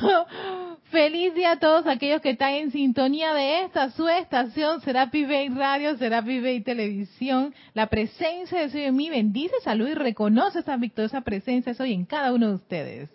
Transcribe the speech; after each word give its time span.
Feliz 0.90 1.34
día 1.34 1.52
a 1.52 1.58
todos 1.58 1.86
aquellos 1.86 2.20
que 2.20 2.30
están 2.30 2.54
en 2.54 2.70
sintonía 2.70 3.34
de 3.34 3.62
esta 3.64 3.90
su 3.90 4.08
estación, 4.08 4.80
Serapi 4.80 5.24
Bay 5.24 5.48
Radio, 5.48 5.96
Serapi 5.96 6.40
Bay 6.40 6.60
Televisión. 6.60 7.54
La 7.74 7.88
presencia 7.88 8.60
de 8.60 8.70
Soy 8.70 8.82
en 8.82 8.96
mí 8.96 9.10
bendice, 9.10 9.54
salud 9.62 9.88
y 9.88 9.94
reconoce 9.94 10.60
esa 10.60 10.76
victoriosa 10.76 11.20
presencia 11.22 11.74
Soy 11.74 11.92
en 11.92 12.04
cada 12.04 12.32
uno 12.32 12.48
de 12.48 12.54
ustedes. 12.54 13.10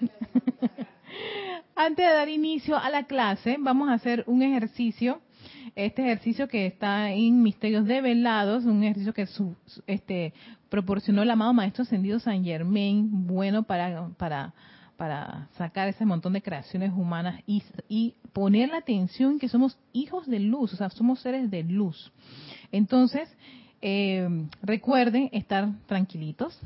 Antes 1.76 2.06
de 2.06 2.12
dar 2.12 2.28
inicio 2.28 2.76
a 2.76 2.90
la 2.90 3.04
clase, 3.04 3.56
vamos 3.58 3.88
a 3.88 3.94
hacer 3.94 4.24
un 4.26 4.42
ejercicio. 4.42 5.20
Este 5.74 6.02
ejercicio 6.02 6.46
que 6.46 6.66
está 6.66 7.10
en 7.10 7.42
Misterios 7.42 7.86
Develados, 7.86 8.64
un 8.64 8.84
ejercicio 8.84 9.12
que 9.12 9.26
su, 9.26 9.56
este, 9.86 10.32
proporcionó 10.68 11.22
el 11.22 11.30
amado 11.30 11.52
Maestro 11.52 11.82
Ascendido 11.82 12.20
San 12.20 12.44
Germain, 12.44 13.08
bueno 13.26 13.64
para, 13.64 14.52
para 14.96 15.48
sacar 15.56 15.88
ese 15.88 16.04
montón 16.04 16.32
de 16.32 16.42
creaciones 16.42 16.92
humanas 16.92 17.40
y, 17.46 17.62
y 17.88 18.14
poner 18.32 18.70
la 18.70 18.78
atención 18.78 19.38
que 19.38 19.48
somos 19.48 19.78
hijos 19.92 20.26
de 20.26 20.40
luz, 20.40 20.72
o 20.72 20.76
sea, 20.76 20.90
somos 20.90 21.20
seres 21.20 21.50
de 21.50 21.62
luz. 21.62 22.12
Entonces, 22.72 23.28
eh, 23.82 24.28
recuerden 24.62 25.28
estar 25.32 25.68
tranquilitos, 25.86 26.58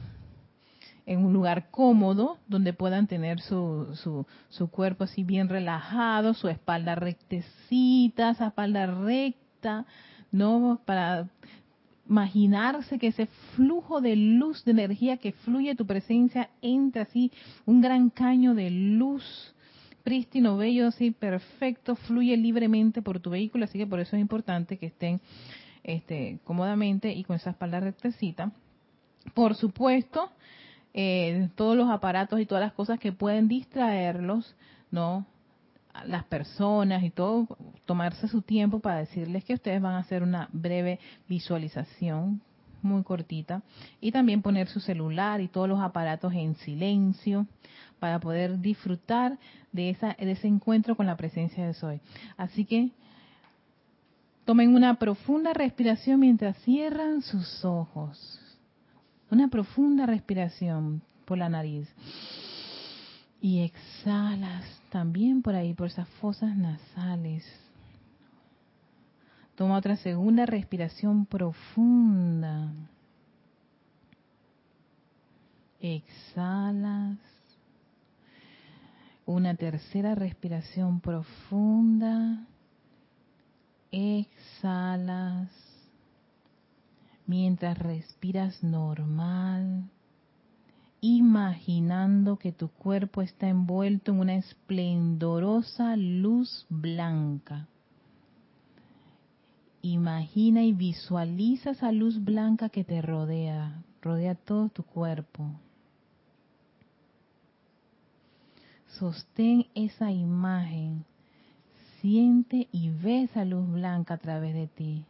en 1.08 1.24
un 1.24 1.32
lugar 1.32 1.70
cómodo 1.70 2.36
donde 2.48 2.74
puedan 2.74 3.06
tener 3.06 3.40
su, 3.40 3.88
su, 3.94 4.26
su 4.50 4.68
cuerpo 4.68 5.04
así 5.04 5.24
bien 5.24 5.48
relajado, 5.48 6.34
su 6.34 6.48
espalda 6.48 6.94
rectecita, 6.96 8.30
esa 8.30 8.48
espalda 8.48 8.84
recta, 8.84 9.86
¿no? 10.30 10.80
Para 10.84 11.26
imaginarse 12.08 12.98
que 12.98 13.08
ese 13.08 13.26
flujo 13.54 14.00
de 14.00 14.16
luz, 14.16 14.64
de 14.64 14.72
energía 14.72 15.18
que 15.18 15.32
fluye 15.32 15.74
tu 15.74 15.86
presencia, 15.86 16.50
entra 16.62 17.02
así, 17.02 17.30
un 17.66 17.80
gran 17.80 18.10
caño 18.10 18.54
de 18.54 18.70
luz 18.70 19.54
prístino, 20.02 20.56
bello, 20.56 20.86
así, 20.86 21.10
perfecto, 21.10 21.94
fluye 21.94 22.34
libremente 22.36 23.02
por 23.02 23.20
tu 23.20 23.28
vehículo, 23.28 23.64
así 23.64 23.78
que 23.78 23.86
por 23.86 24.00
eso 24.00 24.16
es 24.16 24.22
importante 24.22 24.78
que 24.78 24.86
estén 24.86 25.20
este, 25.84 26.38
cómodamente 26.44 27.12
y 27.12 27.24
con 27.24 27.36
esa 27.36 27.50
espalda 27.50 27.80
rectecita. 27.80 28.52
Por 29.34 29.54
supuesto, 29.54 30.30
eh, 30.94 31.50
todos 31.56 31.76
los 31.76 31.90
aparatos 31.90 32.40
y 32.40 32.46
todas 32.46 32.64
las 32.64 32.72
cosas 32.72 32.98
que 32.98 33.12
pueden 33.12 33.48
distraerlos, 33.48 34.56
¿no? 34.90 35.26
Las 36.06 36.24
personas 36.24 37.02
y 37.02 37.10
todo, 37.10 37.46
tomarse 37.86 38.28
su 38.28 38.42
tiempo 38.42 38.80
para 38.80 38.98
decirles 38.98 39.44
que 39.44 39.54
ustedes 39.54 39.80
van 39.80 39.94
a 39.94 39.98
hacer 39.98 40.22
una 40.22 40.48
breve 40.52 40.98
visualización 41.28 42.40
muy 42.82 43.02
cortita 43.02 43.62
y 44.00 44.12
también 44.12 44.42
poner 44.42 44.68
su 44.68 44.80
celular 44.80 45.40
y 45.40 45.48
todos 45.48 45.68
los 45.68 45.80
aparatos 45.80 46.32
en 46.32 46.54
silencio 46.56 47.46
para 47.98 48.20
poder 48.20 48.60
disfrutar 48.60 49.38
de, 49.72 49.90
esa, 49.90 50.14
de 50.18 50.30
ese 50.30 50.46
encuentro 50.46 50.96
con 50.96 51.06
la 51.06 51.16
presencia 51.16 51.66
de 51.66 51.74
Soy. 51.74 52.00
Así 52.36 52.64
que 52.64 52.90
tomen 54.44 54.74
una 54.74 54.94
profunda 54.94 55.52
respiración 55.52 56.20
mientras 56.20 56.56
cierran 56.62 57.22
sus 57.22 57.64
ojos. 57.64 58.40
Una 59.30 59.48
profunda 59.48 60.06
respiración 60.06 61.02
por 61.24 61.36
la 61.36 61.48
nariz. 61.48 61.88
Y 63.40 63.60
exhalas 63.60 64.64
también 64.90 65.42
por 65.42 65.54
ahí, 65.54 65.74
por 65.74 65.86
esas 65.86 66.08
fosas 66.20 66.56
nasales. 66.56 67.44
Toma 69.54 69.76
otra 69.76 69.96
segunda 69.96 70.46
respiración 70.46 71.26
profunda. 71.26 72.72
Exhalas. 75.80 77.18
Una 79.26 79.54
tercera 79.54 80.14
respiración 80.14 81.00
profunda. 81.00 82.46
Exhalas 83.90 85.50
mientras 87.28 87.78
respiras 87.78 88.64
normal, 88.64 89.84
imaginando 91.00 92.38
que 92.38 92.52
tu 92.52 92.68
cuerpo 92.68 93.22
está 93.22 93.48
envuelto 93.48 94.12
en 94.12 94.20
una 94.20 94.36
esplendorosa 94.36 95.96
luz 95.96 96.66
blanca. 96.68 97.68
Imagina 99.82 100.64
y 100.64 100.72
visualiza 100.72 101.70
esa 101.70 101.92
luz 101.92 102.22
blanca 102.22 102.68
que 102.68 102.84
te 102.84 103.00
rodea, 103.00 103.82
rodea 104.02 104.34
todo 104.34 104.68
tu 104.68 104.82
cuerpo. 104.82 105.50
Sostén 108.98 109.66
esa 109.74 110.10
imagen, 110.10 111.04
siente 112.00 112.68
y 112.72 112.90
ve 112.90 113.22
esa 113.22 113.44
luz 113.44 113.68
blanca 113.70 114.14
a 114.14 114.18
través 114.18 114.54
de 114.54 114.66
ti 114.66 115.04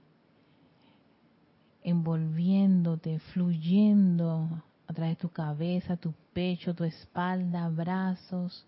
envolviéndote, 1.89 3.19
fluyendo 3.33 4.63
a 4.89 4.93
través 4.95 5.17
de 5.17 5.21
tu 5.21 5.29
cabeza, 5.29 5.97
tu 5.97 6.15
pecho, 6.33 6.75
tu 6.75 6.83
espalda, 6.83 7.69
brazos, 7.69 8.65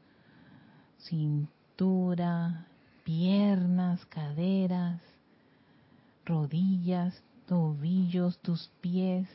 cintura, 0.98 2.66
piernas, 3.04 4.04
caderas, 4.04 5.00
rodillas, 6.26 7.22
tobillos, 7.46 8.38
tus 8.38 8.68
pies. 8.82 9.26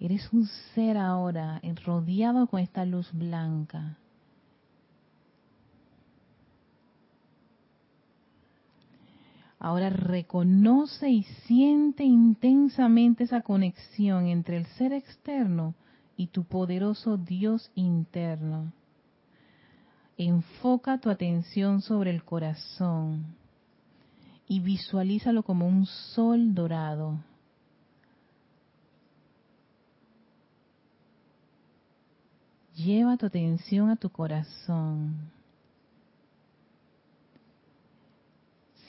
Eres 0.00 0.32
un 0.32 0.46
ser 0.74 0.98
ahora 0.98 1.60
rodeado 1.84 2.48
con 2.48 2.58
esta 2.58 2.84
luz 2.84 3.08
blanca. 3.12 3.96
Ahora 9.64 9.90
reconoce 9.90 11.08
y 11.08 11.22
siente 11.46 12.02
intensamente 12.02 13.22
esa 13.22 13.42
conexión 13.42 14.26
entre 14.26 14.56
el 14.56 14.66
ser 14.66 14.92
externo 14.92 15.76
y 16.16 16.26
tu 16.26 16.42
poderoso 16.42 17.16
Dios 17.16 17.70
interno. 17.76 18.72
Enfoca 20.18 20.98
tu 20.98 21.10
atención 21.10 21.80
sobre 21.80 22.10
el 22.10 22.24
corazón 22.24 23.36
y 24.48 24.58
visualízalo 24.58 25.44
como 25.44 25.68
un 25.68 25.86
sol 25.86 26.56
dorado. 26.56 27.20
Lleva 32.74 33.16
tu 33.16 33.26
atención 33.26 33.90
a 33.90 33.94
tu 33.94 34.10
corazón. 34.10 35.31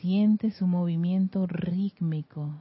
Siente 0.03 0.51
su 0.51 0.67
movimiento 0.67 1.47
rítmico. 1.47 2.51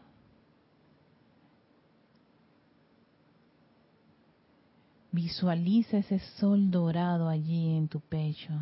Visualiza 5.10 5.98
ese 5.98 6.20
sol 6.38 6.70
dorado 6.70 7.28
allí 7.28 7.76
en 7.76 7.88
tu 7.88 7.98
pecho. 7.98 8.52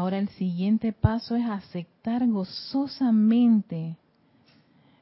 Ahora 0.00 0.16
el 0.16 0.30
siguiente 0.30 0.94
paso 0.94 1.36
es 1.36 1.44
aceptar 1.44 2.26
gozosamente 2.26 3.98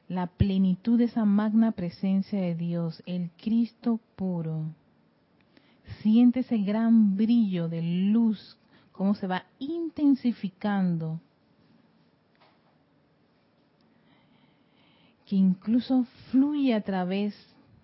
la 0.09 0.27
plenitud 0.27 0.97
de 0.97 1.05
esa 1.05 1.23
magna 1.23 1.71
presencia 1.71 2.41
de 2.41 2.53
Dios, 2.53 3.01
el 3.05 3.31
Cristo 3.41 4.01
puro. 4.17 4.65
Siente 6.01 6.41
ese 6.41 6.57
gran 6.57 7.15
brillo 7.15 7.69
de 7.69 7.81
luz, 7.81 8.57
cómo 8.91 9.15
se 9.15 9.25
va 9.25 9.45
intensificando, 9.59 11.21
que 15.27 15.37
incluso 15.37 16.05
fluye 16.29 16.73
a 16.73 16.81
través 16.81 17.33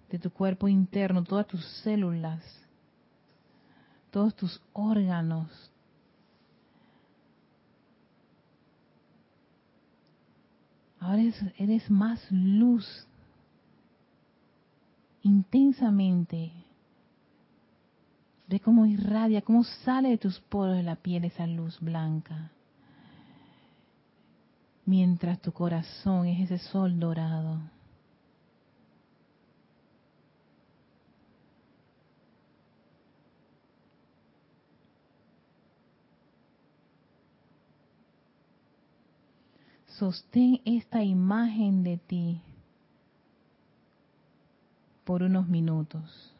de 0.09 0.19
tu 0.19 0.31
cuerpo 0.31 0.67
interno, 0.67 1.23
todas 1.23 1.47
tus 1.47 1.65
células, 1.81 2.43
todos 4.11 4.35
tus 4.35 4.61
órganos, 4.73 5.71
Ahora 11.05 11.21
eres, 11.59 11.91
más 11.91 12.19
luz, 12.31 13.07
intensamente. 15.21 16.51
Ve 18.47 18.59
cómo 18.59 18.87
irradia, 18.87 19.43
cómo 19.43 19.63
sale 19.63 20.09
de 20.09 20.17
tus 20.17 20.39
poros 20.39 20.75
de 20.75 20.81
la 20.81 20.95
piel 20.95 21.25
esa 21.25 21.45
luz 21.45 21.79
blanca. 21.79 22.49
Mientras 24.87 25.39
tu 25.41 25.51
corazón 25.51 26.25
es 26.25 26.49
ese 26.49 26.57
sol 26.69 26.99
dorado. 26.99 27.59
Sostén 39.97 40.61
esta 40.65 41.03
imagen 41.03 41.83
de 41.83 41.97
ti 41.97 42.41
por 45.05 45.23
unos 45.23 45.47
minutos. 45.47 46.34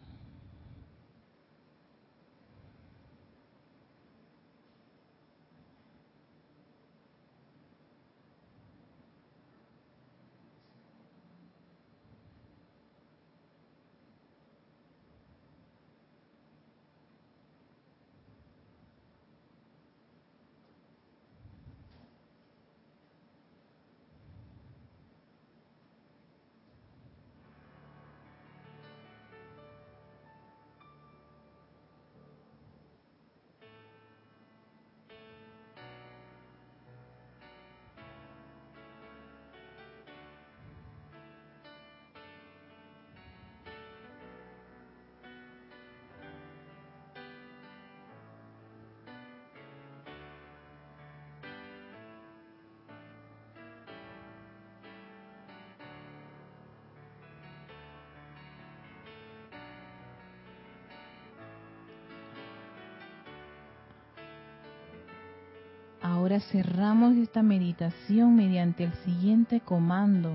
Ahora 66.25 66.39
cerramos 66.39 67.16
esta 67.18 67.44
meditación 67.44 68.36
mediante 68.36 68.83
el 68.83 68.94
siguiente 69.06 69.60
comando 69.60 70.31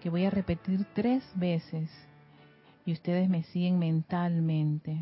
que 0.00 0.10
voy 0.10 0.26
a 0.26 0.30
repetir 0.30 0.86
tres 0.94 1.24
veces 1.34 1.90
y 2.84 2.92
ustedes 2.92 3.28
me 3.28 3.42
siguen 3.42 3.80
mentalmente. 3.80 4.96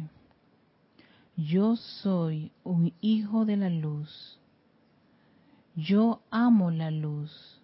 Yo 1.36 1.76
soy 1.76 2.50
un 2.62 2.94
hijo 3.02 3.44
de 3.44 3.58
la 3.58 3.68
luz. 3.68 4.40
Yo 5.76 6.22
amo 6.30 6.70
la 6.70 6.90
luz. 6.90 7.60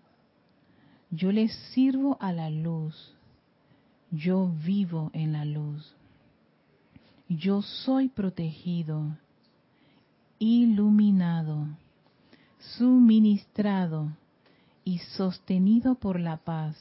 Yo 1.10 1.32
le 1.32 1.48
sirvo 1.48 2.18
a 2.20 2.32
la 2.32 2.50
luz. 2.50 3.14
Yo 4.10 4.52
vivo 4.62 5.10
en 5.14 5.32
la 5.32 5.46
luz. 5.46 5.96
Yo 7.30 7.62
soy 7.62 8.10
protegido, 8.10 9.06
iluminado 10.38 11.66
suministrado 12.60 14.08
y 14.84 14.98
sostenido 14.98 15.94
por 15.94 16.20
la 16.20 16.36
paz, 16.38 16.76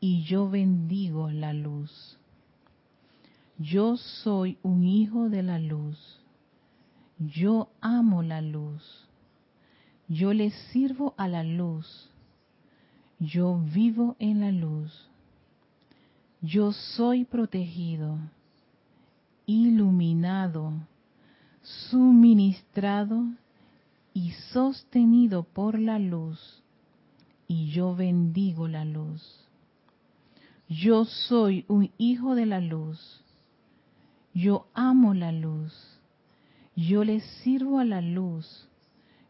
y 0.00 0.22
yo 0.22 0.48
bendigo 0.48 1.30
la 1.30 1.52
luz. 1.52 2.18
Yo 3.58 3.96
soy 3.96 4.58
un 4.62 4.84
hijo 4.84 5.28
de 5.28 5.42
la 5.42 5.58
luz. 5.58 5.98
Yo 7.18 7.70
amo 7.80 8.22
la 8.22 8.40
luz. 8.40 9.08
Yo 10.06 10.32
le 10.32 10.50
sirvo 10.50 11.14
a 11.16 11.26
la 11.26 11.42
luz. 11.42 12.08
Yo 13.18 13.58
vivo 13.58 14.14
en 14.20 14.40
la 14.40 14.52
luz. 14.52 15.08
Yo 16.40 16.72
soy 16.72 17.24
protegido, 17.24 18.16
iluminado, 19.44 20.72
suministrado 21.90 23.24
y 24.14 24.32
sostenido 24.52 25.44
por 25.44 25.78
la 25.78 25.98
luz, 25.98 26.62
y 27.46 27.70
yo 27.70 27.94
bendigo 27.94 28.68
la 28.68 28.84
luz. 28.84 29.48
Yo 30.68 31.04
soy 31.04 31.64
un 31.68 31.90
hijo 31.96 32.34
de 32.34 32.44
la 32.44 32.60
luz. 32.60 33.22
Yo 34.34 34.66
amo 34.74 35.14
la 35.14 35.32
luz. 35.32 35.72
Yo 36.76 37.04
le 37.04 37.20
sirvo 37.20 37.78
a 37.78 37.84
la 37.84 38.02
luz. 38.02 38.68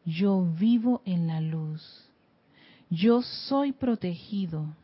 Yo 0.04 0.44
vivo 0.58 1.02
en 1.04 1.28
la 1.28 1.40
luz. 1.40 2.10
Yo 2.90 3.22
soy 3.22 3.72
protegido, 3.72 4.74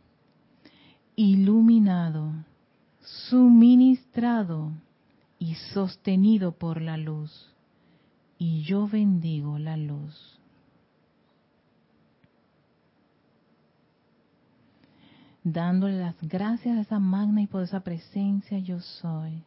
iluminado, 1.17 2.33
suministrado 3.01 4.73
y 5.39 5.55
sostenido 5.55 6.53
por 6.53 6.83
la 6.83 6.99
luz 6.99 7.54
y 8.39 8.63
yo 8.63 8.89
bendigo 8.89 9.59
la 9.59 9.77
luz. 9.77 10.39
Dándole 15.43 15.99
las 16.01 16.17
gracias 16.23 16.77
a 16.77 16.81
esa 16.81 16.99
magna 16.99 17.43
y 17.43 17.47
poderosa 17.47 17.81
presencia 17.81 18.59
yo 18.59 18.81
soy. 18.81 19.43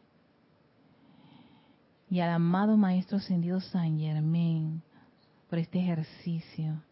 Y 2.08 2.20
al 2.20 2.30
amado 2.30 2.76
Maestro 2.76 3.18
Ascendido 3.18 3.60
San 3.60 3.98
Germán 3.98 4.82
por 5.50 5.58
este 5.58 5.80
ejercicio 5.80 6.82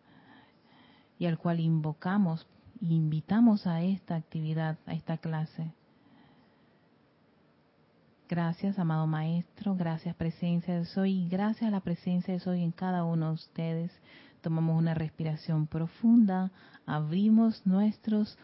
y 1.18 1.26
al 1.26 1.38
cual 1.38 1.60
invocamos 1.60 2.46
invitamos 2.80 3.66
a 3.66 3.80
esta 3.80 4.16
actividad, 4.16 4.78
a 4.86 4.92
esta 4.92 5.16
clase 5.16 5.72
Gracias, 8.28 8.76
amado 8.80 9.06
Maestro, 9.06 9.76
gracias 9.76 10.16
presencia 10.16 10.76
de 10.76 10.84
Soy. 10.84 11.28
Gracias 11.28 11.68
a 11.68 11.70
la 11.70 11.78
presencia 11.78 12.34
de 12.34 12.40
Soy 12.40 12.60
en 12.60 12.72
cada 12.72 13.04
uno 13.04 13.28
de 13.28 13.34
ustedes. 13.34 13.92
Tomamos 14.40 14.76
una 14.76 14.94
respiración 14.94 15.68
profunda, 15.68 16.50
abrimos 16.86 17.64
nuestros 17.64 18.36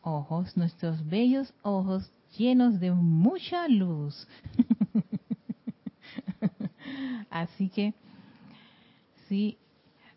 ojos, 0.00 0.56
nuestros 0.56 1.06
bellos 1.06 1.52
ojos 1.60 2.10
llenos 2.38 2.80
de 2.80 2.92
mucha 2.92 3.68
luz. 3.68 4.26
Así 7.30 7.68
que, 7.68 7.92
sí, 9.28 9.58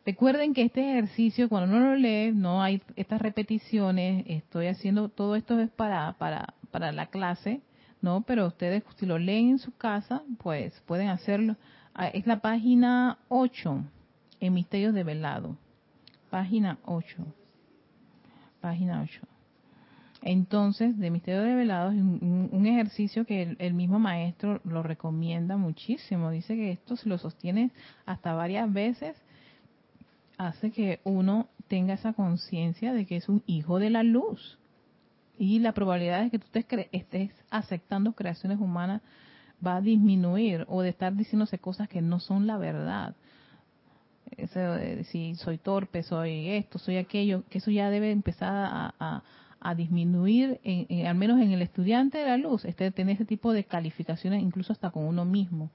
recuerden 0.05 0.53
que 0.53 0.61
este 0.61 0.91
ejercicio, 0.91 1.49
cuando 1.49 1.75
uno 1.75 1.87
lo 1.87 1.95
lee, 1.97 2.31
no 2.31 2.63
hay 2.63 2.81
estas 2.95 3.21
repeticiones, 3.21 4.23
estoy 4.27 4.67
haciendo, 4.67 5.09
todo 5.09 5.35
esto 5.35 5.59
es 5.59 5.69
para, 5.71 6.13
para, 6.13 6.53
para 6.71 6.93
la 6.93 7.07
clase, 7.07 7.59
¿no? 8.01 8.21
Pero 8.21 8.47
ustedes 8.47 8.83
si 8.97 9.05
lo 9.05 9.17
leen 9.17 9.49
en 9.49 9.59
su 9.59 9.75
casa, 9.75 10.23
pues 10.39 10.79
pueden 10.85 11.09
hacerlo. 11.09 11.55
Ah, 11.93 12.07
es 12.07 12.25
la 12.27 12.39
página 12.39 13.17
8 13.29 13.83
en 14.39 14.53
Misterios 14.53 14.93
de 14.93 15.03
Velado. 15.03 15.57
Página 16.29 16.77
8. 16.85 17.25
Página 18.61 19.01
8. 19.01 19.21
Entonces, 20.21 20.97
de 20.97 21.11
Misterios 21.11 21.45
de 21.45 21.55
Velado 21.55 21.91
es 21.91 22.01
un, 22.01 22.65
ejercicio 22.65 23.25
que 23.25 23.55
el, 23.57 23.73
mismo 23.73 23.99
maestro 23.99 24.59
lo 24.65 24.83
recomienda 24.83 25.55
muchísimo. 25.55 26.29
Dice 26.29 26.55
que 26.55 26.71
esto 26.71 26.97
se 26.97 27.07
lo 27.07 27.17
sostiene 27.17 27.71
hasta 28.05 28.33
varias 28.33 28.71
veces, 28.71 29.15
hace 30.37 30.71
que 30.71 30.99
uno 31.05 31.47
tenga 31.67 31.93
esa 31.93 32.13
conciencia 32.13 32.93
de 32.93 33.05
que 33.05 33.15
es 33.15 33.29
un 33.29 33.43
hijo 33.45 33.79
de 33.79 33.89
la 33.89 34.03
luz 34.03 34.59
y 35.39 35.59
la 35.59 35.71
probabilidad 35.71 36.21
de 36.21 36.29
que 36.29 36.37
tú 36.37 36.47
estés, 36.91 37.31
aceptando 37.49 38.11
creaciones 38.11 38.59
humanas 38.59 39.01
va 39.65 39.77
a 39.77 39.81
disminuir 39.81 40.65
o 40.67 40.81
de 40.81 40.89
estar 40.89 41.15
diciéndose 41.15 41.57
cosas 41.57 41.87
que 41.87 42.01
no 42.01 42.19
son 42.19 42.45
la 42.45 42.57
verdad. 42.57 43.15
si 45.05 45.35
soy 45.35 45.57
torpe, 45.57 46.03
soy 46.03 46.49
esto, 46.49 46.77
soy 46.77 46.97
aquello, 46.97 47.43
que 47.49 47.59
eso 47.59 47.71
ya 47.71 47.89
debe 47.89 48.11
empezar 48.11 48.93
a, 48.99 49.23
disminuir, 49.75 50.59
al 51.07 51.15
menos 51.15 51.41
en 51.41 51.51
el 51.51 51.61
estudiante 51.61 52.17
de 52.17 52.25
la 52.25 52.37
luz, 52.37 52.65
este, 52.65 52.91
tener 52.91 53.15
ese 53.15 53.25
tipo 53.25 53.53
de 53.53 53.63
calificaciones 53.63 54.41
incluso 54.41 54.73
hasta 54.73 54.91
con 54.91 55.05
uno 55.05 55.25
mismo. 55.25 55.71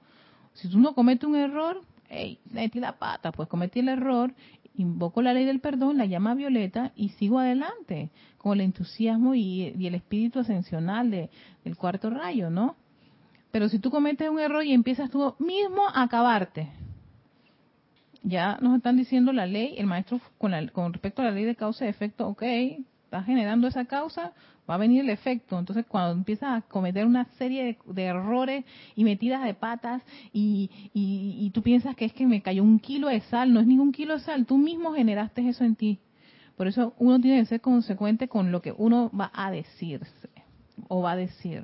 Si 0.53 0.67
uno 0.75 0.93
comete 0.93 1.25
un 1.25 1.35
error, 1.35 1.81
hey, 2.09 2.39
metí 2.51 2.79
la 2.79 2.97
pata, 2.97 3.31
pues 3.31 3.47
cometí 3.47 3.79
el 3.79 3.89
error 3.89 4.33
invoco 4.77 5.21
la 5.21 5.33
ley 5.33 5.45
del 5.45 5.59
perdón, 5.59 5.97
la 5.97 6.05
llama 6.05 6.33
violeta 6.33 6.91
y 6.95 7.09
sigo 7.09 7.39
adelante 7.39 8.09
con 8.37 8.53
el 8.53 8.65
entusiasmo 8.65 9.35
y, 9.35 9.73
el 9.85 9.95
espíritu 9.95 10.39
ascensional 10.39 11.11
de, 11.11 11.29
del 11.63 11.77
cuarto 11.77 12.09
rayo, 12.09 12.49
¿no? 12.49 12.75
Pero 13.51 13.69
si 13.69 13.79
tú 13.79 13.89
cometes 13.89 14.29
un 14.29 14.39
error 14.39 14.65
y 14.65 14.73
empiezas 14.73 15.09
tú 15.09 15.35
mismo 15.39 15.87
a 15.87 16.03
acabarte, 16.03 16.69
ya 18.21 18.57
nos 18.61 18.75
están 18.75 18.97
diciendo 18.97 19.31
la 19.31 19.45
ley, 19.45 19.75
el 19.77 19.85
maestro 19.85 20.19
con, 20.37 20.51
con 20.69 20.93
respecto 20.93 21.21
a 21.21 21.25
la 21.25 21.31
ley 21.31 21.45
de 21.45 21.55
causa 21.55 21.85
y 21.85 21.89
efecto, 21.89 22.27
ok, 22.27 22.43
está 23.15 23.25
generando 23.25 23.67
esa 23.67 23.85
causa, 23.85 24.33
va 24.69 24.75
a 24.75 24.77
venir 24.77 25.01
el 25.01 25.09
efecto. 25.09 25.57
Entonces, 25.57 25.85
cuando 25.87 26.11
empiezas 26.11 26.57
a 26.57 26.61
cometer 26.67 27.05
una 27.05 27.25
serie 27.37 27.77
de, 27.85 28.03
errores 28.03 28.65
y 28.95 29.03
metidas 29.03 29.43
de 29.43 29.53
patas 29.53 30.01
y, 30.33 30.69
y, 30.93 31.49
tú 31.51 31.61
piensas 31.61 31.95
que 31.95 32.05
es 32.05 32.13
que 32.13 32.25
me 32.25 32.41
cayó 32.41 32.63
un 32.63 32.79
kilo 32.79 33.07
de 33.07 33.21
sal, 33.21 33.53
no 33.53 33.59
es 33.59 33.67
ningún 33.67 33.91
kilo 33.91 34.15
de 34.15 34.19
sal, 34.19 34.45
tú 34.45 34.57
mismo 34.57 34.93
generaste 34.93 35.47
eso 35.47 35.63
en 35.63 35.75
ti. 35.75 35.99
Por 36.57 36.67
eso 36.67 36.93
uno 36.97 37.19
tiene 37.19 37.39
que 37.41 37.45
ser 37.45 37.61
consecuente 37.61 38.27
con 38.27 38.51
lo 38.51 38.61
que 38.61 38.73
uno 38.77 39.11
va 39.17 39.31
a 39.33 39.51
decirse 39.51 40.29
o 40.87 41.01
va 41.01 41.13
a 41.13 41.15
decir. 41.15 41.63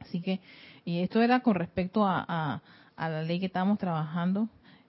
Así 0.00 0.20
que, 0.20 0.40
y 0.84 1.00
esto 1.00 1.22
era 1.22 1.40
con 1.40 1.54
respecto 1.54 2.06
a, 2.06 2.62
la 2.96 3.22
ley 3.22 3.40
que 3.40 3.46
estábamos 3.46 3.78
trabajando, 3.78 4.48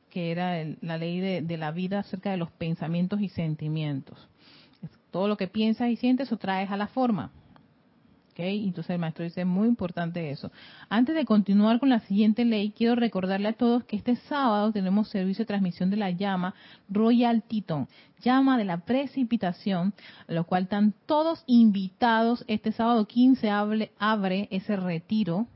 que 0.10 0.32
era 0.32 0.64
la 0.82 0.98
ley 0.98 1.20
de, 1.42 1.58
la 1.58 1.72
vida 1.72 2.00
acerca 2.00 2.32
de 2.32 2.38
los 2.38 2.52
pensamientos 2.52 3.22
y 3.22 3.30
sentimientos. 3.30 4.30
Todo 5.12 5.28
lo 5.28 5.38
que 5.38 5.48
piensas 5.48 5.90
y 5.90 5.96
sientes, 5.96 6.28
eso 6.28 6.38
traes 6.38 6.72
a 6.72 6.78
la 6.78 6.88
forma. 6.88 7.32
Entonces 8.42 8.92
el 8.92 9.00
maestro 9.00 9.26
dice, 9.26 9.44
muy 9.44 9.68
importante 9.68 10.32
eso. 10.32 10.52
Antes 10.90 11.16
de 11.16 11.26
continuar 11.26 11.80
con 11.80 11.90
la 11.90 12.00
siguiente 12.00 12.46
ley, 12.46 12.72
quiero 12.72 12.96
recordarle 12.96 13.50
a 13.50 13.54
todos 13.54 13.84
que 13.84 13.98
este 13.98 14.16
sábado 14.16 14.72
tenemos 14.72 15.10
servicio 15.10 15.44
de 15.44 15.48
transmisión 15.48 15.90
de 15.90 15.98
la 15.98 16.12
llama 16.12 16.54
Royal 16.88 17.44
Titon, 17.44 17.88
llama 18.22 18.58
de 18.58 18.66
la 18.66 18.78
precipitación, 18.86 19.94
a 20.28 20.34
lo 20.34 20.46
cual 20.46 20.64
están 20.64 20.94
todos 21.06 21.44
invitados. 21.48 22.46
Este 22.48 22.72
sábado 22.72 23.06
15 23.06 23.50
abre 23.50 24.48
ese 24.52 24.76
retiro 24.78 25.48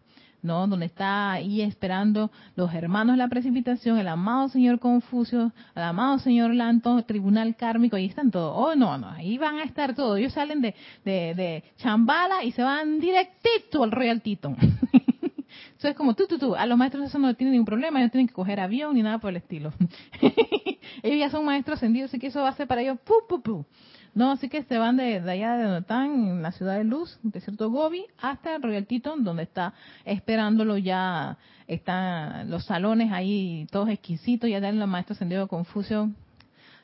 ¿no? 0.43 0.67
Donde 0.67 0.85
está 0.85 1.31
ahí 1.31 1.61
esperando 1.61 2.29
los 2.55 2.73
hermanos 2.73 3.13
de 3.13 3.17
la 3.17 3.29
precipitación, 3.29 3.97
el 3.97 4.07
amado 4.07 4.49
señor 4.49 4.79
Confucio, 4.79 5.51
el 5.75 5.83
amado 5.83 6.19
señor 6.19 6.53
Lanto, 6.53 7.01
tribunal 7.03 7.55
kármico, 7.55 7.95
ahí 7.95 8.05
están 8.05 8.29
todos. 8.29 8.53
Oh, 8.55 8.75
no, 8.75 8.97
no, 8.97 9.09
ahí 9.09 9.37
van 9.37 9.57
a 9.57 9.63
estar 9.63 9.95
todos. 9.95 10.19
Ellos 10.19 10.33
salen 10.33 10.61
de, 10.61 10.75
de, 11.03 11.33
de 11.33 11.63
Chambala 11.77 12.43
y 12.43 12.51
se 12.51 12.61
van 12.61 12.99
directito 12.99 13.83
al 13.83 13.91
Royal 13.91 14.21
Tito. 14.21 14.55
Eso 15.77 15.87
es 15.87 15.95
como 15.95 16.13
tú, 16.13 16.27
tú, 16.27 16.37
tú. 16.37 16.55
A 16.55 16.65
los 16.65 16.77
maestros 16.77 17.05
eso 17.07 17.19
no 17.19 17.33
tienen 17.35 17.51
ningún 17.51 17.65
problema, 17.65 17.99
no 17.99 18.09
tienen 18.09 18.27
que 18.27 18.33
coger 18.33 18.59
avión 18.59 18.95
ni 18.95 19.01
nada 19.01 19.17
por 19.17 19.31
el 19.31 19.37
estilo. 19.37 19.73
ellos 21.03 21.19
ya 21.19 21.29
son 21.29 21.45
maestros 21.45 21.77
ascendidos, 21.77 22.09
así 22.09 22.19
que 22.19 22.27
eso 22.27 22.41
va 22.41 22.49
a 22.49 22.55
ser 22.55 22.67
para 22.67 22.81
ellos 22.81 22.99
pu, 23.03 23.13
pu, 23.27 23.41
pu. 23.41 23.65
No, 24.15 24.31
así 24.31 24.47
que 24.47 24.63
se 24.63 24.77
van 24.77 24.97
de, 24.97 25.17
allá 25.29 25.57
de 25.57 25.63
donde 25.63 25.79
están, 25.79 26.11
en 26.11 26.41
la 26.43 26.51
ciudad 26.51 26.77
de 26.77 26.83
Luz, 26.83 27.19
de 27.23 27.41
cierto 27.41 27.71
Gobi, 27.71 28.05
hasta 28.19 28.55
el 28.55 28.61
Royal 28.61 28.85
Teton, 28.85 29.23
donde 29.23 29.43
está 29.43 29.73
esperándolo 30.05 30.77
ya, 30.77 31.37
están 31.67 32.49
los 32.51 32.65
salones 32.65 33.11
ahí 33.11 33.67
todos 33.71 33.89
exquisitos, 33.89 34.49
ya 34.49 34.59
dan 34.59 34.79
los 34.79 34.87
maestros 34.87 35.17
ascendidos 35.17 35.45
de 35.45 35.49
Confucio 35.49 36.11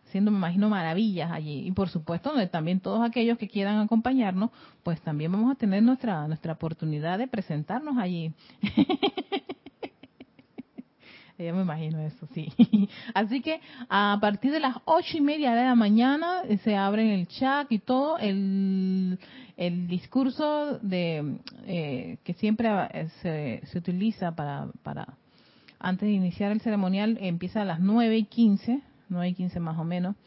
haciendo, 0.09 0.31
me 0.31 0.37
imagino, 0.37 0.69
maravillas 0.69 1.31
allí. 1.31 1.67
Y 1.67 1.71
por 1.71 1.89
supuesto, 1.89 2.29
donde 2.29 2.47
también 2.47 2.79
todos 2.79 3.07
aquellos 3.07 3.37
que 3.37 3.47
quieran 3.47 3.77
acompañarnos, 3.77 4.49
pues 4.81 4.99
también 5.01 5.31
vamos 5.31 5.51
a 5.51 5.55
tener 5.55 5.83
nuestra, 5.83 6.27
nuestra 6.27 6.53
oportunidad 6.53 7.19
de 7.19 7.27
presentarnos 7.27 7.97
allí. 7.97 8.33
Ya 11.39 11.53
me 11.53 11.61
imagino 11.61 12.01
eso, 12.01 12.27
sí. 12.33 12.51
Así 13.13 13.41
que 13.41 13.61
a 13.87 14.17
partir 14.19 14.51
de 14.51 14.59
las 14.59 14.75
ocho 14.83 15.17
y 15.17 15.21
media 15.21 15.55
de 15.55 15.63
la 15.63 15.75
mañana 15.75 16.41
eh, 16.43 16.57
se 16.57 16.75
abre 16.75 17.15
el 17.15 17.27
chat 17.27 17.71
y 17.71 17.79
todo 17.79 18.17
el, 18.17 19.17
el 19.55 19.87
discurso 19.87 20.79
de 20.79 21.37
eh, 21.65 22.17
que 22.25 22.33
siempre 22.33 22.67
eh, 22.91 23.07
se, 23.21 23.61
se 23.67 23.77
utiliza 23.77 24.35
para, 24.35 24.67
para 24.83 25.13
antes 25.79 26.07
de 26.09 26.13
iniciar 26.13 26.51
el 26.51 26.59
ceremonial 26.59 27.17
empieza 27.21 27.61
a 27.61 27.65
las 27.65 27.79
nueve 27.79 28.17
y 28.17 28.25
quince, 28.25 28.81
nueve 29.07 29.29
y 29.29 29.33
quince 29.33 29.61
más 29.61 29.77
o 29.79 29.85
menos 29.85 30.17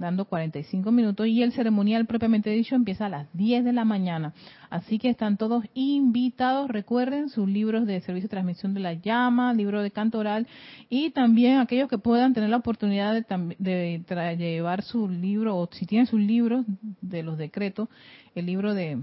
dando 0.00 0.24
45 0.24 0.90
minutos 0.90 1.26
y 1.26 1.42
el 1.42 1.52
ceremonial 1.52 2.06
propiamente 2.06 2.50
dicho 2.50 2.74
empieza 2.74 3.06
a 3.06 3.08
las 3.10 3.28
10 3.34 3.64
de 3.64 3.72
la 3.72 3.84
mañana. 3.84 4.32
Así 4.70 4.98
que 4.98 5.10
están 5.10 5.36
todos 5.36 5.64
invitados, 5.74 6.70
recuerden 6.70 7.28
sus 7.28 7.46
libros 7.46 7.86
de 7.86 8.00
servicio 8.00 8.26
de 8.26 8.30
transmisión 8.30 8.72
de 8.72 8.80
la 8.80 8.94
llama, 8.94 9.52
libro 9.52 9.82
de 9.82 9.90
canto 9.90 10.18
oral 10.18 10.48
y 10.88 11.10
también 11.10 11.58
aquellos 11.58 11.88
que 11.88 11.98
puedan 11.98 12.32
tener 12.32 12.48
la 12.48 12.56
oportunidad 12.56 13.26
de, 13.26 14.36
llevar 14.38 14.82
su 14.82 15.06
libro 15.08 15.56
o 15.56 15.68
si 15.70 15.84
tienen 15.84 16.06
sus 16.06 16.20
libros 16.20 16.64
de 17.02 17.22
los 17.22 17.36
decretos, 17.36 17.88
el 18.34 18.46
libro 18.46 18.72
de, 18.74 19.02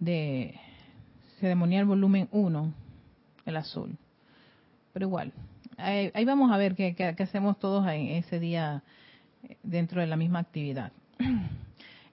de 0.00 0.54
ceremonial 1.40 1.84
volumen 1.84 2.28
1, 2.32 2.72
el 3.44 3.56
azul. 3.56 3.98
Pero 4.94 5.06
igual, 5.06 5.32
ahí, 5.76 6.24
vamos 6.24 6.50
a 6.50 6.56
ver 6.56 6.74
qué, 6.74 6.94
qué 6.94 7.22
hacemos 7.22 7.58
todos 7.58 7.86
en 7.88 8.08
ese 8.08 8.40
día 8.40 8.82
dentro 9.62 10.00
de 10.00 10.06
la 10.06 10.16
misma 10.16 10.40
actividad. 10.40 10.92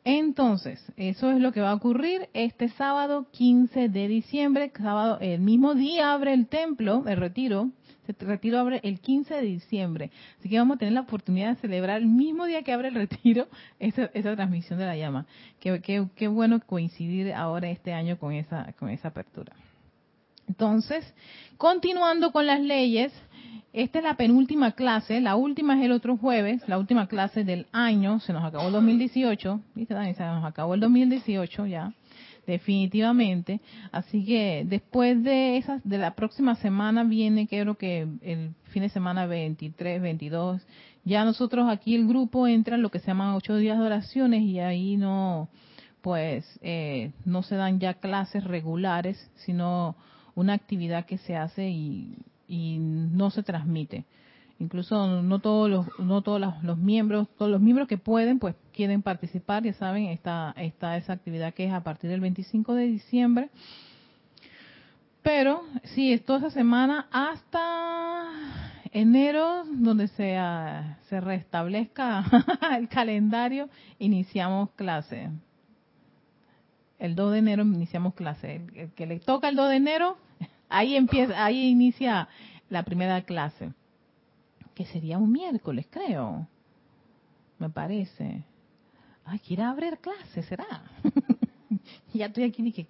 Entonces, 0.05 0.83
eso 0.95 1.29
es 1.31 1.39
lo 1.39 1.51
que 1.51 1.62
va 1.62 1.71
a 1.71 1.75
ocurrir 1.75 2.29
este 2.33 2.69
sábado 2.69 3.27
15 3.31 3.89
de 3.89 4.07
diciembre, 4.07 4.71
sábado, 4.75 5.17
el 5.19 5.41
mismo 5.41 5.75
día 5.75 6.13
abre 6.13 6.33
el 6.33 6.48
templo, 6.48 7.03
el 7.05 7.17
retiro, 7.17 7.69
el 8.07 8.15
retiro 8.27 8.59
abre 8.59 8.79
el 8.83 9.01
15 9.01 9.36
de 9.36 9.41
diciembre, 9.41 10.09
así 10.39 10.50
que 10.50 10.57
vamos 10.57 10.75
a 10.75 10.79
tener 10.79 10.93
la 10.93 11.01
oportunidad 11.01 11.50
de 11.50 11.62
celebrar 11.62 12.01
el 12.01 12.07
mismo 12.07 12.45
día 12.45 12.63
que 12.63 12.71
abre 12.71 12.88
el 12.88 12.95
retiro 12.95 13.48
esa, 13.79 14.09
transmisión 14.36 14.79
de 14.79 14.86
la 14.86 14.95
llama. 14.95 15.25
Qué 15.59 16.27
bueno 16.29 16.59
coincidir 16.65 17.33
ahora 17.33 17.69
este 17.69 17.93
año 17.93 18.17
con 18.17 18.33
esa, 18.33 18.74
con 18.79 18.89
esa 18.89 19.09
apertura. 19.09 19.53
Entonces, 20.50 21.13
continuando 21.58 22.32
con 22.32 22.48
las 22.48 22.60
leyes, 22.60 23.13
esta 23.72 24.00
es 24.00 24.03
la 24.03 24.15
penúltima 24.15 24.72
clase, 24.72 25.22
la 25.22 25.36
última 25.36 25.77
es 25.77 25.86
el 25.86 25.91
otro 25.91 26.18
jueves, 26.18 26.68
la 26.68 26.79
última 26.79 27.08
clase 27.08 27.44
del 27.44 27.68
año, 27.72 28.20
se 28.20 28.34
nos 28.34 28.44
acabó 28.44 28.65
el 28.68 28.74
2018, 28.74 29.62
¿viste 29.75 29.94
Dani? 29.94 30.15
Se 30.15 30.24
nos 30.24 30.44
acabó 30.44 30.74
el 30.74 30.79
2018 30.79 31.68
ya, 31.68 31.94
definitivamente. 32.48 33.62
Así 33.91 34.25
que 34.25 34.63
después 34.65 35.24
de 35.24 35.58
esas, 35.58 35.84
de 35.84 36.00
la 36.00 36.15
próxima 36.15 36.56
semana 36.56 37.03
viene, 37.03 37.48
creo 37.48 37.75
que 37.75 38.08
el 38.24 38.56
fin 38.72 38.82
de 38.82 38.89
semana 38.89 39.27
23, 39.27 40.01
22, 40.01 40.65
ya 41.06 41.24
nosotros 41.25 41.70
aquí 41.70 41.94
el 41.94 42.08
grupo 42.08 42.48
entra 42.48 42.75
en 42.75 42.82
lo 42.82 42.89
que 42.89 42.98
se 42.98 43.08
llaman 43.08 43.36
ocho 43.36 43.56
días 43.56 43.77
de 43.77 43.86
oraciones 43.86 44.41
y 44.41 44.60
ahí 44.60 44.98
no, 44.98 45.48
pues, 46.01 46.60
eh, 46.63 47.12
no 47.24 47.44
se 47.44 47.56
dan 47.56 47.79
ya 47.79 47.94
clases 47.94 48.44
regulares, 48.44 49.29
sino 49.46 49.96
una 50.39 50.53
actividad 50.53 51.05
que 51.05 51.17
se 51.17 51.36
hace 51.36 51.69
y 51.69 52.17
y 52.50 52.79
no 52.79 53.29
se 53.29 53.43
transmite. 53.43 54.03
Incluso 54.58 55.22
no 55.22 55.39
todos 55.39 55.69
los 55.69 55.88
no 56.00 56.22
todos 56.22 56.41
los, 56.41 56.77
miembros, 56.77 57.29
todos 57.38 57.50
los 57.50 57.62
miembros 57.62 57.88
que 57.88 57.98
pueden 57.98 58.39
pues 58.39 58.55
quieren 58.74 59.01
participar, 59.01 59.63
ya 59.63 59.74
saben, 59.74 60.08
está 60.08 60.53
está 60.58 60.98
esa 60.98 61.13
actividad 61.13 61.53
que 61.53 61.65
es 61.65 61.72
a 61.72 61.84
partir 61.84 62.10
del 62.10 62.19
25 62.19 62.74
de 62.74 62.88
diciembre. 62.88 63.50
Pero 65.22 65.63
sí, 65.84 66.12
es 66.12 66.25
toda 66.25 66.39
esa 66.39 66.50
semana 66.50 67.08
hasta 67.12 68.25
enero, 68.91 69.63
donde 69.65 70.08
se, 70.08 70.38
se 71.08 71.22
restablezca 71.22 72.25
el 72.77 72.89
calendario, 72.89 73.69
iniciamos 74.00 74.72
clase. 74.72 75.29
El 76.98 77.15
2 77.15 77.31
de 77.31 77.38
enero 77.38 77.63
iniciamos 77.63 78.13
clase. 78.13 78.62
el 78.75 78.91
que 78.91 79.05
le 79.05 79.19
toca 79.19 79.48
el 79.48 79.55
2 79.55 79.69
de 79.69 79.75
enero, 79.75 80.17
Ahí 80.69 80.95
empieza, 80.95 81.43
ahí 81.43 81.69
inicia 81.69 82.29
la 82.69 82.83
primera 82.83 83.23
clase, 83.23 83.73
que 84.75 84.85
sería 84.85 85.17
un 85.17 85.31
miércoles, 85.31 85.88
creo. 85.89 86.47
Me 87.57 87.69
parece. 87.69 88.43
Ay, 89.25 89.39
quiere 89.39 89.63
abrir 89.63 89.97
clase, 89.97 90.43
será. 90.43 90.83
ya 92.13 92.27
estoy 92.27 92.43
aquí 92.43 92.61
dije, 92.61 92.88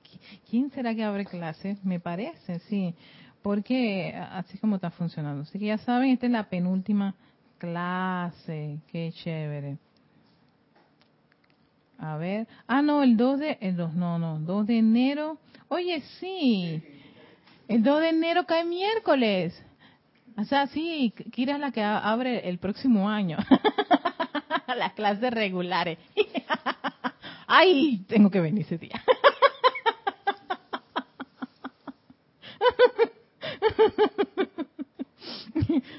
¿quién 0.49 0.69
será 0.71 0.93
que 0.93 1.03
abre 1.03 1.25
clase? 1.25 1.77
Me 1.83 1.99
parece, 1.99 2.59
sí. 2.59 2.93
Porque 3.41 4.13
así 4.13 4.57
como 4.57 4.75
está 4.75 4.91
funcionando. 4.91 5.43
Así 5.43 5.57
que 5.57 5.67
ya 5.67 5.77
saben, 5.77 6.11
esta 6.11 6.25
es 6.25 6.31
la 6.31 6.49
penúltima 6.49 7.15
clase. 7.57 8.79
Qué 8.91 9.11
chévere. 9.13 9.77
A 11.97 12.17
ver. 12.17 12.47
Ah, 12.67 12.81
no, 12.81 13.03
el 13.03 13.17
2 13.17 13.39
de... 13.39 13.57
El 13.61 13.75
2, 13.77 13.93
no, 13.93 14.19
no, 14.19 14.39
2 14.39 14.67
de 14.67 14.77
enero. 14.77 15.37
Oye, 15.69 16.01
sí. 16.19 16.81
El 17.69 17.83
2 17.83 18.01
de 18.01 18.09
enero 18.09 18.45
cae 18.47 18.65
miércoles. 18.65 19.63
O 20.35 20.43
sea, 20.43 20.65
sí, 20.67 21.13
Kira 21.31 21.53
es 21.53 21.59
la 21.59 21.71
que 21.71 21.83
abre 21.83 22.49
el 22.49 22.57
próximo 22.57 23.07
año. 23.07 23.37
Las 24.75 24.93
clases 24.93 25.31
regulares. 25.31 25.99
Ay, 27.47 28.03
tengo 28.07 28.31
que 28.31 28.39
venir 28.39 28.65
ese 28.65 28.79
día. 28.79 28.99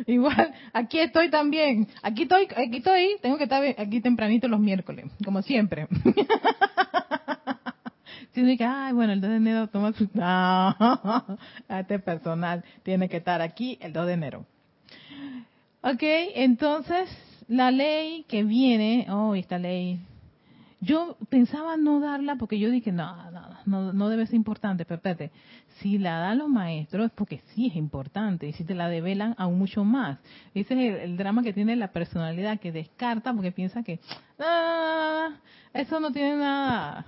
Igual, 0.06 0.54
aquí 0.72 0.98
estoy 0.98 1.30
también. 1.30 1.86
Aquí 2.02 2.22
estoy, 2.22 2.48
aquí 2.56 2.78
estoy, 2.78 3.16
tengo 3.22 3.38
que 3.38 3.44
estar 3.44 3.62
aquí 3.78 4.00
tempranito 4.00 4.48
los 4.48 4.58
miércoles, 4.58 5.04
como 5.24 5.40
siempre. 5.40 5.86
Si 8.46 8.56
que, 8.56 8.64
ay, 8.64 8.92
bueno, 8.92 9.12
el 9.12 9.20
2 9.20 9.30
de 9.30 9.36
enero 9.36 9.66
toma 9.68 9.92
su... 9.92 10.08
No, 10.14 11.38
este 11.68 11.98
personal 11.98 12.64
tiene 12.82 13.08
que 13.08 13.18
estar 13.18 13.40
aquí 13.42 13.78
el 13.80 13.92
2 13.92 14.06
de 14.06 14.12
enero. 14.12 14.46
Ok, 15.82 16.02
entonces 16.34 17.08
la 17.48 17.70
ley 17.70 18.24
que 18.28 18.44
viene, 18.44 19.06
oh, 19.10 19.34
esta 19.34 19.58
ley, 19.58 20.00
yo 20.80 21.16
pensaba 21.28 21.76
no 21.76 22.00
darla 22.00 22.36
porque 22.36 22.58
yo 22.58 22.70
dije, 22.70 22.92
no, 22.92 23.30
no, 23.30 23.42
no, 23.66 23.92
no 23.92 24.08
debe 24.08 24.26
ser 24.26 24.36
importante, 24.36 24.84
pero 24.84 24.96
espérate, 24.96 25.30
si 25.80 25.98
la 25.98 26.18
dan 26.18 26.38
los 26.38 26.48
maestros 26.48 27.06
es 27.06 27.12
porque 27.12 27.42
sí 27.54 27.66
es 27.66 27.76
importante, 27.76 28.48
y 28.48 28.52
si 28.52 28.64
te 28.64 28.74
la 28.74 28.88
develan 28.88 29.34
aún 29.36 29.58
mucho 29.58 29.84
más. 29.84 30.18
Ese 30.54 30.74
es 30.74 31.02
el, 31.02 31.16
drama 31.16 31.42
que 31.42 31.52
tiene 31.52 31.76
la 31.76 31.92
personalidad, 31.92 32.60
que 32.60 32.72
descarta 32.72 33.34
porque 33.34 33.52
piensa 33.52 33.82
que, 33.82 34.00
ah, 34.38 35.30
eso 35.74 36.00
no 36.00 36.12
tiene 36.12 36.36
nada, 36.36 37.06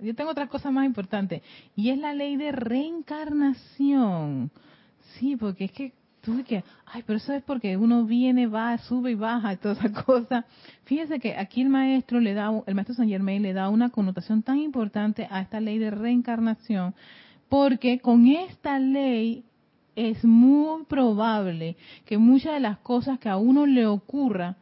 yo 0.00 0.14
tengo 0.14 0.30
otra 0.30 0.48
cosa 0.48 0.70
más 0.70 0.86
importante, 0.86 1.42
y 1.76 1.90
es 1.90 1.98
la 1.98 2.14
ley 2.14 2.36
de 2.36 2.52
reencarnación. 2.52 4.50
Sí, 5.14 5.36
porque 5.36 5.64
es 5.64 5.72
que 5.72 5.92
tú 6.22 6.42
que, 6.44 6.64
ay, 6.86 7.02
pero 7.06 7.18
eso 7.18 7.32
es 7.34 7.42
porque 7.42 7.76
uno 7.76 8.04
viene, 8.04 8.46
va, 8.46 8.78
sube 8.78 9.10
y 9.10 9.14
baja 9.14 9.52
y 9.52 9.56
toda 9.56 9.74
esa 9.74 9.92
cosa. 10.04 10.46
Fíjese 10.84 11.18
que 11.20 11.36
aquí 11.36 11.60
el 11.60 11.68
maestro 11.68 12.20
le 12.20 12.32
da, 12.32 12.50
el 12.66 12.74
maestro 12.74 12.94
San 12.94 13.08
Germain 13.08 13.42
le 13.42 13.52
da 13.52 13.68
una 13.68 13.90
connotación 13.90 14.42
tan 14.42 14.58
importante 14.58 15.26
a 15.30 15.40
esta 15.40 15.60
ley 15.60 15.78
de 15.78 15.90
reencarnación, 15.90 16.94
porque 17.48 17.98
con 17.98 18.26
esta 18.26 18.78
ley 18.78 19.44
es 19.94 20.24
muy 20.24 20.84
probable 20.84 21.76
que 22.06 22.16
muchas 22.16 22.54
de 22.54 22.60
las 22.60 22.78
cosas 22.78 23.18
que 23.18 23.28
a 23.28 23.36
uno 23.36 23.66
le 23.66 23.86
ocurra, 23.86 24.56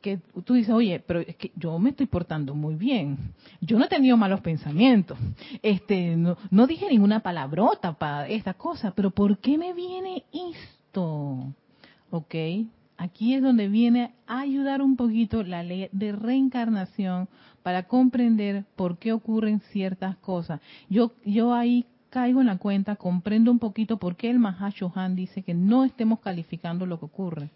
que 0.00 0.18
tú 0.44 0.54
dices, 0.54 0.72
oye, 0.74 1.02
pero 1.06 1.20
es 1.20 1.36
que 1.36 1.52
yo 1.56 1.78
me 1.78 1.90
estoy 1.90 2.06
portando 2.06 2.54
muy 2.54 2.74
bien. 2.74 3.18
Yo 3.60 3.78
no 3.78 3.84
he 3.84 3.88
tenido 3.88 4.16
malos 4.16 4.40
pensamientos. 4.40 5.18
Este, 5.62 6.16
no, 6.16 6.36
no 6.50 6.66
dije 6.66 6.88
ninguna 6.88 7.20
palabrota 7.20 7.92
para 7.92 8.28
esta 8.28 8.54
cosa, 8.54 8.92
pero 8.94 9.10
¿por 9.10 9.38
qué 9.38 9.58
me 9.58 9.72
viene 9.72 10.24
esto? 10.32 11.52
¿Ok? 12.10 12.34
Aquí 12.96 13.34
es 13.34 13.42
donde 13.42 13.68
viene 13.68 14.12
a 14.26 14.40
ayudar 14.40 14.82
un 14.82 14.96
poquito 14.96 15.42
la 15.42 15.62
ley 15.62 15.88
de 15.92 16.12
reencarnación 16.12 17.28
para 17.62 17.84
comprender 17.84 18.64
por 18.76 18.98
qué 18.98 19.12
ocurren 19.12 19.60
ciertas 19.72 20.16
cosas. 20.16 20.60
Yo, 20.88 21.12
yo 21.24 21.54
ahí 21.54 21.86
caigo 22.10 22.40
en 22.40 22.46
la 22.46 22.58
cuenta, 22.58 22.96
comprendo 22.96 23.50
un 23.50 23.58
poquito 23.58 23.98
por 23.98 24.16
qué 24.16 24.30
el 24.30 24.38
Mahashohan 24.38 25.14
dice 25.14 25.42
que 25.42 25.54
no 25.54 25.84
estemos 25.84 26.20
calificando 26.20 26.86
lo 26.86 26.98
que 26.98 27.04
ocurre 27.04 27.50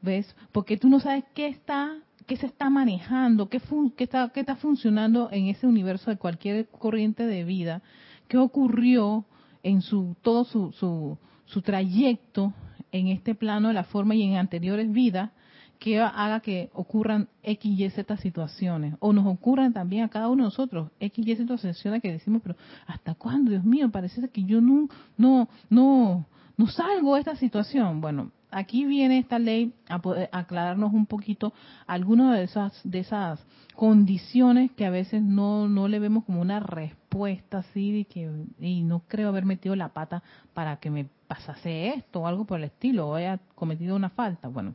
¿Ves? 0.00 0.34
Porque 0.52 0.76
tú 0.76 0.88
no 0.88 1.00
sabes 1.00 1.24
qué 1.34 1.48
está 1.48 1.96
qué 2.28 2.36
se 2.36 2.46
está 2.46 2.68
manejando, 2.68 3.48
qué, 3.48 3.58
qué, 3.96 4.04
está, 4.04 4.28
qué 4.28 4.40
está 4.40 4.54
funcionando 4.56 5.30
en 5.32 5.46
ese 5.46 5.66
universo 5.66 6.10
de 6.10 6.18
cualquier 6.18 6.68
corriente 6.68 7.26
de 7.26 7.42
vida, 7.42 7.80
qué 8.28 8.36
ocurrió 8.36 9.24
en 9.62 9.80
su 9.80 10.14
todo 10.20 10.44
su, 10.44 10.70
su, 10.72 11.16
su 11.46 11.62
trayecto 11.62 12.52
en 12.92 13.08
este 13.08 13.34
plano 13.34 13.68
de 13.68 13.74
la 13.74 13.84
forma 13.84 14.14
y 14.14 14.22
en 14.22 14.36
anteriores 14.36 14.92
vidas 14.92 15.30
que 15.78 16.00
haga 16.00 16.40
que 16.40 16.70
ocurran 16.74 17.28
X, 17.42 17.80
Y, 17.80 17.88
Z 17.90 18.16
situaciones. 18.18 18.94
O 18.98 19.12
nos 19.12 19.26
ocurran 19.26 19.72
también 19.72 20.04
a 20.04 20.08
cada 20.08 20.28
uno 20.28 20.44
de 20.44 20.48
nosotros 20.48 20.90
X, 21.00 21.26
Y 21.26 21.36
situaciones 21.36 22.02
que 22.02 22.12
decimos, 22.12 22.42
pero 22.42 22.56
¿hasta 22.86 23.14
cuándo, 23.14 23.50
Dios 23.52 23.64
mío? 23.64 23.90
Parece 23.90 24.28
que 24.28 24.44
yo 24.44 24.60
no, 24.60 24.88
no, 25.16 25.48
no, 25.70 26.26
no 26.56 26.66
salgo 26.66 27.14
de 27.14 27.20
esta 27.20 27.36
situación. 27.36 28.00
Bueno, 28.00 28.32
aquí 28.50 28.84
viene 28.84 29.18
esta 29.18 29.38
ley 29.38 29.72
a 29.88 29.98
poder 29.98 30.28
aclararnos 30.32 30.92
un 30.92 31.06
poquito 31.06 31.52
algunas 31.86 32.36
de 32.36 32.44
esas 32.44 32.80
de 32.84 33.00
esas 33.00 33.44
condiciones 33.74 34.70
que 34.72 34.86
a 34.86 34.90
veces 34.90 35.22
no 35.22 35.68
no 35.68 35.88
le 35.88 35.98
vemos 35.98 36.24
como 36.24 36.40
una 36.40 36.60
respuesta 36.60 37.58
así 37.58 38.00
y 38.00 38.04
que 38.04 38.30
y 38.60 38.82
no 38.82 39.02
creo 39.08 39.28
haber 39.28 39.44
metido 39.44 39.76
la 39.76 39.90
pata 39.90 40.22
para 40.54 40.76
que 40.76 40.90
me 40.90 41.06
pasase 41.26 41.88
esto 41.88 42.22
o 42.22 42.26
algo 42.26 42.44
por 42.44 42.58
el 42.58 42.64
estilo 42.64 43.08
o 43.08 43.14
haya 43.14 43.38
cometido 43.54 43.96
una 43.96 44.08
falta 44.10 44.48
bueno 44.48 44.74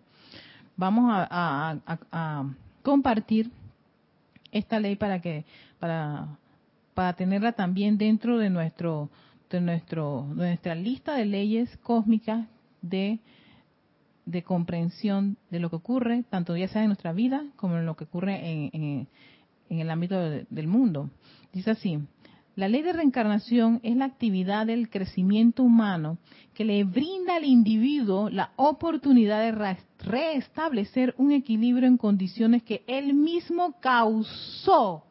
vamos 0.78 1.06
a, 1.12 1.78
a 2.12 2.46
compartir 2.84 3.52
esta 4.52 4.80
ley 4.80 4.96
para 4.96 5.20
que 5.20 5.46
para 5.80 6.28
para 6.94 7.14
tenerla 7.14 7.54
también 7.54 7.98
dentro 7.98 8.38
de 8.38 8.50
nuestro 8.50 9.10
de 9.50 9.62
nuestro 9.62 10.28
nuestra 10.34 10.76
lista 10.76 11.16
de 11.16 11.26
leyes 11.26 11.76
cósmicas 11.78 12.46
de 12.82 13.20
de 14.26 14.44
comprensión 14.44 15.38
de 15.50 15.60
lo 15.60 15.70
que 15.70 15.78
ocurre, 15.78 16.24
tanto 16.30 16.56
ya 16.56 16.68
sea 16.68 16.82
en 16.82 16.90
nuestra 16.90 17.14
vida 17.14 17.46
como 17.56 17.78
en 17.78 17.86
lo 17.86 17.96
que 17.96 18.06
ocurre 18.06 18.70
en, 18.74 19.08
el 19.70 19.90
ámbito 19.90 20.20
del 20.20 20.68
mundo. 20.68 21.10
Dice 21.52 21.72
así, 21.72 22.00
la 22.56 22.68
ley 22.68 22.84
de 22.84 22.94
reencarnación 22.94 23.80
es 23.82 23.96
la 23.96 24.06
actividad 24.06 24.68
del 24.68 24.88
crecimiento 24.90 25.64
humano 25.64 26.20
que 26.54 26.64
le 26.64 26.84
brinda 26.84 27.38
al 27.38 27.46
individuo 27.46 28.30
la 28.30 28.52
oportunidad 28.56 29.42
de 29.42 29.78
restablecer 30.00 31.16
un 31.18 31.32
equilibrio 31.32 31.88
en 31.88 31.98
condiciones 31.98 32.62
que 32.62 32.84
él 32.86 33.16
mismo 33.16 33.80
causó 33.80 35.06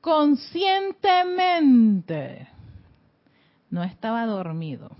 conscientemente. 0.00 2.48
No 3.70 3.84
estaba 3.84 4.26
dormido 4.26 4.90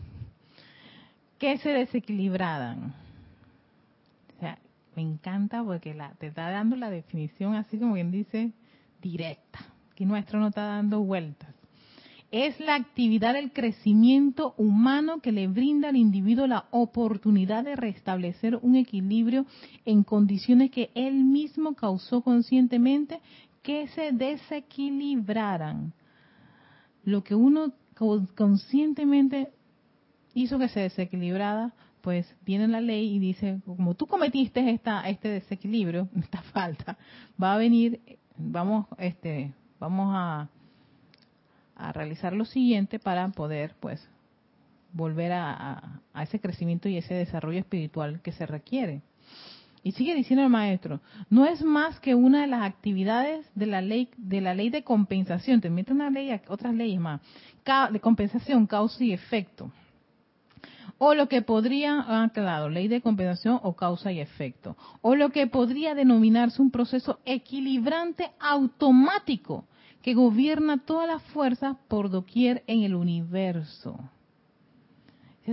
que 1.39 1.59
se 1.59 1.71
desequilibraran. 1.71 2.95
O 4.37 4.41
sea, 4.41 4.59
me 4.97 5.03
encanta 5.03 5.63
porque 5.63 5.95
la, 5.95 6.13
te 6.15 6.29
está 6.29 6.51
dando 6.51 6.77
la 6.77 6.91
definición 6.91 7.55
así 7.55 7.79
como 7.79 7.95
quien 7.95 8.11
dice 8.11 8.53
directa, 9.03 9.61
que 9.95 10.07
nuestro 10.07 10.41
no 10.41 10.49
está 10.49 10.63
dando 10.63 11.01
vueltas. 11.01 11.55
Es 12.31 12.59
la 12.59 12.75
actividad 12.75 13.35
del 13.35 13.53
crecimiento 13.53 14.55
humano 14.57 15.21
que 15.21 15.31
le 15.31 15.47
brinda 15.47 15.91
al 15.91 15.97
individuo 15.97 16.49
la 16.49 16.65
oportunidad 16.73 17.63
de 17.63 17.77
restablecer 17.77 18.57
un 18.57 18.75
equilibrio 18.75 19.47
en 19.85 20.03
condiciones 20.03 20.73
que 20.73 20.91
él 20.97 21.15
mismo 21.15 21.75
causó 21.75 22.23
conscientemente 22.23 23.21
que 23.63 23.87
se 23.89 24.11
desequilibraran. 24.11 25.93
Lo 27.05 27.23
que 27.23 27.37
uno 27.37 27.73
conscientemente 28.35 29.53
hizo 30.35 30.59
que 30.59 30.69
se 30.69 30.81
desequilibrara, 30.81 31.73
pues 32.01 32.27
viene 32.45 32.69
la 32.69 32.81
ley 32.81 33.15
y 33.15 33.19
dice, 33.19 33.61
como 33.65 33.95
tú 33.95 34.07
cometiste 34.07 34.71
esta, 34.71 35.09
este 35.09 35.29
desequilibrio, 35.29 36.09
esta 36.21 36.43
falta, 36.43 36.99
va 37.43 37.55
a 37.55 37.57
venir, 37.57 38.01
vamos, 38.37 38.87
este, 38.99 39.53
vamos 39.81 40.13
a, 40.15 40.49
a 41.77 41.93
realizar 41.93 42.35
lo 42.35 42.45
siguiente 42.45 42.99
para 42.99 43.27
poder, 43.31 43.75
pues, 43.81 44.07
volver 44.93 45.33
a, 45.33 46.01
a, 46.13 46.23
ese 46.23 46.39
crecimiento 46.39 46.89
y 46.89 46.99
ese 46.99 47.15
desarrollo 47.15 47.59
espiritual 47.59 48.21
que 48.21 48.33
se 48.33 48.47
requiere. 48.47 49.01
Y 49.83 49.93
sigue 49.93 50.15
diciendo 50.15 50.45
el 50.45 50.51
maestro, 50.51 51.01
no 51.31 51.47
es 51.47 51.63
más 51.63 52.01
que 52.01 52.15
una 52.15 52.43
de 52.43 52.47
las 52.47 52.63
actividades 52.63 53.47
de 53.55 53.67
la 53.67 53.83
ley 53.83 54.09
de 54.17 54.41
la 54.41 54.55
ley 54.55 54.71
de 54.71 54.85
compensación, 54.85 55.61
te 55.61 55.69
mete 55.69 55.93
una 55.93 56.11
ley, 56.11 56.31
otras 56.49 56.75
leyes 56.75 57.01
más, 57.01 57.21
de 57.93 58.01
compensación, 58.01 58.67
causa 58.67 59.03
y 59.05 59.13
efecto 59.13 59.71
o 61.07 61.15
lo 61.15 61.29
que 61.29 61.43
podría, 61.43 62.03
ah, 62.09 62.31
claro, 62.33 62.71
ley 62.71 62.89
de 62.89 63.03
compensación 63.03 63.61
o 63.63 63.77
causa 63.77 64.11
y 64.11 64.21
efecto, 64.21 64.75
o 65.03 65.15
lo 65.15 65.29
que 65.29 65.47
podría 65.47 65.95
denominarse 65.95 66.63
un 66.63 66.71
proceso 66.71 67.21
equilibrante 67.27 68.31
automático 68.41 69.67
que 70.01 70.15
gobierna 70.15 70.79
todas 70.79 71.07
las 71.07 71.23
fuerzas 71.25 71.77
por 71.89 72.09
doquier 72.09 72.65
en 72.67 72.85
el 72.85 72.95
universo. 72.95 73.99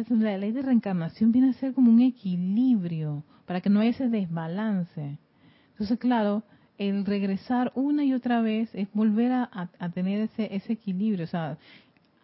La 0.10 0.38
ley 0.38 0.54
de 0.54 0.62
reencarnación 0.62 1.34
viene 1.34 1.50
a 1.50 1.54
ser 1.54 1.74
como 1.74 1.92
un 1.92 2.00
equilibrio 2.00 3.26
para 3.46 3.60
que 3.60 3.70
no 3.70 3.82
haya 3.82 3.90
ese 3.90 4.08
desbalance. 4.08 5.18
Entonces, 5.72 6.00
claro, 6.00 6.44
el 6.78 7.04
regresar 7.04 7.74
una 7.76 8.06
y 8.06 8.14
otra 8.14 8.40
vez 8.40 8.74
es 8.74 8.88
volver 8.94 9.34
a, 9.34 9.50
a 9.52 9.90
tener 9.90 10.22
ese, 10.22 10.56
ese 10.56 10.72
equilibrio. 10.72 11.26
O 11.26 11.28
sea, 11.28 11.58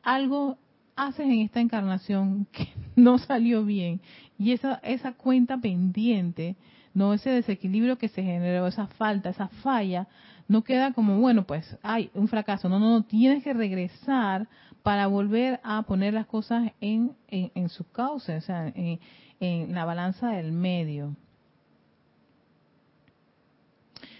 algo 0.01 0.57
haces 0.97 1.25
en 1.25 1.39
esta 1.39 1.61
encarnación 1.61 2.45
que 2.51 2.67
no 2.95 3.17
salió 3.17 3.63
bien 3.63 4.01
y 4.37 4.51
esa 4.51 4.75
esa 4.83 5.13
cuenta 5.13 5.57
pendiente, 5.57 6.57
no 6.93 7.13
ese 7.13 7.29
desequilibrio 7.29 7.97
que 7.97 8.09
se 8.09 8.23
generó, 8.23 8.67
esa 8.67 8.87
falta, 8.87 9.29
esa 9.29 9.47
falla, 9.47 10.07
no 10.47 10.63
queda 10.63 10.93
como 10.93 11.19
bueno, 11.19 11.45
pues 11.45 11.77
hay 11.83 12.09
un 12.13 12.27
fracaso, 12.27 12.67
no, 12.67 12.79
no, 12.79 12.89
no, 12.89 13.03
tienes 13.03 13.43
que 13.43 13.53
regresar 13.53 14.47
para 14.83 15.07
volver 15.07 15.59
a 15.63 15.83
poner 15.83 16.13
las 16.13 16.27
cosas 16.27 16.71
en, 16.81 17.13
en, 17.29 17.69
su 17.69 17.89
causa, 17.91 18.37
o 18.37 18.41
sea, 18.41 18.71
en 18.75 19.75
la 19.75 19.85
balanza 19.85 20.29
del 20.29 20.51
medio. 20.51 21.15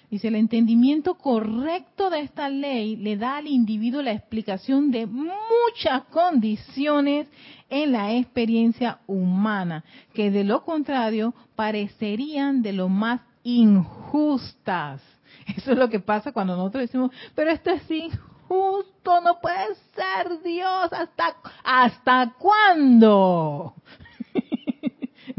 Dice, 0.09 0.29
el 0.29 0.35
entendimiento 0.35 1.15
correcto 1.15 2.09
de 2.09 2.21
esta 2.21 2.47
ley 2.47 2.95
le 2.95 3.17
da 3.17 3.37
al 3.37 3.47
individuo 3.47 4.01
la 4.01 4.13
explicación 4.13 4.89
de 4.89 5.05
muchas 5.05 6.03
condiciones 6.11 7.27
en 7.69 7.91
la 7.91 8.13
experiencia 8.13 8.99
humana, 9.05 9.83
que 10.13 10.31
de 10.31 10.45
lo 10.45 10.63
contrario 10.63 11.33
parecerían 11.57 12.61
de 12.61 12.71
lo 12.71 12.87
más 12.87 13.19
injustas. 13.43 15.01
Eso 15.57 15.73
es 15.73 15.77
lo 15.77 15.89
que 15.89 15.99
pasa 15.99 16.31
cuando 16.31 16.55
nosotros 16.55 16.83
decimos, 16.83 17.11
pero 17.35 17.51
esto 17.51 17.69
es 17.71 17.91
injusto, 17.91 19.19
no 19.21 19.41
puede 19.41 19.75
ser 19.93 20.41
Dios, 20.41 20.93
¿hasta, 20.93 21.35
hasta 21.65 22.33
cuándo? 22.39 23.73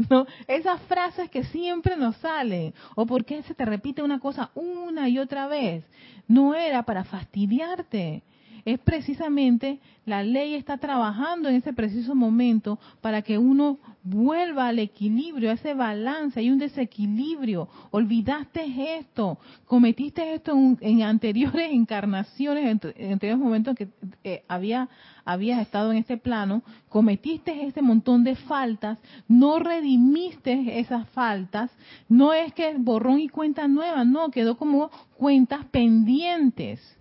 ¿no? 0.11 0.25
Esas 0.47 0.81
frases 0.83 1.29
que 1.29 1.43
siempre 1.45 1.95
nos 1.97 2.15
salen. 2.17 2.73
O 2.95 3.05
por 3.05 3.25
qué 3.25 3.43
se 3.43 3.53
te 3.53 3.65
repite 3.65 4.01
una 4.01 4.19
cosa 4.19 4.51
una 4.55 5.09
y 5.09 5.19
otra 5.19 5.47
vez. 5.47 5.85
No 6.27 6.55
era 6.55 6.83
para 6.83 7.03
fastidiarte 7.03 8.23
es 8.65 8.79
precisamente 8.79 9.79
la 10.05 10.23
ley 10.23 10.55
está 10.55 10.77
trabajando 10.77 11.49
en 11.49 11.55
ese 11.55 11.71
preciso 11.73 12.15
momento 12.15 12.79
para 13.01 13.21
que 13.21 13.37
uno 13.37 13.77
vuelva 14.01 14.67
al 14.67 14.79
equilibrio, 14.79 15.51
a 15.51 15.53
ese 15.53 15.73
balance, 15.73 16.39
hay 16.39 16.49
un 16.49 16.57
desequilibrio, 16.57 17.67
olvidaste 17.91 18.97
esto, 18.97 19.37
cometiste 19.65 20.33
esto 20.33 20.53
en, 20.79 21.03
anteriores 21.03 21.69
encarnaciones, 21.71 22.65
en, 22.97 23.11
anteriores 23.11 23.37
momentos 23.37 23.75
que 23.75 23.89
eh, 24.23 24.43
había 24.47 24.89
habías 25.25 25.61
estado 25.61 25.91
en 25.91 25.99
este 25.99 26.17
plano, 26.17 26.63
cometiste 26.87 27.67
ese 27.67 27.83
montón 27.83 28.23
de 28.23 28.35
faltas, 28.35 28.97
no 29.27 29.59
redimiste 29.59 30.79
esas 30.79 31.07
faltas, 31.09 31.69
no 32.07 32.33
es 32.33 32.51
que 32.53 32.73
borrón 32.79 33.19
y 33.19 33.29
cuenta 33.29 33.67
nueva, 33.67 34.03
no, 34.03 34.31
quedó 34.31 34.57
como 34.57 34.89
cuentas 35.17 35.65
pendientes 35.65 36.98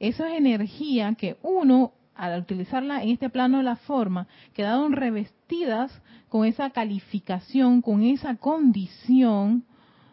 esa 0.00 0.32
es 0.32 0.38
energía 0.38 1.14
que 1.14 1.36
uno, 1.42 1.92
al 2.14 2.40
utilizarla 2.40 3.02
en 3.02 3.10
este 3.10 3.28
plano 3.28 3.58
de 3.58 3.64
la 3.64 3.76
forma, 3.76 4.26
quedaron 4.54 4.92
revestidas 4.92 5.92
con 6.28 6.46
esa 6.46 6.70
calificación, 6.70 7.82
con 7.82 8.02
esa 8.02 8.36
condición, 8.36 9.64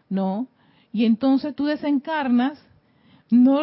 ¿no? 0.10 0.48
Y 0.92 1.06
entonces 1.06 1.56
tú 1.56 1.66
desencarnas, 1.66 2.62
no, 3.30 3.62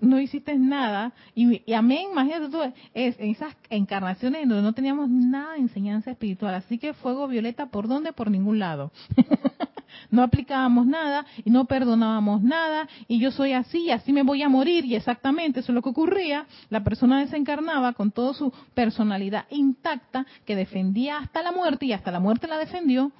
no, 0.00 0.20
hiciste 0.20 0.56
nada, 0.56 1.12
y, 1.34 1.62
y, 1.64 1.72
amén, 1.72 2.08
imagínate 2.12 2.48
tú, 2.50 2.58
es, 2.94 3.18
en 3.18 3.30
esas 3.30 3.56
encarnaciones 3.70 4.46
donde 4.48 4.62
no 4.62 4.72
teníamos 4.74 5.08
nada 5.08 5.54
de 5.54 5.60
enseñanza 5.60 6.10
espiritual, 6.10 6.54
así 6.54 6.78
que 6.78 6.92
fuego 6.94 7.28
violeta, 7.28 7.66
¿por 7.66 7.88
dónde? 7.88 8.12
Por 8.12 8.30
ningún 8.30 8.58
lado. 8.58 8.92
no 10.10 10.22
aplicábamos 10.22 10.86
nada 10.86 11.26
y 11.44 11.50
no 11.50 11.64
perdonábamos 11.64 12.42
nada 12.42 12.88
y 13.08 13.18
yo 13.18 13.30
soy 13.30 13.52
así 13.52 13.84
y 13.84 13.90
así 13.90 14.12
me 14.12 14.22
voy 14.22 14.42
a 14.42 14.48
morir 14.48 14.84
y 14.84 14.94
exactamente 14.94 15.60
eso 15.60 15.72
es 15.72 15.74
lo 15.74 15.82
que 15.82 15.90
ocurría. 15.90 16.46
La 16.70 16.84
persona 16.84 17.20
desencarnaba 17.20 17.92
con 17.92 18.10
toda 18.10 18.34
su 18.34 18.52
personalidad 18.74 19.46
intacta 19.50 20.26
que 20.44 20.56
defendía 20.56 21.18
hasta 21.18 21.42
la 21.42 21.52
muerte 21.52 21.86
y 21.86 21.92
hasta 21.92 22.10
la 22.10 22.20
muerte 22.20 22.46
la 22.46 22.58
defendió, 22.58 23.12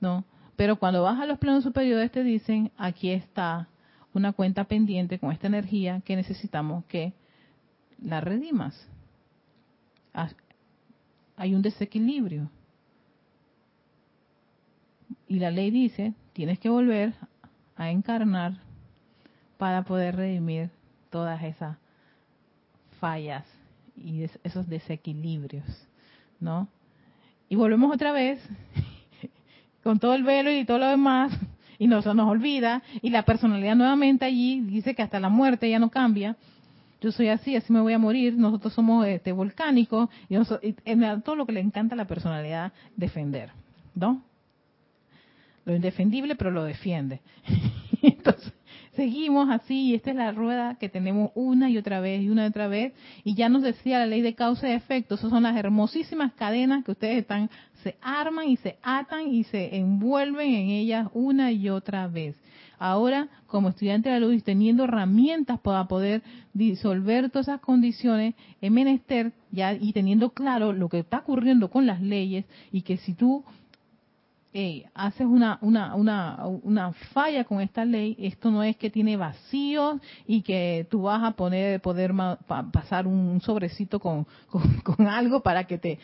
¿no? 0.00 0.24
Pero 0.56 0.76
cuando 0.76 1.02
vas 1.02 1.18
a 1.18 1.26
los 1.26 1.38
planos 1.38 1.64
superiores 1.64 2.10
te 2.10 2.22
dicen, 2.22 2.70
aquí 2.76 3.10
está 3.10 3.68
una 4.12 4.32
cuenta 4.32 4.64
pendiente 4.64 5.18
con 5.18 5.32
esta 5.32 5.46
energía 5.46 6.02
que 6.04 6.16
necesitamos 6.16 6.84
que 6.86 7.14
la 8.02 8.20
redimas. 8.20 8.88
Hay 11.36 11.54
un 11.54 11.62
desequilibrio. 11.62 12.50
Y 15.30 15.38
la 15.38 15.52
ley 15.52 15.70
dice, 15.70 16.12
tienes 16.32 16.58
que 16.58 16.68
volver 16.68 17.14
a 17.76 17.92
encarnar 17.92 18.54
para 19.58 19.84
poder 19.84 20.16
redimir 20.16 20.70
todas 21.08 21.40
esas 21.44 21.76
fallas 22.98 23.44
y 23.96 24.24
esos 24.42 24.68
desequilibrios, 24.68 25.64
¿no? 26.40 26.66
Y 27.48 27.54
volvemos 27.54 27.94
otra 27.94 28.10
vez 28.10 28.42
con 29.84 30.00
todo 30.00 30.14
el 30.14 30.24
velo 30.24 30.50
y 30.50 30.64
todo 30.64 30.78
lo 30.78 30.88
demás 30.88 31.32
y 31.78 31.86
no 31.86 32.02
se 32.02 32.12
nos 32.12 32.28
olvida 32.28 32.82
y 33.00 33.10
la 33.10 33.24
personalidad 33.24 33.76
nuevamente 33.76 34.24
allí 34.24 34.60
dice 34.62 34.96
que 34.96 35.02
hasta 35.02 35.20
la 35.20 35.28
muerte 35.28 35.70
ya 35.70 35.78
no 35.78 35.90
cambia. 35.90 36.36
Yo 37.00 37.12
soy 37.12 37.28
así, 37.28 37.54
así 37.54 37.72
me 37.72 37.80
voy 37.80 37.92
a 37.92 38.00
morir. 38.00 38.36
Nosotros 38.36 38.72
somos 38.72 39.06
este, 39.06 39.30
volcánicos 39.30 40.08
y, 40.28 40.36
todo 41.22 41.36
lo 41.36 41.46
que 41.46 41.52
le 41.52 41.60
encanta 41.60 41.94
a 41.94 41.96
la 41.96 42.08
personalidad 42.08 42.72
defender, 42.96 43.52
¿no? 43.94 44.24
Lo 45.64 45.74
indefendible, 45.74 46.36
pero 46.36 46.50
lo 46.50 46.64
defiende. 46.64 47.20
Entonces, 48.02 48.52
seguimos 48.94 49.48
así 49.50 49.90
y 49.90 49.94
esta 49.94 50.10
es 50.10 50.16
la 50.16 50.32
rueda 50.32 50.76
que 50.76 50.88
tenemos 50.88 51.30
una 51.34 51.70
y 51.70 51.78
otra 51.78 52.00
vez 52.00 52.22
y 52.22 52.28
una 52.28 52.44
y 52.44 52.48
otra 52.48 52.68
vez. 52.68 52.92
Y 53.24 53.34
ya 53.34 53.48
nos 53.48 53.62
decía 53.62 53.98
la 53.98 54.06
ley 54.06 54.20
de 54.20 54.34
causa 54.34 54.68
y 54.68 54.72
efecto, 54.72 55.14
esas 55.14 55.30
son 55.30 55.42
las 55.42 55.56
hermosísimas 55.56 56.32
cadenas 56.34 56.84
que 56.84 56.92
ustedes 56.92 57.18
están, 57.18 57.50
se 57.82 57.96
arman 58.02 58.48
y 58.48 58.56
se 58.56 58.78
atan 58.82 59.28
y 59.28 59.44
se 59.44 59.76
envuelven 59.76 60.54
en 60.54 60.68
ellas 60.70 61.08
una 61.14 61.52
y 61.52 61.68
otra 61.68 62.08
vez. 62.08 62.36
Ahora, 62.78 63.28
como 63.46 63.68
estudiante 63.68 64.08
de 64.08 64.18
la 64.18 64.26
luz, 64.26 64.42
teniendo 64.42 64.84
herramientas 64.84 65.60
para 65.60 65.86
poder 65.86 66.22
disolver 66.54 67.28
todas 67.28 67.48
esas 67.48 67.60
condiciones, 67.60 68.34
en 68.62 68.72
menester 68.72 69.32
ya 69.50 69.74
y 69.74 69.92
teniendo 69.92 70.30
claro 70.30 70.72
lo 70.72 70.88
que 70.88 71.00
está 71.00 71.18
ocurriendo 71.18 71.68
con 71.68 71.86
las 71.86 72.00
leyes 72.00 72.46
y 72.72 72.80
que 72.80 72.96
si 72.96 73.12
tú 73.12 73.44
haces 74.94 75.26
una, 75.26 75.58
una, 75.62 75.94
una, 75.94 76.46
una 76.62 76.92
falla 77.12 77.44
con 77.44 77.60
esta 77.60 77.84
ley, 77.84 78.16
esto 78.18 78.50
no 78.50 78.64
es 78.64 78.76
que 78.76 78.90
tiene 78.90 79.16
vacíos 79.16 80.00
y 80.26 80.42
que 80.42 80.86
tú 80.90 81.02
vas 81.02 81.22
a 81.22 81.32
poner, 81.32 81.80
poder 81.80 82.12
pasar 82.72 83.06
un 83.06 83.40
sobrecito 83.40 84.00
con, 84.00 84.26
con, 84.48 85.06
algo 85.06 85.40
para 85.40 85.64
que 85.64 85.78
te, 85.78 85.98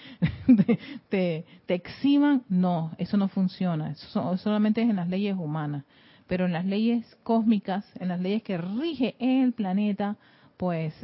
te, 1.09 1.44
te, 1.66 1.74
eximan. 1.74 2.44
No, 2.48 2.92
eso 2.98 3.16
no 3.16 3.28
funciona. 3.28 3.90
Eso 3.90 4.37
solamente 4.37 4.82
es 4.82 4.88
en 4.88 4.96
las 4.96 5.09
leyes 5.09 5.37
humanas. 5.37 5.85
Pero 6.28 6.46
en 6.46 6.52
las 6.52 6.64
leyes 6.64 7.04
cósmicas, 7.22 7.85
en 7.98 8.09
las 8.09 8.20
leyes 8.20 8.42
que 8.42 8.59
rige 8.59 9.16
el 9.18 9.52
planeta, 9.52 10.16
pues 10.56 10.94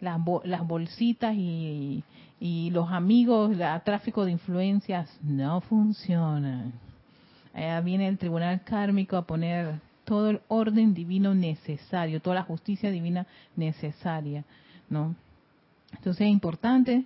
las, 0.00 0.20
las 0.44 0.66
bolsitas 0.66 1.34
y, 1.34 2.02
y 2.38 2.70
los 2.70 2.90
amigos, 2.90 3.52
el 3.52 3.82
tráfico 3.84 4.24
de 4.24 4.32
influencias 4.32 5.18
no 5.22 5.60
funcionan. 5.62 6.89
Allá 7.54 7.80
viene 7.80 8.08
el 8.08 8.18
tribunal 8.18 8.62
kármico 8.62 9.16
a 9.16 9.26
poner 9.26 9.80
todo 10.04 10.30
el 10.30 10.40
orden 10.48 10.94
divino 10.94 11.34
necesario, 11.34 12.20
toda 12.20 12.36
la 12.36 12.42
justicia 12.42 12.90
divina 12.90 13.26
necesaria, 13.56 14.44
¿no? 14.88 15.14
Entonces 15.92 16.22
es 16.22 16.32
importante 16.32 17.04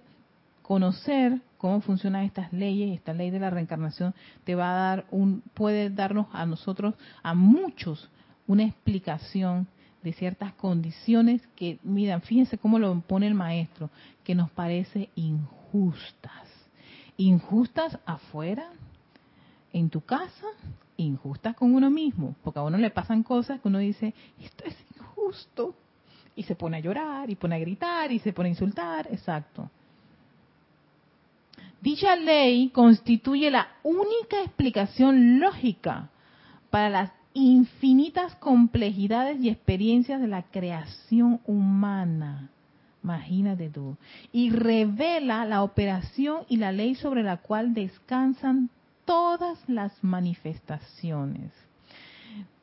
conocer 0.62 1.40
cómo 1.58 1.80
funcionan 1.80 2.24
estas 2.24 2.52
leyes, 2.52 2.94
esta 2.94 3.12
ley 3.12 3.30
de 3.30 3.40
la 3.40 3.50
reencarnación 3.50 4.14
te 4.44 4.54
va 4.54 4.70
a 4.70 4.74
dar 4.74 5.06
un, 5.10 5.42
puede 5.54 5.90
darnos 5.90 6.26
a 6.32 6.46
nosotros, 6.46 6.94
a 7.22 7.34
muchos, 7.34 8.08
una 8.46 8.64
explicación 8.64 9.66
de 10.02 10.12
ciertas 10.12 10.52
condiciones 10.54 11.40
que, 11.56 11.78
miren, 11.82 12.20
fíjense 12.20 12.58
cómo 12.58 12.78
lo 12.78 13.00
pone 13.00 13.26
el 13.26 13.34
maestro, 13.34 13.90
que 14.22 14.34
nos 14.34 14.50
parece 14.50 15.08
injustas. 15.14 16.48
Injustas 17.16 17.98
afuera, 18.04 18.68
en 19.74 19.90
tu 19.90 20.00
casa 20.00 20.46
injustas 20.96 21.56
con 21.56 21.74
uno 21.74 21.90
mismo, 21.90 22.36
porque 22.42 22.60
a 22.60 22.62
uno 22.62 22.78
le 22.78 22.90
pasan 22.90 23.24
cosas 23.24 23.60
que 23.60 23.68
uno 23.68 23.78
dice, 23.78 24.14
esto 24.40 24.64
es 24.64 24.76
injusto, 24.96 25.74
y 26.36 26.44
se 26.44 26.54
pone 26.54 26.76
a 26.76 26.80
llorar, 26.80 27.28
y 27.28 27.34
pone 27.34 27.56
a 27.56 27.58
gritar, 27.58 28.10
y 28.12 28.20
se 28.20 28.32
pone 28.32 28.48
a 28.48 28.52
insultar, 28.52 29.08
exacto. 29.10 29.68
Dicha 31.80 32.16
ley 32.16 32.70
constituye 32.70 33.50
la 33.50 33.68
única 33.82 34.40
explicación 34.42 35.40
lógica 35.40 36.08
para 36.70 36.88
las 36.88 37.12
infinitas 37.34 38.36
complejidades 38.36 39.40
y 39.40 39.48
experiencias 39.48 40.20
de 40.20 40.28
la 40.28 40.44
creación 40.44 41.40
humana. 41.46 42.48
Imagínate 43.02 43.68
tú. 43.68 43.96
Y 44.32 44.50
revela 44.50 45.44
la 45.44 45.62
operación 45.62 46.44
y 46.48 46.56
la 46.56 46.72
ley 46.72 46.94
sobre 46.94 47.22
la 47.22 47.38
cual 47.38 47.74
descansan 47.74 48.70
todas 49.04 49.58
las 49.68 49.92
manifestaciones. 50.02 51.52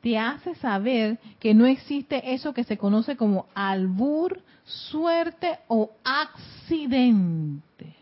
Te 0.00 0.18
hace 0.18 0.54
saber 0.56 1.18
que 1.38 1.54
no 1.54 1.64
existe 1.66 2.34
eso 2.34 2.52
que 2.52 2.64
se 2.64 2.76
conoce 2.76 3.16
como 3.16 3.46
albur, 3.54 4.42
suerte 4.64 5.58
o 5.68 5.90
accidente. 6.04 7.94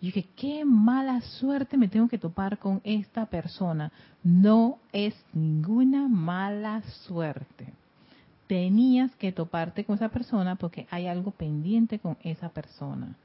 Y 0.00 0.06
dije, 0.06 0.28
qué 0.36 0.64
mala 0.64 1.20
suerte 1.20 1.76
me 1.76 1.88
tengo 1.88 2.08
que 2.08 2.18
topar 2.18 2.58
con 2.58 2.80
esta 2.84 3.26
persona. 3.26 3.90
No 4.22 4.78
es 4.92 5.14
ninguna 5.32 6.06
mala 6.06 6.82
suerte. 7.06 7.66
Tenías 8.46 9.14
que 9.16 9.32
toparte 9.32 9.84
con 9.84 9.96
esa 9.96 10.10
persona 10.10 10.54
porque 10.54 10.86
hay 10.90 11.08
algo 11.08 11.32
pendiente 11.32 11.98
con 11.98 12.16
esa 12.22 12.50
persona. 12.50 13.16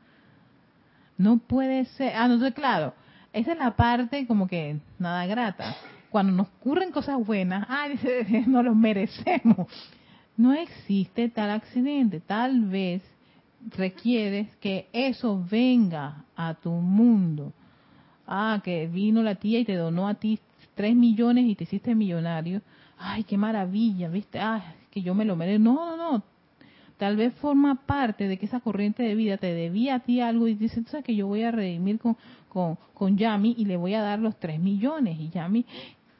No 1.17 1.37
puede 1.37 1.85
ser, 1.85 2.15
ah, 2.15 2.27
no, 2.27 2.51
claro, 2.53 2.95
esa 3.33 3.53
es 3.53 3.57
la 3.57 3.75
parte 3.75 4.27
como 4.27 4.47
que 4.47 4.77
nada 4.99 5.25
grata. 5.25 5.75
Cuando 6.09 6.33
nos 6.33 6.47
ocurren 6.47 6.91
cosas 6.91 7.17
buenas, 7.25 7.65
ay, 7.69 7.99
no 8.47 8.61
los 8.61 8.75
merecemos. 8.75 9.67
No 10.35 10.53
existe 10.53 11.29
tal 11.29 11.51
accidente. 11.51 12.19
Tal 12.19 12.65
vez 12.65 13.01
requieres 13.77 14.53
que 14.57 14.87
eso 14.91 15.43
venga 15.49 16.25
a 16.35 16.53
tu 16.55 16.71
mundo. 16.71 17.53
Ah, 18.27 18.61
que 18.63 18.87
vino 18.87 19.23
la 19.23 19.35
tía 19.35 19.59
y 19.59 19.65
te 19.65 19.75
donó 19.75 20.07
a 20.07 20.15
ti 20.15 20.39
tres 20.75 20.95
millones 20.95 21.45
y 21.45 21.55
te 21.55 21.63
hiciste 21.63 21.95
millonario. 21.95 22.61
Ay, 22.97 23.23
qué 23.23 23.37
maravilla, 23.37 24.09
¿viste? 24.09 24.39
Ay, 24.39 24.61
que 24.89 25.01
yo 25.01 25.15
me 25.15 25.25
lo 25.25 25.35
merezco. 25.35 25.63
No, 25.63 25.95
no, 25.95 26.11
no. 26.11 26.23
Tal 27.01 27.15
vez 27.15 27.33
forma 27.33 27.87
parte 27.87 28.27
de 28.27 28.37
que 28.37 28.45
esa 28.45 28.59
corriente 28.59 29.01
de 29.01 29.15
vida 29.15 29.37
te 29.37 29.51
debía 29.51 29.95
a 29.95 29.99
ti 30.01 30.21
algo 30.21 30.47
y 30.47 30.53
dices, 30.53 30.85
sabes 30.85 31.03
que 31.03 31.15
yo 31.15 31.25
voy 31.25 31.41
a 31.41 31.49
redimir 31.49 31.97
con, 31.97 32.15
con, 32.47 32.77
con 32.93 33.17
Yami 33.17 33.55
y 33.57 33.65
le 33.65 33.75
voy 33.75 33.95
a 33.95 34.03
dar 34.03 34.19
los 34.19 34.39
3 34.39 34.59
millones. 34.59 35.19
Y 35.19 35.31
Yami, 35.31 35.65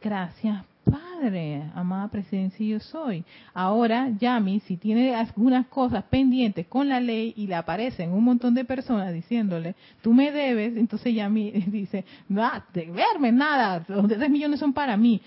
gracias 0.02 0.66
Padre, 0.92 1.64
amada 1.74 2.10
presencia 2.10 2.66
yo 2.66 2.80
soy. 2.80 3.24
Ahora, 3.54 4.10
Yami, 4.20 4.60
si 4.62 4.76
tiene 4.76 5.16
algunas 5.16 5.68
cosas 5.68 6.04
pendientes 6.04 6.68
con 6.68 6.90
la 6.90 7.00
ley 7.00 7.34
y 7.38 7.48
le 7.48 7.56
aparecen 7.56 8.12
un 8.12 8.24
montón 8.24 8.54
de 8.54 8.66
personas 8.66 9.14
diciéndole, 9.14 9.76
tú 10.02 10.14
me 10.14 10.32
debes, 10.32 10.76
entonces 10.76 11.16
Yami 11.16 11.52
dice, 11.68 12.04
no, 12.28 12.50
verme 12.74 13.32
nada, 13.32 13.86
los 13.88 14.08
3 14.08 14.30
millones 14.30 14.60
son 14.60 14.74
para 14.74 14.98
mí. 14.98 15.22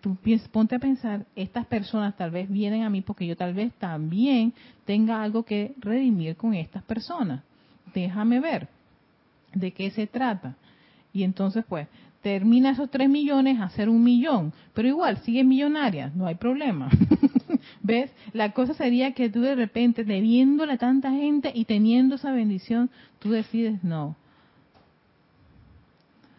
Tú 0.00 0.16
ponte 0.50 0.76
a 0.76 0.78
pensar, 0.78 1.26
estas 1.36 1.66
personas 1.66 2.16
tal 2.16 2.30
vez 2.30 2.48
vienen 2.48 2.82
a 2.82 2.90
mí 2.90 3.02
porque 3.02 3.26
yo 3.26 3.36
tal 3.36 3.52
vez 3.52 3.72
también 3.74 4.54
tenga 4.86 5.22
algo 5.22 5.44
que 5.44 5.74
redimir 5.78 6.36
con 6.36 6.54
estas 6.54 6.82
personas. 6.82 7.42
Déjame 7.94 8.40
ver 8.40 8.68
de 9.52 9.72
qué 9.72 9.90
se 9.90 10.06
trata. 10.06 10.56
Y 11.12 11.22
entonces, 11.22 11.64
pues, 11.68 11.86
termina 12.24 12.70
esos 12.70 12.90
3 12.90 13.10
millones 13.10 13.60
a 13.60 13.64
hacer 13.64 13.90
un 13.90 14.02
millón, 14.02 14.54
pero 14.72 14.88
igual 14.88 15.18
sigue 15.18 15.44
millonaria, 15.44 16.10
no 16.14 16.26
hay 16.26 16.36
problema. 16.36 16.88
¿Ves? 17.82 18.10
La 18.32 18.52
cosa 18.52 18.72
sería 18.72 19.12
que 19.12 19.28
tú 19.28 19.42
de 19.42 19.54
repente, 19.54 20.04
debiéndole 20.04 20.72
a 20.72 20.78
tanta 20.78 21.10
gente 21.10 21.52
y 21.54 21.66
teniendo 21.66 22.14
esa 22.14 22.32
bendición, 22.32 22.88
tú 23.18 23.30
decides 23.30 23.84
no. 23.84 24.16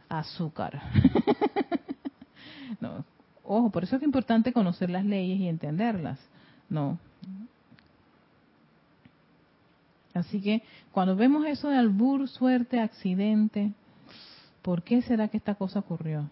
Azúcar. 0.09 0.81
no. 2.81 3.05
Ojo, 3.43 3.69
por 3.69 3.83
eso 3.83 3.97
es 3.97 4.01
importante 4.01 4.53
conocer 4.53 4.89
las 4.89 5.05
leyes 5.05 5.39
y 5.39 5.47
entenderlas. 5.47 6.19
No. 6.67 6.97
Así 10.15 10.41
que 10.41 10.63
cuando 10.91 11.15
vemos 11.15 11.45
eso 11.45 11.69
de 11.69 11.77
albur, 11.77 12.27
suerte, 12.27 12.79
accidente, 12.79 13.71
¿Por 14.65 14.81
qué 14.81 15.03
será 15.03 15.27
que 15.27 15.37
esta 15.37 15.53
cosa 15.53 15.77
ocurrió? 15.77 16.27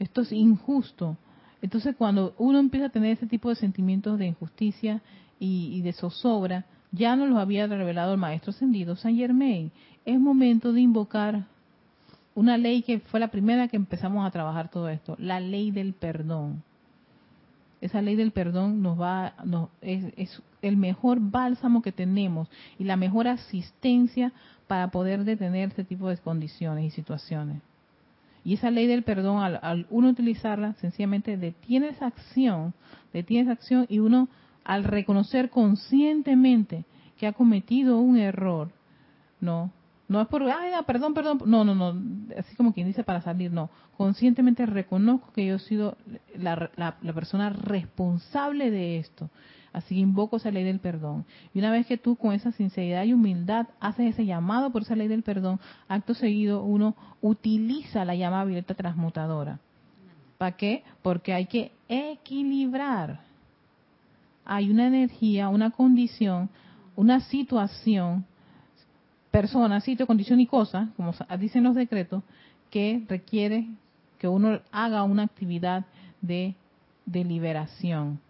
Esto 0.00 0.22
es 0.22 0.32
injusto. 0.32 1.16
Entonces 1.62 1.94
cuando 1.94 2.34
uno 2.36 2.58
empieza 2.58 2.86
a 2.86 2.88
tener 2.88 3.12
ese 3.12 3.28
tipo 3.28 3.48
de 3.48 3.54
sentimientos 3.54 4.18
de 4.18 4.26
injusticia 4.26 5.00
y, 5.38 5.80
de 5.82 5.92
zozobra, 5.92 6.64
ya 6.90 7.14
nos 7.14 7.28
lo 7.28 7.38
había 7.38 7.68
revelado 7.68 8.14
el 8.14 8.18
maestro 8.18 8.50
ascendido 8.50 8.96
San 8.96 9.14
Germain. 9.14 9.70
Es 10.04 10.18
momento 10.18 10.72
de 10.72 10.80
invocar 10.80 11.44
una 12.34 12.58
ley 12.58 12.82
que 12.82 12.98
fue 12.98 13.20
la 13.20 13.28
primera 13.28 13.68
que 13.68 13.76
empezamos 13.76 14.26
a 14.26 14.32
trabajar 14.32 14.68
todo 14.68 14.88
esto, 14.88 15.14
la 15.20 15.38
ley 15.38 15.70
del 15.70 15.92
perdón. 15.92 16.64
Esa 17.82 18.00
ley 18.00 18.16
del 18.16 18.30
perdón 18.30 18.80
nos 18.80 18.98
va, 18.98 19.34
es, 19.82 20.04
es 20.16 20.42
el 20.62 20.78
mejor 20.78 21.18
bálsamo 21.20 21.82
que 21.82 21.92
tenemos 21.92 22.48
y 22.78 22.84
la 22.84 22.96
mejor 22.96 23.28
asistencia 23.28 24.32
para 24.68 24.90
poder 24.90 25.24
detener 25.24 25.68
este 25.68 25.84
tipo 25.84 26.08
de 26.08 26.16
condiciones 26.16 26.84
y 26.86 26.90
situaciones. 26.90 27.60
Y 28.44 28.54
esa 28.54 28.70
ley 28.70 28.86
del 28.86 29.02
perdón, 29.02 29.42
al, 29.42 29.86
uno 29.90 30.08
utilizarla, 30.08 30.74
sencillamente 30.74 31.36
detiene 31.36 31.88
esa 31.88 32.06
acción, 32.06 32.72
detiene 33.12 33.42
esa 33.42 33.52
acción 33.52 33.86
y 33.88 33.98
uno, 33.98 34.28
al 34.64 34.84
reconocer 34.84 35.50
conscientemente 35.50 36.84
que 37.18 37.26
ha 37.26 37.32
cometido 37.32 37.98
un 37.98 38.16
error, 38.16 38.70
no, 39.40 39.70
no 40.12 40.20
es 40.20 40.28
por, 40.28 40.42
ay, 40.42 40.72
perdón, 40.86 41.14
perdón, 41.14 41.40
no, 41.46 41.64
no, 41.64 41.74
no, 41.74 42.00
así 42.38 42.54
como 42.54 42.72
quien 42.72 42.86
dice 42.86 43.02
para 43.02 43.22
salir, 43.22 43.50
no, 43.50 43.70
conscientemente 43.96 44.66
reconozco 44.66 45.32
que 45.32 45.46
yo 45.46 45.56
he 45.56 45.58
sido 45.58 45.96
la, 46.36 46.70
la 46.76 47.12
persona 47.12 47.50
responsable 47.50 48.70
de 48.70 48.98
esto 48.98 49.30
Así 49.72 49.94
que 49.94 50.00
invoco 50.00 50.36
esa 50.36 50.50
ley 50.50 50.64
del 50.64 50.80
perdón. 50.80 51.24
Y 51.54 51.58
una 51.58 51.70
vez 51.70 51.86
que 51.86 51.96
tú 51.96 52.16
con 52.16 52.32
esa 52.32 52.52
sinceridad 52.52 53.04
y 53.04 53.14
humildad 53.14 53.68
haces 53.80 54.12
ese 54.12 54.26
llamado 54.26 54.70
por 54.70 54.82
esa 54.82 54.96
ley 54.96 55.08
del 55.08 55.22
perdón, 55.22 55.60
acto 55.88 56.14
seguido 56.14 56.62
uno 56.62 56.94
utiliza 57.22 58.04
la 58.04 58.14
llama 58.14 58.44
violeta 58.44 58.74
transmutadora. 58.74 59.60
¿Para 60.36 60.56
qué? 60.56 60.84
Porque 61.02 61.32
hay 61.32 61.46
que 61.46 61.72
equilibrar. 61.88 63.20
Hay 64.44 64.70
una 64.70 64.86
energía, 64.86 65.48
una 65.48 65.70
condición, 65.70 66.50
una 66.94 67.20
situación, 67.20 68.26
persona, 69.32 69.80
sitio, 69.80 70.06
condición 70.06 70.40
y 70.40 70.46
cosa, 70.46 70.90
como 70.96 71.12
dicen 71.40 71.64
los 71.64 71.74
decretos, 71.74 72.22
que 72.70 73.04
requiere 73.08 73.66
que 74.18 74.28
uno 74.28 74.60
haga 74.70 75.02
una 75.02 75.24
actividad 75.24 75.84
de, 76.20 76.54
liberación 77.06 78.20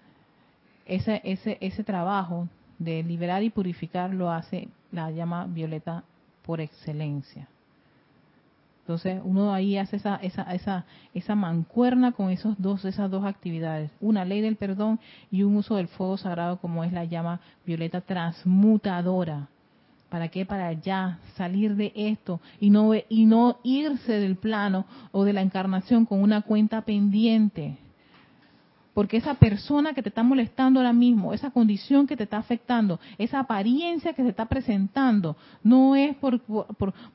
ese, 0.87 1.21
ese, 1.25 1.59
ese 1.61 1.85
trabajo 1.85 2.49
de 2.79 3.03
liberar 3.03 3.43
y 3.43 3.51
purificar 3.51 4.15
lo 4.15 4.31
hace 4.31 4.69
la 4.91 5.11
llama 5.11 5.47
violeta 5.47 6.05
por 6.43 6.61
excelencia. 6.61 7.49
Entonces 8.81 9.21
uno 9.25 9.53
ahí 9.53 9.77
hace 9.77 9.97
esa, 9.97 10.17
esa, 10.17 10.43
esa, 10.55 10.85
esa 11.15 11.35
mancuerna 11.35 12.13
con 12.13 12.31
esos 12.31 12.61
dos, 12.61 12.85
esas 12.85 13.11
dos 13.11 13.25
actividades, 13.25 13.91
una 14.01 14.25
ley 14.25 14.41
del 14.41 14.57
perdón 14.57 14.99
y 15.31 15.43
un 15.43 15.57
uso 15.57 15.77
del 15.77 15.89
fuego 15.89 16.17
sagrado 16.17 16.59
como 16.59 16.83
es 16.85 16.93
la 16.93 17.05
llama 17.05 17.41
violeta 17.65 18.01
transmutadora. 18.01 19.49
¿Para 20.13 20.29
qué? 20.29 20.45
Para 20.45 20.75
ya 20.75 21.21
salir 21.39 21.75
de 21.75 21.91
esto 21.97 22.39
y 22.61 22.69
no, 22.69 22.91
y 23.09 23.25
no 23.25 23.61
irse 23.65 24.13
del 24.21 24.37
plano 24.37 24.85
o 25.11 25.25
de 25.25 25.33
la 25.33 25.41
encarnación 25.41 26.05
con 26.05 26.21
una 26.21 26.43
cuenta 26.43 26.83
pendiente 26.83 27.79
porque 28.93 29.17
esa 29.17 29.33
persona 29.33 29.95
que 29.95 30.03
te 30.03 30.11
está 30.11 30.23
molestando 30.23 30.81
ahora 30.81 30.93
mismo, 30.93 31.33
esa 31.33 31.51
condición 31.51 32.07
que 32.07 32.15
te 32.15 32.25
está 32.25 32.37
afectando, 32.37 33.01
esa 33.17 33.39
apariencia 33.39 34.13
que 34.13 34.23
se 34.23 34.29
está 34.29 34.45
presentando, 34.45 35.35
no 35.63 35.97
es 35.97 36.15
por, 36.17 36.43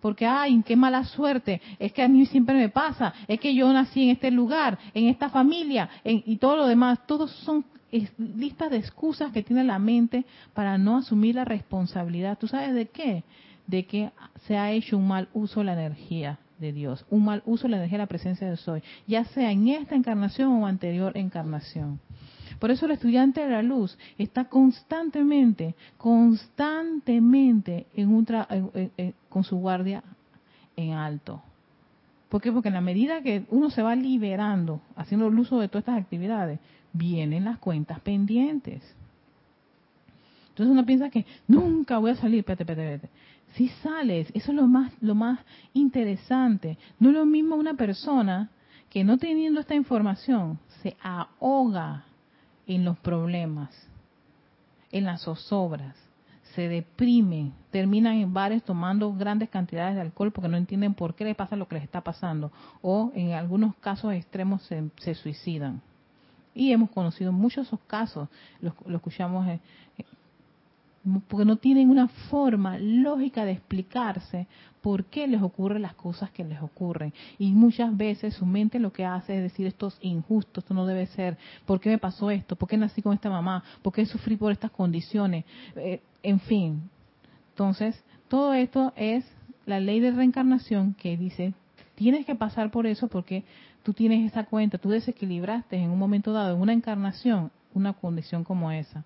porque, 0.01 0.25
ay, 0.25 0.59
qué 0.65 0.75
mala 0.75 1.03
suerte, 1.03 1.61
es 1.77 1.93
que 1.93 2.01
a 2.01 2.07
mí 2.07 2.25
siempre 2.25 2.55
me 2.55 2.69
pasa, 2.69 3.13
es 3.27 3.39
que 3.39 3.53
yo 3.53 3.71
nací 3.71 4.05
en 4.05 4.09
este 4.09 4.31
lugar, 4.31 4.79
en 4.95 5.05
esta 5.05 5.29
familia, 5.29 5.87
y 6.03 6.37
todo 6.37 6.55
lo 6.55 6.65
demás, 6.65 7.05
todos 7.05 7.29
son 7.45 7.63
listas 8.17 8.71
de 8.71 8.77
excusas 8.77 9.31
que 9.31 9.43
tiene 9.43 9.63
la 9.63 9.79
mente 9.79 10.25
para 10.53 10.77
no 10.77 10.97
asumir 10.97 11.35
la 11.35 11.45
responsabilidad. 11.45 12.37
¿Tú 12.37 12.47
sabes 12.47 12.73
de 12.73 12.87
qué? 12.87 13.23
De 13.65 13.85
que 13.85 14.11
se 14.45 14.57
ha 14.57 14.71
hecho 14.71 14.97
un 14.97 15.07
mal 15.07 15.29
uso 15.33 15.61
de 15.61 15.65
la 15.67 15.73
energía 15.73 16.39
de 16.59 16.73
Dios, 16.73 17.05
un 17.09 17.25
mal 17.25 17.43
uso 17.45 17.63
de 17.63 17.69
la 17.71 17.77
energía 17.77 17.99
de 17.99 18.03
la 18.03 18.07
presencia 18.07 18.49
de 18.49 18.57
Soy, 18.57 18.81
ya 19.05 19.25
sea 19.25 19.51
en 19.51 19.67
esta 19.67 19.95
encarnación 19.95 20.51
o 20.51 20.65
anterior 20.67 21.15
encarnación. 21.15 21.99
Por 22.59 22.71
eso 22.71 22.87
el 22.87 22.93
estudiante 22.93 23.41
de 23.41 23.49
la 23.49 23.61
luz 23.61 23.97
está 24.17 24.45
constantemente, 24.45 25.75
constantemente 25.97 27.85
en 27.93 28.09
un 28.09 28.25
con 29.29 29.43
su 29.43 29.57
guardia 29.57 30.03
en 30.75 30.93
alto. 30.93 31.43
¿Por 32.29 32.41
qué? 32.41 32.51
Porque 32.51 32.69
en 32.69 32.73
la 32.73 32.81
medida 32.81 33.21
que 33.21 33.45
uno 33.51 33.69
se 33.69 33.83
va 33.83 33.95
liberando, 33.95 34.81
haciendo 34.95 35.27
el 35.27 35.37
uso 35.37 35.59
de 35.59 35.67
todas 35.67 35.83
estas 35.83 36.01
actividades, 36.01 36.59
vienen 36.97 37.45
las 37.45 37.59
cuentas 37.59 37.99
pendientes. 37.99 38.83
Entonces 40.49 40.71
uno 40.71 40.85
piensa 40.85 41.09
que 41.09 41.25
nunca 41.47 41.99
voy 41.99 42.11
a 42.11 42.15
salir, 42.15 42.39
espérate, 42.39 42.63
espérate, 42.63 42.93
espérate 42.95 43.27
si 43.55 43.69
sales, 43.69 44.29
eso 44.33 44.51
es 44.51 44.55
lo 44.55 44.67
más, 44.67 44.91
lo 45.01 45.15
más 45.15 45.39
interesante. 45.73 46.77
No 46.99 47.09
es 47.09 47.15
lo 47.15 47.25
mismo 47.25 47.55
una 47.55 47.73
persona 47.73 48.49
que 48.89 49.03
no 49.03 49.17
teniendo 49.17 49.59
esta 49.59 49.75
información 49.75 50.59
se 50.81 50.95
ahoga 51.01 52.05
en 52.65 52.85
los 52.85 52.97
problemas, 52.99 53.69
en 54.91 55.05
las 55.05 55.23
zozobras, 55.23 55.95
se 56.55 56.67
deprimen, 56.67 57.53
terminan 57.71 58.15
en 58.15 58.33
bares 58.33 58.63
tomando 58.63 59.13
grandes 59.13 59.49
cantidades 59.49 59.95
de 59.95 60.01
alcohol 60.01 60.31
porque 60.31 60.49
no 60.49 60.57
entienden 60.57 60.93
por 60.93 61.15
qué 61.15 61.25
les 61.25 61.35
pasa 61.35 61.55
lo 61.55 61.67
que 61.67 61.75
les 61.75 61.83
está 61.83 62.01
pasando, 62.01 62.51
o 62.81 63.11
en 63.15 63.33
algunos 63.33 63.75
casos 63.75 64.13
extremos 64.13 64.61
se 64.97 65.15
suicidan. 65.15 65.81
Y 66.57 66.71
hemos 66.71 66.89
conocido 66.89 67.31
muchos 67.31 67.67
esos 67.67 67.79
casos, 67.81 68.27
los, 68.61 68.73
lo 68.85 68.97
escuchamos 68.97 69.47
en, 69.47 69.61
porque 71.27 71.45
no 71.45 71.57
tienen 71.57 71.89
una 71.89 72.07
forma 72.29 72.77
lógica 72.77 73.45
de 73.45 73.51
explicarse 73.51 74.47
por 74.81 75.05
qué 75.05 75.27
les 75.27 75.41
ocurren 75.41 75.81
las 75.81 75.95
cosas 75.95 76.31
que 76.31 76.43
les 76.43 76.61
ocurren. 76.61 77.13
Y 77.37 77.51
muchas 77.51 77.95
veces 77.95 78.33
su 78.35 78.45
mente 78.45 78.79
lo 78.79 78.91
que 78.91 79.05
hace 79.05 79.37
es 79.37 79.43
decir 79.43 79.67
esto 79.67 79.87
es 79.87 79.97
injusto, 80.01 80.59
esto 80.59 80.73
no 80.73 80.85
debe 80.85 81.05
ser, 81.07 81.37
¿por 81.65 81.79
qué 81.79 81.89
me 81.89 81.97
pasó 81.97 82.29
esto? 82.31 82.55
¿Por 82.55 82.67
qué 82.67 82.77
nací 82.77 83.01
con 83.01 83.13
esta 83.13 83.29
mamá? 83.29 83.63
¿Por 83.81 83.93
qué 83.93 84.05
sufrí 84.05 84.35
por 84.35 84.51
estas 84.51 84.71
condiciones? 84.71 85.45
Eh, 85.75 86.01
en 86.23 86.39
fin. 86.41 86.89
Entonces, 87.51 88.03
todo 88.27 88.53
esto 88.53 88.93
es 88.95 89.25
la 89.65 89.79
ley 89.79 89.99
de 89.99 90.11
reencarnación 90.11 90.93
que 90.93 91.17
dice, 91.17 91.53
tienes 91.95 92.25
que 92.25 92.35
pasar 92.35 92.69
por 92.69 92.85
eso 92.85 93.07
porque 93.07 93.43
tú 93.87 93.93
tienes 93.93 94.29
esa 94.29 94.43
cuenta, 94.43 94.77
tú 94.77 94.89
desequilibraste 94.89 95.77
en 95.77 95.91
un 95.91 95.97
momento 95.97 96.33
dado, 96.33 96.53
en 96.53 96.61
una 96.61 96.73
encarnación, 96.73 97.51
una 97.73 97.93
condición 97.93 98.43
como 98.43 98.69
esa. 98.69 99.05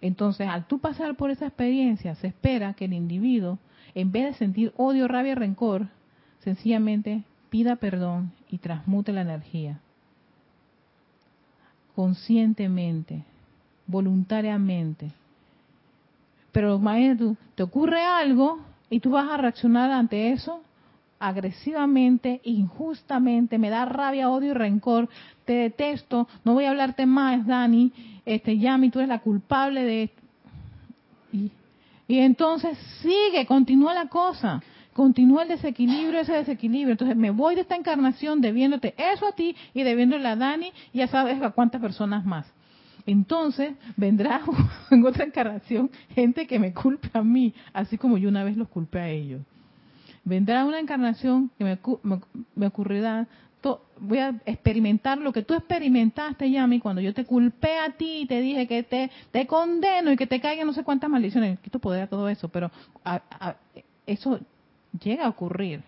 Entonces, 0.00 0.48
al 0.48 0.66
tú 0.66 0.78
pasar 0.78 1.14
por 1.14 1.30
esa 1.30 1.44
experiencia, 1.44 2.14
se 2.14 2.28
espera 2.28 2.72
que 2.72 2.86
el 2.86 2.94
individuo, 2.94 3.58
en 3.94 4.10
vez 4.10 4.24
de 4.24 4.32
sentir 4.38 4.72
odio, 4.78 5.08
rabia, 5.08 5.34
rencor, 5.34 5.88
sencillamente 6.38 7.22
pida 7.50 7.76
perdón 7.76 8.32
y 8.48 8.56
transmute 8.56 9.12
la 9.12 9.20
energía. 9.20 9.78
Conscientemente. 11.94 13.24
voluntariamente. 13.86 15.12
Pero 16.50 16.76
imagínate 16.76 17.36
te 17.54 17.62
ocurre 17.62 18.02
algo 18.02 18.58
y 18.88 19.00
tú 19.00 19.10
vas 19.10 19.30
a 19.30 19.36
reaccionar 19.36 19.90
ante 19.90 20.32
eso 20.32 20.62
agresivamente, 21.18 22.40
injustamente, 22.44 23.58
me 23.58 23.70
da 23.70 23.84
rabia, 23.84 24.30
odio 24.30 24.50
y 24.50 24.54
rencor, 24.54 25.08
te 25.44 25.54
detesto, 25.54 26.28
no 26.44 26.54
voy 26.54 26.64
a 26.64 26.70
hablarte 26.70 27.06
más, 27.06 27.46
Dani, 27.46 27.92
este 28.24 28.58
Yami, 28.58 28.90
tú 28.90 29.00
eres 29.00 29.08
la 29.08 29.20
culpable 29.20 29.84
de 29.84 30.02
esto. 30.04 30.22
Y, 31.32 31.50
y 32.06 32.18
entonces 32.18 32.78
sigue, 33.02 33.46
continúa 33.46 33.94
la 33.94 34.06
cosa, 34.06 34.62
continúa 34.92 35.42
el 35.42 35.48
desequilibrio, 35.48 36.20
ese 36.20 36.32
desequilibrio. 36.32 36.92
Entonces 36.92 37.16
me 37.16 37.30
voy 37.30 37.54
de 37.54 37.62
esta 37.62 37.76
encarnación 37.76 38.40
debiéndote 38.40 38.94
eso 38.96 39.26
a 39.26 39.32
ti 39.32 39.56
y 39.74 39.82
debiéndole 39.82 40.28
a 40.28 40.36
Dani 40.36 40.72
y 40.92 40.98
ya 40.98 41.08
sabes 41.08 41.42
a 41.42 41.50
cuántas 41.50 41.80
personas 41.80 42.24
más. 42.24 42.46
Entonces 43.06 43.74
vendrá 43.96 44.42
en 44.90 45.04
otra 45.06 45.24
encarnación 45.24 45.90
gente 46.14 46.46
que 46.46 46.58
me 46.58 46.74
culpe 46.74 47.10
a 47.14 47.22
mí, 47.22 47.54
así 47.72 47.96
como 47.96 48.18
yo 48.18 48.28
una 48.28 48.44
vez 48.44 48.56
los 48.56 48.68
culpé 48.68 49.00
a 49.00 49.08
ellos 49.08 49.40
vendrá 50.28 50.64
una 50.64 50.78
encarnación 50.78 51.50
que 51.58 51.64
me, 52.54 52.66
ocurrirá, 52.66 53.26
voy 54.00 54.18
a 54.18 54.34
experimentar 54.46 55.18
lo 55.18 55.32
que 55.32 55.42
tú 55.42 55.54
experimentaste, 55.54 56.50
Yami, 56.50 56.78
cuando 56.78 57.00
yo 57.00 57.12
te 57.12 57.24
culpé 57.24 57.78
a 57.78 57.90
ti 57.90 58.20
y 58.20 58.26
te 58.26 58.40
dije 58.40 58.66
que 58.66 58.82
te, 59.32 59.46
condeno 59.46 60.12
y 60.12 60.16
que 60.16 60.26
te 60.26 60.40
caigan 60.40 60.66
no 60.66 60.72
sé 60.72 60.84
cuántas 60.84 61.10
maldiciones, 61.10 61.58
quito 61.60 61.78
poder 61.78 62.02
a 62.02 62.06
todo 62.06 62.28
eso, 62.28 62.48
pero 62.48 62.70
eso 64.06 64.38
llega 65.02 65.26
a 65.26 65.30
ocurrir, 65.30 65.82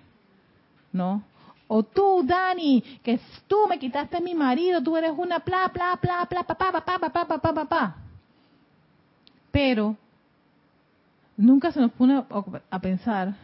¿no? 0.92 1.22
O 1.68 1.84
tú, 1.84 2.24
Dani, 2.24 2.82
que 3.04 3.20
tú 3.46 3.68
me 3.68 3.78
quitaste 3.78 4.16
a 4.16 4.20
mi 4.20 4.34
marido, 4.34 4.82
tú 4.82 4.96
eres 4.96 5.12
una 5.16 5.38
bla, 5.38 5.70
bla, 5.72 5.98
bla, 6.02 6.26
pa, 6.26 6.42
pa, 6.42 6.56
pa, 6.56 6.72
pa, 6.72 6.98
pa, 6.98 7.26
pa, 7.26 7.38
pa, 7.38 7.54
pa, 7.54 7.64
pa. 7.64 7.96
Pero 9.52 9.96
nunca 11.36 11.70
se 11.70 11.80
nos 11.80 11.92
pone 11.92 12.24
a 12.70 12.78
pensar 12.80 13.34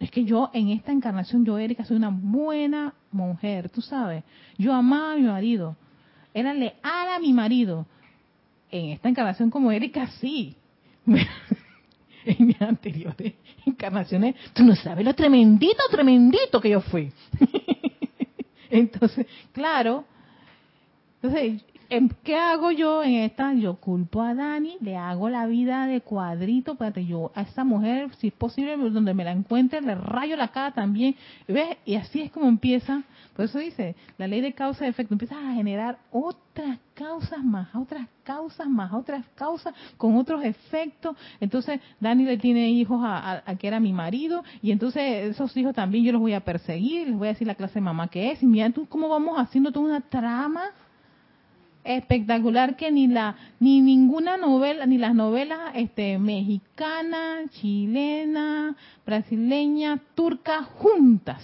es 0.00 0.10
que 0.10 0.24
yo 0.24 0.50
en 0.52 0.70
esta 0.70 0.92
encarnación, 0.92 1.44
yo 1.44 1.58
Erika, 1.58 1.84
soy 1.84 1.96
una 1.96 2.10
buena 2.10 2.94
mujer, 3.12 3.68
tú 3.68 3.82
sabes. 3.82 4.24
Yo 4.56 4.72
amaba 4.72 5.12
a 5.12 5.16
mi 5.16 5.22
marido, 5.22 5.76
era 6.32 6.54
leal 6.54 6.74
a 6.84 7.18
mi 7.20 7.32
marido. 7.32 7.86
En 8.70 8.90
esta 8.90 9.08
encarnación 9.08 9.50
como 9.50 9.70
Erika, 9.70 10.06
sí. 10.20 10.56
en 12.24 12.46
mis 12.46 12.60
anteriores 12.60 13.34
encarnaciones, 13.66 14.34
tú 14.52 14.64
no 14.64 14.74
sabes 14.76 15.04
lo 15.04 15.14
tremendito, 15.14 15.82
tremendito 15.90 16.60
que 16.60 16.70
yo 16.70 16.80
fui. 16.80 17.12
entonces, 18.70 19.26
claro, 19.52 20.04
entonces 21.22 21.62
¿Qué 22.24 22.36
hago 22.36 22.72
yo 22.72 23.04
en 23.04 23.14
esta? 23.14 23.52
Yo 23.52 23.76
culpo 23.76 24.20
a 24.20 24.34
Dani, 24.34 24.78
le 24.80 24.96
hago 24.96 25.28
la 25.28 25.46
vida 25.46 25.86
de 25.86 26.00
cuadrito 26.00 26.74
para 26.74 27.00
yo 27.00 27.30
a 27.36 27.42
esta 27.42 27.62
mujer, 27.62 28.12
si 28.16 28.28
es 28.28 28.32
posible, 28.32 28.76
donde 28.76 29.14
me 29.14 29.22
la 29.22 29.30
encuentre, 29.30 29.80
le 29.80 29.94
rayo 29.94 30.36
la 30.36 30.48
cara 30.48 30.72
también. 30.72 31.14
¿Ves? 31.46 31.76
Y 31.84 31.94
así 31.94 32.22
es 32.22 32.32
como 32.32 32.48
empieza. 32.48 33.04
Por 33.36 33.44
eso 33.44 33.60
dice, 33.60 33.94
la 34.18 34.26
ley 34.26 34.40
de 34.40 34.54
causa 34.54 34.86
y 34.86 34.88
efecto 34.88 35.14
empieza 35.14 35.36
a 35.38 35.54
generar 35.54 35.98
otras 36.10 36.78
causas 36.94 37.44
más, 37.44 37.72
otras 37.76 38.08
causas 38.24 38.68
más, 38.68 38.92
otras 38.92 39.24
causas 39.36 39.72
con 39.96 40.16
otros 40.16 40.44
efectos. 40.44 41.16
Entonces, 41.38 41.80
Dani 42.00 42.24
le 42.24 42.38
tiene 42.38 42.70
hijos 42.70 43.00
a, 43.04 43.42
que 43.58 43.68
era 43.68 43.78
mi 43.78 43.92
marido, 43.92 44.42
y 44.62 44.72
entonces 44.72 45.30
esos 45.30 45.56
hijos 45.56 45.74
también 45.74 46.04
yo 46.04 46.10
los 46.10 46.20
voy 46.20 46.32
a 46.32 46.40
perseguir, 46.40 47.08
les 47.08 47.16
voy 47.16 47.28
a 47.28 47.32
decir 47.32 47.46
la 47.46 47.54
clase 47.54 47.74
de 47.74 47.82
mamá 47.82 48.08
que 48.08 48.32
es. 48.32 48.42
Y 48.42 48.46
mira 48.46 48.68
tú 48.70 48.86
cómo 48.86 49.08
vamos 49.08 49.38
haciendo 49.38 49.70
toda 49.70 49.86
una 49.86 50.00
trama 50.00 50.72
espectacular 51.84 52.76
que 52.76 52.90
ni 52.90 53.06
la 53.06 53.36
ni 53.60 53.80
ninguna 53.82 54.38
novela 54.38 54.86
ni 54.86 54.96
las 54.96 55.14
novelas 55.14 55.58
este 55.74 56.18
mexicana 56.18 57.42
chilena 57.50 58.74
brasileña 59.04 60.00
turca 60.14 60.62
juntas 60.62 61.42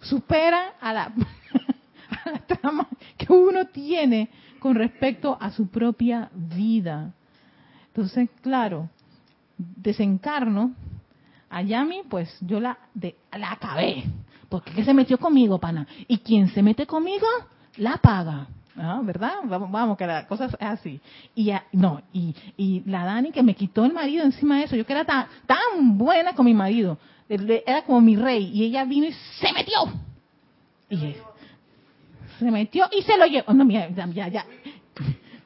superan 0.00 0.68
a 0.80 0.92
la, 0.92 1.02
a 2.24 2.30
la 2.30 2.38
trama 2.38 2.88
que 3.16 3.32
uno 3.32 3.66
tiene 3.66 4.30
con 4.58 4.74
respecto 4.74 5.36
a 5.40 5.50
su 5.52 5.68
propia 5.68 6.30
vida. 6.34 7.12
Entonces 7.88 8.30
claro 8.40 8.88
desencarno 9.56 10.72
a 11.50 11.62
Yami 11.62 12.02
pues 12.08 12.36
yo 12.42 12.60
la 12.60 12.78
de, 12.94 13.16
la 13.36 13.52
acabé 13.52 14.04
porque 14.48 14.70
¿qué 14.70 14.84
se 14.84 14.94
metió 14.94 15.18
conmigo 15.18 15.58
pana 15.58 15.86
y 16.06 16.18
quien 16.18 16.48
se 16.50 16.62
mete 16.62 16.86
conmigo 16.86 17.26
la 17.76 17.96
paga 17.96 18.46
¿Ah, 18.80 19.00
¿verdad? 19.02 19.32
Vamos, 19.44 19.70
vamos, 19.70 19.96
que 19.96 20.06
la 20.06 20.26
cosa 20.26 20.46
es 20.46 20.56
así. 20.60 21.00
Y 21.34 21.52
no, 21.72 22.02
y, 22.12 22.34
y 22.56 22.82
la 22.86 23.04
Dani 23.04 23.32
que 23.32 23.42
me 23.42 23.54
quitó 23.54 23.84
el 23.84 23.92
marido 23.92 24.24
encima 24.24 24.58
de 24.58 24.64
eso, 24.64 24.76
yo 24.76 24.86
que 24.86 24.92
era 24.92 25.04
tan, 25.04 25.26
tan 25.46 25.98
buena 25.98 26.32
con 26.34 26.46
mi 26.46 26.54
marido, 26.54 26.98
era 27.28 27.82
como 27.82 28.00
mi 28.00 28.16
rey, 28.16 28.50
y 28.52 28.64
ella 28.64 28.84
vino 28.84 29.06
y 29.06 29.12
se 29.12 29.52
metió. 29.52 29.78
Y 30.90 31.14
se 32.38 32.50
metió 32.50 32.86
y 32.96 33.02
se 33.02 33.16
lo 33.18 33.26
llevó. 33.26 33.52
No, 33.52 33.64
mira, 33.64 33.88
ya, 33.90 34.28
ya. 34.28 34.46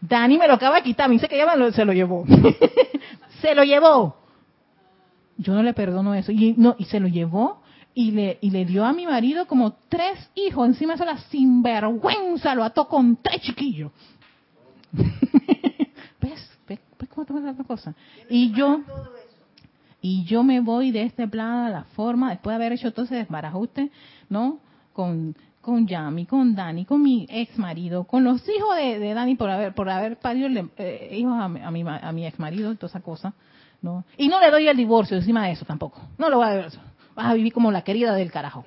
Dani 0.01 0.37
me 0.37 0.47
lo 0.47 0.55
acaba 0.55 0.77
de 0.77 0.83
quitar, 0.83 1.09
me 1.09 1.15
dice 1.15 1.29
que 1.29 1.41
ella 1.41 1.73
se 1.73 1.85
lo 1.85 1.93
llevó. 1.93 2.25
se 3.41 3.55
lo 3.55 3.65
llevó. 3.65 4.17
Yo 5.39 5.55
no 5.55 5.63
le 5.63 5.73
perdono 5.73 6.15
eso. 6.15 6.33
Y, 6.33 6.55
no, 6.57 6.77
y 6.79 6.85
se 6.85 7.01
lo 7.01 7.09
llevó 7.09 7.62
y 7.95 8.11
le, 8.13 8.39
y 8.41 8.51
le 8.51 8.65
dio 8.65 8.85
a 8.85 8.93
mi 8.93 9.07
marido 9.07 9.47
como 9.47 9.75
tres 9.89 10.31
hijos, 10.35 10.67
encima 10.67 10.97
de 10.97 11.05
la 11.05 11.19
sinvergüenza, 11.19 12.55
lo 12.55 12.65
ató 12.65 12.89
con 12.89 13.17
tres 13.17 13.43
chiquillos. 13.43 13.93
¿Ves? 16.21 16.59
¿Ves? 16.69 16.81
cómo 17.15 17.27
te 17.27 17.33
la 17.33 17.55
cosa? 17.65 17.95
Y 18.31 18.53
yo, 18.53 18.81
y 20.01 20.25
yo 20.25 20.43
me 20.43 20.61
voy 20.61 20.91
de 20.91 21.03
este 21.03 21.29
plan 21.29 21.67
a 21.67 21.71
la 21.71 21.85
forma, 21.85 22.31
después 22.31 22.53
de 22.53 22.57
haber 22.57 22.73
hecho 22.73 22.93
todo 22.93 23.05
ese 23.05 23.17
desbarajuste, 23.17 23.91
¿no? 24.31 24.61
Con, 24.93 25.37
con 25.61 25.87
Yami, 25.87 26.27
con 26.27 26.55
Dani, 26.55 26.85
con 26.85 27.03
mi 27.03 27.27
ex 27.29 27.59
marido, 27.59 28.05
con 28.05 28.25
los 28.25 28.43
hijos 28.49 28.77
de, 28.77 29.15
Dani 29.15 29.35
por 29.35 29.51
haber, 29.51 29.75
por 29.75 29.91
haber 29.91 30.19
parido 30.19 30.49
eh, 30.79 31.17
hijos 31.19 31.35
a, 31.35 31.45
a, 31.45 31.71
mi, 31.71 31.85
a 31.87 32.13
mi 32.13 32.27
ex 32.27 32.39
marido, 32.39 32.75
toda 32.75 32.89
esa 32.89 33.01
cosa, 33.01 33.35
¿no? 33.83 34.05
Y 34.17 34.29
no 34.29 34.41
le 34.41 34.51
doy 34.51 34.69
el 34.69 34.77
divorcio 34.77 35.17
encima 35.17 35.47
de 35.47 35.53
eso 35.53 35.65
tampoco, 35.65 36.01
no 36.17 36.31
lo 36.31 36.39
voy 36.39 36.47
a 36.47 36.55
ver 36.55 36.73
vas 37.15 37.27
a 37.27 37.35
vivir 37.35 37.53
como 37.53 37.71
la 37.71 37.83
querida 37.83 38.15
del 38.15 38.31
carajo. 38.31 38.65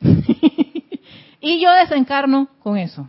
y 1.40 1.60
yo 1.60 1.72
desencarno 1.72 2.48
con 2.60 2.78
eso. 2.78 3.08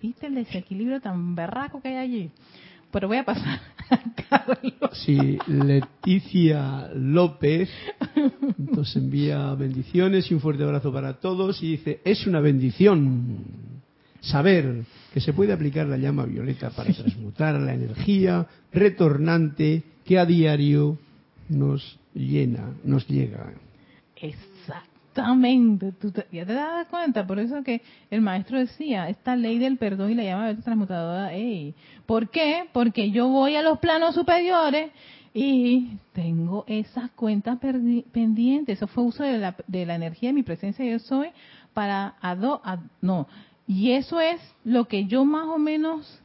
¿Viste 0.00 0.26
el 0.26 0.34
desequilibrio 0.34 1.00
tan 1.00 1.34
berraco 1.34 1.80
que 1.80 1.88
hay 1.88 1.96
allí? 1.96 2.30
Pero 2.90 3.08
voy 3.08 3.18
a 3.18 3.24
pasar 3.24 3.60
a 3.90 3.98
Carlos. 4.28 4.98
Sí, 5.04 5.38
Leticia 5.46 6.90
López 6.94 7.70
nos 8.56 8.96
envía 8.96 9.54
bendiciones 9.54 10.30
y 10.30 10.34
un 10.34 10.40
fuerte 10.40 10.64
abrazo 10.64 10.92
para 10.92 11.14
todos 11.14 11.62
y 11.62 11.72
dice, 11.72 12.00
es 12.04 12.26
una 12.26 12.40
bendición 12.40 13.38
saber 14.20 14.84
que 15.12 15.20
se 15.20 15.32
puede 15.32 15.52
aplicar 15.52 15.86
la 15.86 15.96
llama 15.96 16.24
violeta 16.24 16.70
para 16.70 16.92
transmutar 16.92 17.60
la 17.60 17.74
energía 17.74 18.46
retornante 18.72 19.82
que 20.04 20.18
a 20.18 20.26
diario 20.26 20.98
nos 21.48 21.98
llena, 22.14 22.74
nos 22.84 23.06
llega. 23.08 23.52
Exactamente, 24.20 25.92
tú 25.92 26.12
ya 26.30 26.44
te 26.44 26.52
das 26.52 26.86
cuenta, 26.88 27.26
por 27.26 27.38
eso 27.38 27.62
que 27.62 27.80
el 28.10 28.20
maestro 28.20 28.58
decía, 28.58 29.08
esta 29.08 29.34
ley 29.34 29.58
del 29.58 29.78
perdón 29.78 30.10
y 30.10 30.14
la 30.14 30.24
llama 30.24 30.54
transmutadora, 30.62 31.32
ey, 31.32 31.74
¿por 32.06 32.28
qué? 32.28 32.66
Porque 32.72 33.10
yo 33.10 33.28
voy 33.28 33.56
a 33.56 33.62
los 33.62 33.78
planos 33.78 34.14
superiores 34.14 34.90
y 35.32 35.96
tengo 36.12 36.64
esas 36.66 37.10
cuentas 37.12 37.58
pendientes, 38.12 38.78
eso 38.78 38.86
fue 38.88 39.04
uso 39.04 39.22
de 39.22 39.38
la, 39.38 39.56
de 39.66 39.86
la 39.86 39.94
energía 39.94 40.30
de 40.30 40.34
mi 40.34 40.42
presencia 40.42 40.84
yo 40.84 40.98
soy 40.98 41.28
para 41.72 42.14
ado, 42.20 42.60
no, 43.00 43.26
y 43.66 43.92
eso 43.92 44.20
es 44.20 44.40
lo 44.64 44.86
que 44.86 45.06
yo 45.06 45.24
más 45.24 45.46
o 45.46 45.58
menos 45.58 46.20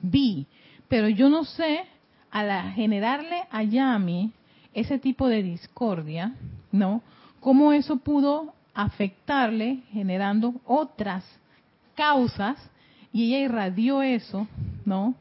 vi, 0.00 0.46
pero 0.88 1.08
yo 1.08 1.28
no 1.28 1.44
sé, 1.44 1.80
al 2.30 2.72
generarle 2.72 3.42
a 3.50 3.62
Yami 3.62 4.32
ese 4.72 4.98
tipo 4.98 5.28
de 5.28 5.42
discordia, 5.42 6.34
¿no? 6.76 7.02
Cómo 7.40 7.72
eso 7.72 7.96
pudo 7.96 8.54
afectarle 8.74 9.82
generando 9.90 10.54
otras 10.64 11.24
causas 11.94 12.56
y 13.12 13.26
ella 13.28 13.38
irradió 13.46 14.02
eso, 14.02 14.46
¿no? 14.84 15.14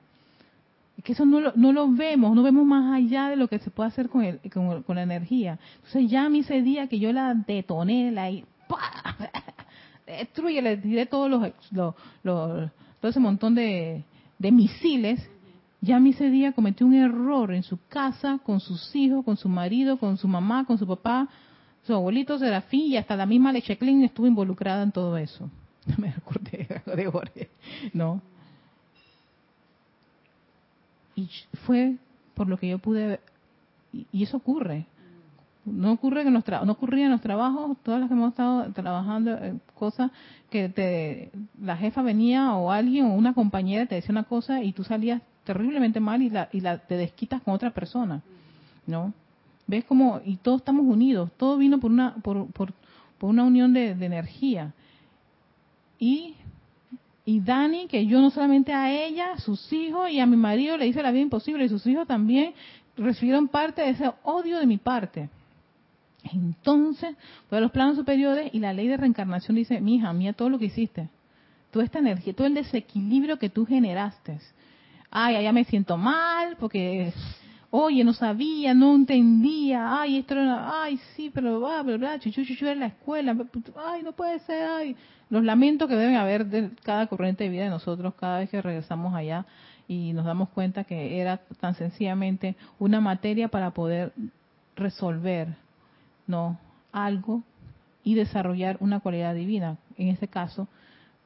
Que 1.04 1.14
eso 1.14 1.26
no 1.26 1.40
lo, 1.40 1.54
no 1.56 1.72
lo 1.72 1.92
vemos, 1.92 2.36
no 2.36 2.44
vemos 2.44 2.66
más 2.66 2.94
allá 2.94 3.30
de 3.30 3.36
lo 3.36 3.48
que 3.48 3.60
se 3.60 3.70
puede 3.70 3.90
hacer 3.90 4.10
con, 4.10 4.24
el, 4.24 4.40
con, 4.52 4.96
la 4.96 5.04
energía. 5.04 5.60
Entonces 5.76 6.10
ya 6.10 6.26
a 6.26 6.30
mí 6.30 6.40
ese 6.40 6.62
día 6.62 6.88
que 6.88 7.00
yo 7.00 7.14
la 7.14 7.34
detoné, 7.34 8.12
la 8.12 8.32
destruye, 10.08 10.62
le 10.62 10.78
tiré 10.78 11.06
todos 11.06 11.30
los, 11.30 11.52
los, 11.72 11.96
todo 12.24 13.10
ese 13.10 13.20
montón 13.20 13.54
de, 13.54 14.04
de 14.40 14.52
misiles, 14.52 15.30
ya 15.80 16.00
ese 16.00 16.32
día 16.32 16.54
cometió 16.54 16.88
un 16.88 16.96
error 16.96 17.54
en 17.54 17.62
su 17.62 17.78
casa, 17.88 18.40
con 18.44 18.60
sus 18.60 18.96
hijos, 18.96 19.24
con 19.24 19.38
su 19.38 19.48
marido, 19.48 19.98
con 19.98 20.18
su 20.18 20.28
mamá, 20.28 20.66
con 20.66 20.80
su 20.80 20.88
papá, 20.88 21.30
su 21.86 21.94
abuelito 21.94 22.38
Serafín 22.40 22.92
y 22.92 22.98
hasta 22.98 23.16
la 23.16 23.26
misma 23.26 23.52
Leche 23.52 23.78
Klein 23.78 24.04
estuvo 24.04 24.28
involucrada 24.28 24.84
en 24.84 24.92
todo 24.92 25.18
eso. 25.18 25.50
Me 25.98 26.10
acordé 26.10 26.68
de 26.86 27.06
Jorge, 27.12 27.50
¿no? 27.94 28.22
Y 31.16 31.30
fue 31.66 31.96
por 32.34 32.48
lo 32.48 32.58
que 32.58 32.68
yo 32.68 32.80
pude 32.80 33.20
y, 33.94 34.06
y 34.12 34.24
eso 34.24 34.38
ocurre. 34.38 34.86
No 35.66 35.94
ocurre 35.94 36.24
que 36.24 36.30
no 36.30 36.44
ocurría 36.72 37.06
en 37.06 37.12
los 37.12 37.22
trabajos, 37.22 37.76
todas 37.82 38.00
las 38.00 38.08
que 38.08 38.14
hemos 38.14 38.30
estado 38.30 38.72
trabajando, 38.74 39.36
cosas 39.74 40.12
que 40.52 40.70
te, 40.70 41.32
la 41.60 41.76
jefa 41.76 42.04
venía 42.04 42.54
o 42.54 42.72
alguien 42.72 43.06
o 43.06 43.16
una 43.16 43.34
compañera 43.34 43.88
te 43.88 43.96
decía 43.96 44.12
una 44.12 44.26
cosa 44.26 44.62
y 44.62 44.74
tú 44.74 44.84
salías 44.84 45.24
terriblemente 45.44 46.00
mal 46.00 46.22
y 46.22 46.30
la, 46.30 46.50
y 46.52 46.62
la 46.62 46.78
te 46.78 46.98
desquitas 46.98 47.42
con 47.42 47.56
otra 47.56 47.72
persona, 47.72 48.22
¿no? 48.86 49.12
¿Ves 49.68 49.86
como 49.86 50.22
y 50.24 50.38
todos 50.38 50.62
estamos 50.62 50.86
unidos, 50.86 51.32
todo 51.38 51.58
vino 51.58 51.80
por 51.80 51.92
una 51.92 52.16
por, 52.16 52.48
por, 52.52 52.74
por 53.18 53.30
una 53.30 53.44
unión 53.44 53.74
de, 53.74 53.96
de 53.96 54.06
energía. 54.06 54.74
Y 55.98 56.36
y 57.28 57.40
Dani, 57.40 57.88
que 57.88 58.06
yo 58.06 58.22
no 58.22 58.30
solamente 58.30 58.72
a 58.72 58.94
ella, 58.94 59.38
sus 59.38 59.74
hijos 59.74 60.12
y 60.12 60.20
a 60.20 60.28
mi 60.28 60.38
marido 60.38 60.78
le 60.78 60.86
hice 60.86 61.02
la 61.02 61.12
vida 61.12 61.24
imposible, 61.24 61.66
y 61.66 61.70
sus 61.70 61.86
hijos 61.88 62.08
también 62.08 62.54
recibieron 62.96 63.48
parte 63.48 63.82
de 63.82 63.90
ese 63.90 64.12
odio 64.24 64.60
de 64.60 64.68
mi 64.68 64.78
parte. 64.78 65.30
Entonces, 66.32 67.16
fue 67.50 67.60
los 67.62 67.72
planos 67.72 67.98
superiores 67.98 68.54
y 68.54 68.60
la 68.60 68.74
ley 68.74 68.88
de 68.88 68.98
reencarnación 68.98 69.56
dice, 69.56 69.82
mija, 69.82 70.14
mía, 70.14 70.34
todo 70.34 70.50
lo 70.50 70.60
que 70.60 70.66
hiciste, 70.66 71.10
toda 71.72 71.84
esta 71.84 72.00
energía, 72.00 72.34
todo 72.34 72.46
el 72.46 72.54
desequilibrio 72.54 73.40
que 73.40 73.50
tú 73.50 73.66
generaste. 73.66 74.40
Ay, 75.10 75.36
allá 75.36 75.52
me 75.52 75.64
siento 75.64 75.98
mal 75.98 76.58
porque, 76.60 77.12
oye, 77.76 78.04
no 78.04 78.14
sabía, 78.14 78.74
no 78.74 78.96
entendía, 78.96 80.00
ay, 80.00 80.18
esto 80.18 80.34
era, 80.34 80.82
ay, 80.84 80.98
sí, 81.16 81.30
pero, 81.34 81.60
va, 81.60 81.84
verdad, 81.84 82.20
chuchu, 82.20 82.46
chuchu, 82.46 82.68
en 82.68 82.80
la 82.80 82.88
escuela, 82.88 83.36
ay, 83.76 84.02
no 84.02 84.14
puede 84.14 84.40
ser, 84.40 84.70
ay. 84.70 84.96
Los 85.30 85.44
lamentos 85.44 85.90
que 85.90 85.96
deben 85.96 86.16
haber 86.16 86.46
de 86.46 86.70
cada 86.84 87.08
corriente 87.08 87.44
de 87.44 87.50
vida 87.50 87.64
de 87.64 87.70
nosotros 87.70 88.14
cada 88.16 88.40
vez 88.40 88.50
que 88.50 88.62
regresamos 88.62 89.14
allá 89.14 89.46
y 89.88 90.14
nos 90.14 90.26
damos 90.26 90.50
cuenta 90.50 90.84
que 90.84 91.20
era 91.20 91.38
tan 91.60 91.76
sencillamente 91.76 92.56
una 92.80 93.02
materia 93.02 93.48
para 93.50 93.72
poder 93.72 94.14
resolver 94.76 95.56
no 96.28 96.58
algo 96.92 97.44
y 98.04 98.14
desarrollar 98.14 98.78
una 98.80 99.00
cualidad 99.00 99.34
divina. 99.34 99.78
En 99.98 100.10
este 100.10 100.28
caso, 100.28 100.68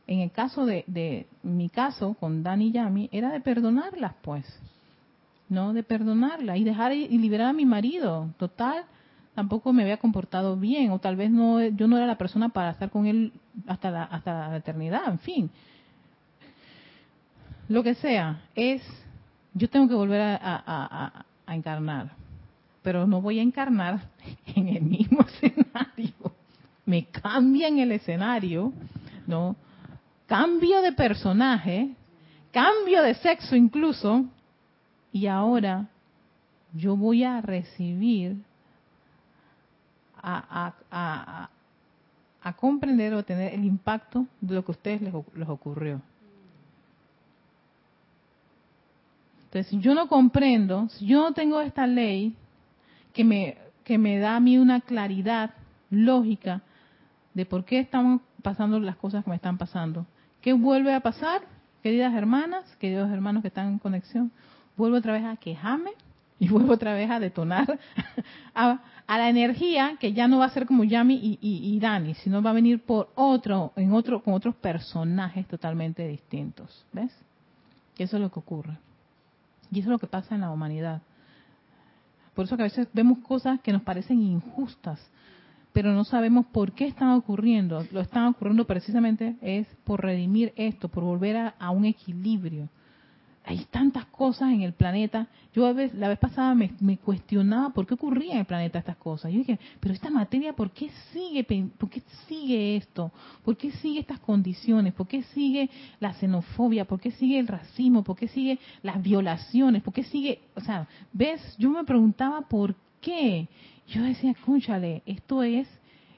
en 0.07 0.21
el 0.21 0.31
caso 0.31 0.65
de, 0.65 0.83
de 0.87 1.27
mi 1.43 1.69
caso 1.69 2.15
con 2.19 2.41
Dani 2.41 2.71
Yami, 2.71 3.09
era 3.11 3.31
de 3.31 3.41
perdonarlas, 3.41 4.13
pues, 4.21 4.45
no 5.49 5.73
de 5.73 5.83
perdonarla 5.83 6.57
y 6.57 6.63
dejar 6.63 6.93
y 6.93 7.17
liberar 7.17 7.47
a 7.49 7.53
mi 7.53 7.65
marido. 7.65 8.29
Total, 8.37 8.83
tampoco 9.35 9.73
me 9.73 9.83
había 9.83 9.97
comportado 9.97 10.55
bien 10.55 10.91
o 10.91 10.99
tal 10.99 11.15
vez 11.15 11.31
no, 11.31 11.61
yo 11.61 11.87
no 11.87 11.97
era 11.97 12.07
la 12.07 12.17
persona 12.17 12.49
para 12.49 12.71
estar 12.71 12.89
con 12.89 13.05
él 13.05 13.33
hasta 13.67 13.91
la, 13.91 14.03
hasta 14.03 14.49
la 14.49 14.57
eternidad, 14.57 15.07
en 15.07 15.19
fin. 15.19 15.51
Lo 17.67 17.83
que 17.83 17.95
sea, 17.95 18.41
es, 18.55 18.81
yo 19.53 19.69
tengo 19.69 19.87
que 19.87 19.95
volver 19.95 20.21
a, 20.21 20.37
a, 20.41 21.25
a 21.45 21.55
encarnar 21.55 22.19
pero 22.81 23.05
no 23.05 23.21
voy 23.21 23.39
a 23.39 23.43
encarnar 23.43 23.99
en 24.55 24.69
el 24.69 24.81
mismo 24.81 25.19
escenario. 25.43 26.13
Me 26.85 27.05
cambian 27.05 27.77
el 27.79 27.91
escenario, 27.91 28.73
¿no? 29.27 29.55
Cambio 30.25 30.81
de 30.81 30.91
personaje, 30.93 31.89
cambio 32.51 33.03
de 33.03 33.15
sexo 33.15 33.55
incluso, 33.55 34.25
y 35.11 35.27
ahora 35.27 35.87
yo 36.73 36.95
voy 36.95 37.23
a 37.23 37.41
recibir, 37.41 38.37
a, 40.21 40.73
a, 40.91 41.49
a, 42.43 42.53
comprender 42.53 43.13
o 43.13 43.23
tener 43.23 43.53
el 43.53 43.63
impacto 43.63 44.25
de 44.41 44.55
lo 44.55 44.65
que 44.65 44.71
a 44.71 44.75
ustedes 44.75 45.01
les, 45.01 45.13
les 45.35 45.47
ocurrió. 45.47 46.01
Entonces, 49.45 49.67
si 49.67 49.79
yo 49.79 49.95
no 49.95 50.07
comprendo, 50.07 50.89
si 50.89 51.07
yo 51.07 51.21
no 51.21 51.33
tengo 51.33 51.61
esta 51.61 51.87
ley, 51.87 52.35
que 53.13 53.23
me, 53.23 53.57
que 53.83 53.97
me 53.97 54.19
da 54.19 54.35
a 54.35 54.39
mí 54.39 54.57
una 54.57 54.81
claridad 54.81 55.51
lógica 55.89 56.61
de 57.33 57.45
por 57.45 57.65
qué 57.65 57.79
están 57.79 58.21
pasando 58.43 58.79
las 58.79 58.95
cosas 58.95 59.23
que 59.23 59.29
me 59.29 59.35
están 59.35 59.57
pasando. 59.57 60.05
¿Qué 60.41 60.53
vuelve 60.53 60.93
a 60.93 60.99
pasar, 60.99 61.41
queridas 61.81 62.13
hermanas, 62.13 62.75
queridos 62.77 63.09
hermanos 63.11 63.41
que 63.41 63.47
están 63.47 63.67
en 63.67 63.79
conexión? 63.79 64.31
Vuelvo 64.79 64.95
otra 64.95 65.11
vez 65.11 65.25
a 65.25 65.35
quejarme 65.35 65.91
y 66.39 66.47
vuelvo 66.47 66.71
otra 66.71 66.93
vez 66.93 67.11
a 67.11 67.19
detonar 67.19 67.77
a, 68.55 68.79
la 69.09 69.29
energía 69.29 69.97
que 69.99 70.13
ya 70.13 70.29
no 70.29 70.39
va 70.39 70.45
a 70.45 70.51
ser 70.51 70.65
como 70.65 70.85
Yami 70.85 71.15
y, 71.15 71.37
y, 71.41 71.77
Dani, 71.81 72.13
sino 72.13 72.41
va 72.41 72.51
a 72.51 72.53
venir 72.53 72.81
por 72.85 73.09
otro, 73.15 73.73
en 73.75 73.91
otro, 73.91 74.23
con 74.23 74.35
otros 74.35 74.55
personajes 74.55 75.45
totalmente 75.49 76.07
distintos. 76.07 76.85
¿Ves? 76.93 77.11
Y 77.97 78.03
eso 78.03 78.15
es 78.15 78.21
lo 78.21 78.31
que 78.31 78.39
ocurre. 78.39 78.77
Y 79.69 79.79
eso 79.79 79.89
es 79.89 79.91
lo 79.91 79.99
que 79.99 80.07
pasa 80.07 80.33
en 80.33 80.41
la 80.41 80.49
humanidad. 80.49 81.01
Por 82.33 82.45
eso 82.45 82.55
que 82.55 82.63
a 82.63 82.71
veces 82.71 82.87
vemos 82.93 83.19
cosas 83.19 83.59
que 83.59 83.73
nos 83.73 83.81
parecen 83.81 84.21
injustas, 84.21 85.05
pero 85.73 85.91
no 85.91 86.05
sabemos 86.05 86.45
por 86.45 86.71
qué 86.71 86.87
están 86.87 87.09
ocurriendo. 87.09 87.85
Lo 87.91 87.99
están 87.99 88.27
ocurriendo 88.27 88.65
precisamente 88.65 89.35
es 89.41 89.67
por 89.83 90.01
redimir 90.01 90.53
esto, 90.55 90.87
por 90.87 91.03
volver 91.03 91.53
a 91.59 91.69
un 91.69 91.83
equilibrio 91.83 92.69
hay 93.49 93.65
tantas 93.71 94.05
cosas 94.05 94.51
en 94.51 94.61
el 94.61 94.73
planeta. 94.73 95.27
Yo 95.55 95.65
a 95.65 95.73
veces, 95.73 95.97
la 95.97 96.07
vez 96.07 96.19
pasada 96.19 96.53
me, 96.53 96.97
cuestionaba 96.97 97.71
por 97.71 97.87
qué 97.87 97.95
ocurría 97.95 98.33
en 98.33 98.39
el 98.41 98.45
planeta 98.45 98.77
estas 98.77 98.97
cosas. 98.97 99.31
Yo 99.31 99.39
dije, 99.39 99.57
pero 99.79 99.91
esta 99.91 100.11
materia, 100.11 100.53
¿por 100.53 100.69
qué 100.69 100.91
sigue, 101.11 101.43
por 101.79 101.89
qué 101.89 102.03
sigue 102.27 102.75
esto? 102.75 103.11
¿Por 103.43 103.57
qué 103.57 103.71
sigue 103.71 104.01
estas 104.01 104.19
condiciones? 104.19 104.93
¿Por 104.93 105.07
qué 105.07 105.23
sigue 105.23 105.67
la 105.99 106.13
xenofobia? 106.13 106.85
¿Por 106.85 106.99
qué 106.99 107.09
sigue 107.09 107.39
el 107.39 107.47
racismo? 107.47 108.03
¿Por 108.03 108.17
qué 108.17 108.27
sigue 108.27 108.59
las 108.83 109.01
violaciones? 109.01 109.81
¿Por 109.81 109.95
qué 109.95 110.03
sigue, 110.03 110.41
o 110.53 110.61
sea, 110.61 110.87
ves? 111.11 111.41
Yo 111.57 111.71
me 111.71 111.83
preguntaba 111.83 112.41
por 112.41 112.75
qué. 113.01 113.47
Yo 113.87 114.03
decía, 114.03 114.29
escúchale, 114.29 115.01
esto 115.07 115.41
es, 115.41 115.67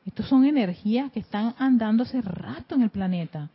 estos 0.06 0.28
son 0.28 0.44
energías 0.44 1.10
que 1.14 1.22
están 1.22 1.56
andando 1.58 2.04
hace 2.04 2.22
rato 2.22 2.76
en 2.76 2.82
el 2.82 2.90
planeta 2.90 3.50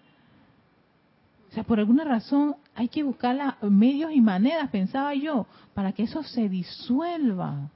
sea, 1.57 1.65
por 1.65 1.79
alguna 1.79 2.05
razón 2.05 2.55
hay 2.75 2.89
que 2.89 3.03
buscar 3.03 3.57
medios 3.63 4.13
y 4.13 4.21
maneras, 4.21 4.69
pensaba 4.69 5.15
yo, 5.15 5.47
para 5.73 5.93
que 5.93 6.03
eso 6.03 6.23
se 6.23 6.51
disuelva. 6.51 7.71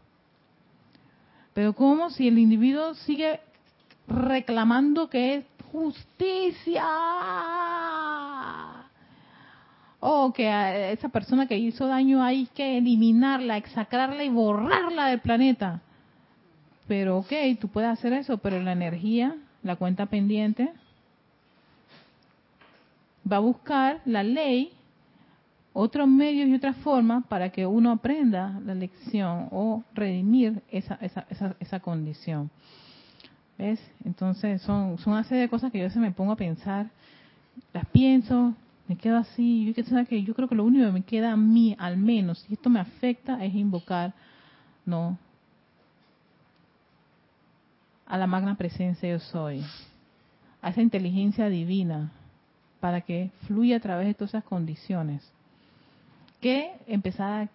Pero 1.55 1.73
¿cómo 1.73 2.11
si 2.11 2.29
el 2.29 2.39
individuo 2.39 2.93
sigue 2.93 3.41
reclamando 4.07 5.09
que 5.09 5.37
es 5.37 5.45
justicia? 5.73 6.85
O 10.01 10.31
que 10.35 10.49
a 10.49 10.91
esa 10.91 11.09
persona 11.09 11.47
que 11.47 11.57
hizo 11.57 11.87
daño 11.87 12.23
hay 12.23 12.49
que 12.49 12.77
eliminarla, 12.77 13.57
exacrarla 13.57 14.23
y 14.25 14.29
borrarla 14.29 15.07
del 15.07 15.21
planeta. 15.21 15.81
Pero 16.87 17.17
ok, 17.19 17.33
tú 17.59 17.69
puedes 17.69 17.89
hacer 17.89 18.13
eso, 18.13 18.37
pero 18.37 18.61
la 18.63 18.73
energía, 18.73 19.37
la 19.63 19.77
cuenta 19.77 20.05
pendiente, 20.05 20.71
va 23.31 23.37
a 23.37 23.41
buscar 23.41 24.01
la 24.05 24.23
ley, 24.23 24.73
otros 25.73 26.09
medios 26.09 26.49
y 26.49 26.55
otras 26.55 26.77
formas 26.79 27.25
para 27.27 27.51
que 27.51 27.67
uno 27.67 27.93
aprenda 27.93 28.61
la 28.65 28.75
lección 28.75 29.49
o 29.51 29.85
redimir 29.95 30.63
esa, 30.71 30.95
esa, 30.97 31.27
esa, 31.31 31.55
esa 31.61 31.81
condición. 31.81 32.51
¿Ves? 33.57 33.81
Entonces 34.05 34.63
son, 34.63 34.99
son 34.99 35.13
una 35.13 35.25
serie 35.25 35.43
de 35.43 35.49
cosas 35.49 35.71
que 35.71 35.79
yo 35.79 35.91
se 35.91 36.01
me 36.01 36.13
pongo 36.13 36.33
a 36.33 36.37
pensar, 36.37 36.91
las 37.73 37.87
pienso, 37.87 38.55
me 38.89 38.97
quedo 38.97 39.19
así, 39.19 39.67
yo, 39.67 40.07
que 40.07 40.23
yo 40.23 40.35
creo 40.35 40.49
que 40.49 40.55
lo 40.55 40.65
único 40.65 40.87
que 40.87 40.93
me 40.93 41.03
queda 41.03 41.33
a 41.33 41.37
mí, 41.37 41.77
al 41.79 41.97
menos, 41.97 42.39
si 42.41 42.55
esto 42.55 42.71
me 42.71 42.81
afecta, 42.81 43.45
es 43.45 43.55
invocar, 43.55 44.15
no, 44.87 45.19
a 48.07 48.19
la 48.19 48.27
magna 48.27 48.57
presencia 48.57 49.09
yo 49.09 49.21
soy, 49.21 49.63
a 50.63 50.71
esa 50.71 50.83
inteligencia 50.83 51.49
divina 51.49 52.11
para 52.81 53.03
que 53.03 53.31
fluya 53.47 53.77
a 53.77 53.81
través 53.81 54.07
de 54.07 54.15
todas 54.15 54.31
esas 54.31 54.45
condiciones. 54.45 55.23
Que 56.41 56.73
empezar 56.87 57.49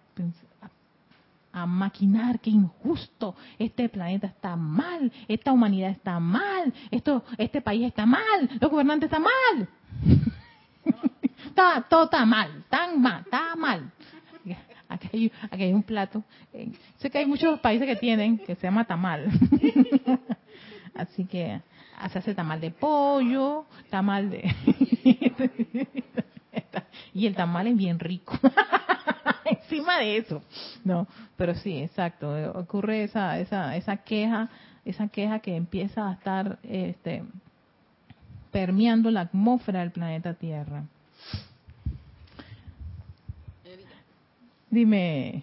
a, 1.52 1.66
maquinar 1.66 2.38
que 2.38 2.50
injusto, 2.50 3.34
este 3.58 3.88
planeta 3.88 4.26
está 4.26 4.56
mal, 4.56 5.10
esta 5.26 5.52
humanidad 5.52 5.90
está 5.90 6.20
mal, 6.20 6.72
esto, 6.90 7.24
este 7.38 7.62
país 7.62 7.86
está 7.86 8.04
mal, 8.04 8.50
los 8.60 8.70
gobernantes 8.70 9.06
están 9.06 9.22
mal. 9.22 9.68
está, 11.46 11.82
todo 11.88 12.04
está 12.04 12.26
mal, 12.26 12.64
tan 12.68 13.00
mal, 13.00 13.22
está 13.22 13.56
mal. 13.56 13.90
Aquí 14.88 15.08
hay, 15.12 15.32
aquí 15.50 15.62
hay 15.64 15.72
un 15.72 15.82
plato. 15.82 16.22
Eh, 16.52 16.70
sé 16.98 17.10
que 17.10 17.18
hay 17.18 17.26
muchos 17.26 17.58
países 17.58 17.88
que 17.88 17.96
tienen 17.96 18.38
que 18.38 18.54
se 18.54 18.68
llama 18.68 18.84
tamal. 18.84 19.26
Así 20.94 21.24
que 21.24 21.60
se 22.10 22.18
hace 22.18 22.34
tamal 22.34 22.60
de 22.60 22.70
pollo, 22.70 23.66
tamal 23.90 24.30
de... 24.30 24.54
y 27.14 27.26
el 27.26 27.34
tamal 27.34 27.66
es 27.66 27.76
bien 27.76 27.98
rico. 27.98 28.38
Encima 29.44 29.98
de 29.98 30.18
eso. 30.18 30.42
No, 30.84 31.06
pero 31.36 31.54
sí, 31.54 31.78
exacto. 31.78 32.30
Ocurre 32.54 33.04
esa, 33.04 33.38
esa, 33.38 33.76
esa 33.76 33.96
queja, 33.98 34.48
esa 34.84 35.08
queja 35.08 35.38
que 35.38 35.56
empieza 35.56 36.08
a 36.08 36.12
estar 36.12 36.58
este, 36.62 37.22
permeando 38.50 39.10
la 39.10 39.22
atmósfera 39.22 39.80
del 39.80 39.90
planeta 39.92 40.34
Tierra. 40.34 40.84
Dime, 44.70 45.42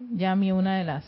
Yami, 0.00 0.52
una 0.52 0.76
de 0.76 0.84
las 0.84 1.04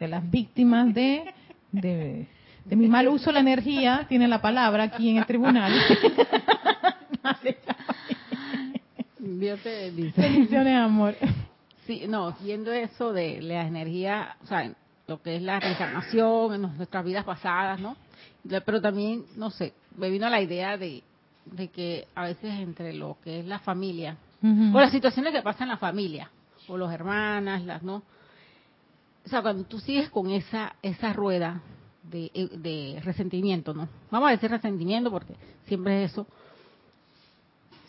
de 0.00 0.08
las 0.08 0.28
víctimas 0.28 0.92
de, 0.94 1.32
de, 1.70 2.26
de 2.70 2.76
mi 2.76 2.86
mal 2.86 3.08
uso 3.08 3.26
de 3.26 3.32
la 3.32 3.40
energía, 3.40 4.06
tiene 4.08 4.28
la 4.28 4.40
palabra 4.40 4.84
aquí 4.84 5.10
en 5.10 5.16
el 5.16 5.26
tribunal. 5.26 5.72
Dios 9.18 9.60
te 9.60 9.90
dice. 9.90 10.20
Bendiciones, 10.20 10.76
amor. 10.76 11.16
Sí, 11.84 12.04
no, 12.08 12.32
viendo 12.40 12.70
eso 12.72 13.12
de 13.12 13.42
la 13.42 13.66
energía, 13.66 14.36
o 14.44 14.46
sea, 14.46 14.72
lo 15.08 15.20
que 15.20 15.34
es 15.34 15.42
la 15.42 15.58
reencarnación 15.58 16.54
en 16.54 16.62
nuestras 16.76 17.04
vidas 17.04 17.24
pasadas, 17.24 17.80
¿no? 17.80 17.96
Pero 18.48 18.80
también, 18.80 19.24
no 19.34 19.50
sé, 19.50 19.74
me 19.96 20.08
vino 20.08 20.28
la 20.28 20.40
idea 20.40 20.76
de, 20.76 21.02
de 21.46 21.68
que 21.68 22.06
a 22.14 22.22
veces 22.22 22.54
entre 22.60 22.92
lo 22.92 23.16
que 23.24 23.40
es 23.40 23.46
la 23.46 23.58
familia, 23.58 24.16
o 24.42 24.78
las 24.78 24.92
situaciones 24.92 25.32
que 25.32 25.42
pasan 25.42 25.64
en 25.64 25.70
la 25.70 25.76
familia, 25.78 26.30
o 26.68 26.76
los 26.76 26.92
hermanas, 26.92 27.64
las 27.64 27.82
no. 27.82 28.04
O 29.26 29.28
sea, 29.28 29.42
cuando 29.42 29.64
tú 29.64 29.80
sigues 29.80 30.08
con 30.08 30.30
esa 30.30 30.76
esa 30.82 31.12
rueda 31.12 31.60
de, 32.10 32.30
de 32.58 33.00
resentimiento, 33.02 33.72
¿no? 33.74 33.88
Vamos 34.10 34.28
a 34.28 34.32
decir 34.32 34.50
resentimiento 34.50 35.10
porque 35.10 35.34
siempre 35.66 36.04
es 36.04 36.12
eso. 36.12 36.26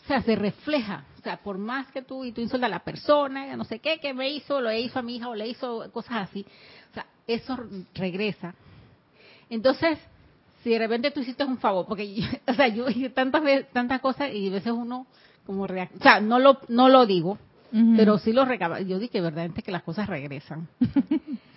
O 0.04 0.06
sea, 0.06 0.22
se 0.22 0.34
refleja. 0.36 1.04
O 1.18 1.22
sea, 1.22 1.36
por 1.36 1.58
más 1.58 1.86
que 1.92 2.02
tú 2.02 2.24
y 2.24 2.32
tú 2.32 2.40
insultas 2.40 2.66
a 2.66 2.70
la 2.70 2.80
persona, 2.80 3.56
no 3.56 3.64
sé 3.64 3.78
qué, 3.78 3.98
que 4.00 4.12
me 4.14 4.30
hizo, 4.30 4.60
lo 4.60 4.72
hizo 4.72 4.98
a 4.98 5.02
mi 5.02 5.16
hija 5.16 5.28
o 5.28 5.34
le 5.34 5.46
hizo 5.48 5.90
cosas 5.92 6.28
así. 6.30 6.44
O 6.90 6.94
sea, 6.94 7.06
eso 7.26 7.56
regresa. 7.94 8.54
Entonces, 9.48 9.98
si 10.64 10.70
de 10.70 10.78
repente 10.78 11.10
tú 11.12 11.20
hiciste 11.20 11.44
un 11.44 11.58
favor, 11.58 11.86
porque, 11.86 12.14
yo- 12.14 12.26
o 12.48 12.54
sea, 12.54 12.68
yo 12.68 12.88
hice 12.88 13.10
tantas 13.10 13.42
veces, 13.42 13.70
tantas 13.72 14.00
cosas 14.00 14.32
y 14.32 14.48
a 14.48 14.52
veces 14.52 14.72
uno 14.72 15.06
como 15.46 15.66
reacciona. 15.66 16.00
O 16.00 16.02
sea, 16.02 16.20
no 16.20 16.38
lo, 16.38 16.58
no 16.68 16.88
lo 16.88 17.06
digo, 17.06 17.38
pero 17.96 18.18
sí 18.18 18.32
lo 18.32 18.44
recaba. 18.44 18.80
Yo 18.82 18.98
dije 18.98 19.20
verdaderamente 19.20 19.62
que 19.62 19.72
las 19.72 19.82
cosas 19.82 20.08
regresan. 20.08 20.68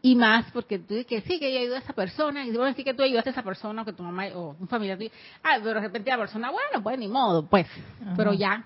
y 0.00 0.14
más 0.14 0.50
porque 0.52 0.78
tú 0.78 0.94
dices 0.94 1.06
que 1.06 1.20
sí, 1.22 1.38
que 1.40 1.52
yo 1.52 1.60
ayudé 1.60 1.76
a 1.76 1.80
esa 1.80 1.92
persona, 1.92 2.44
y 2.46 2.52
bueno, 2.56 2.74
sí 2.76 2.84
que 2.84 2.94
tú 2.94 3.02
ayudaste 3.02 3.30
a 3.30 3.32
esa 3.32 3.42
persona, 3.42 3.82
o 3.82 3.84
que 3.84 3.92
tu 3.92 4.02
mamá 4.02 4.26
o 4.34 4.54
un 4.58 4.68
familiar 4.68 4.96
tuyo, 4.98 5.10
ah, 5.42 5.56
pero 5.62 5.74
de 5.74 5.80
repente 5.80 6.10
la 6.10 6.18
persona, 6.18 6.50
bueno, 6.50 6.82
pues 6.82 6.98
ni 6.98 7.08
modo, 7.08 7.44
pues, 7.46 7.66
Ajá. 8.02 8.14
pero 8.16 8.32
ya, 8.32 8.64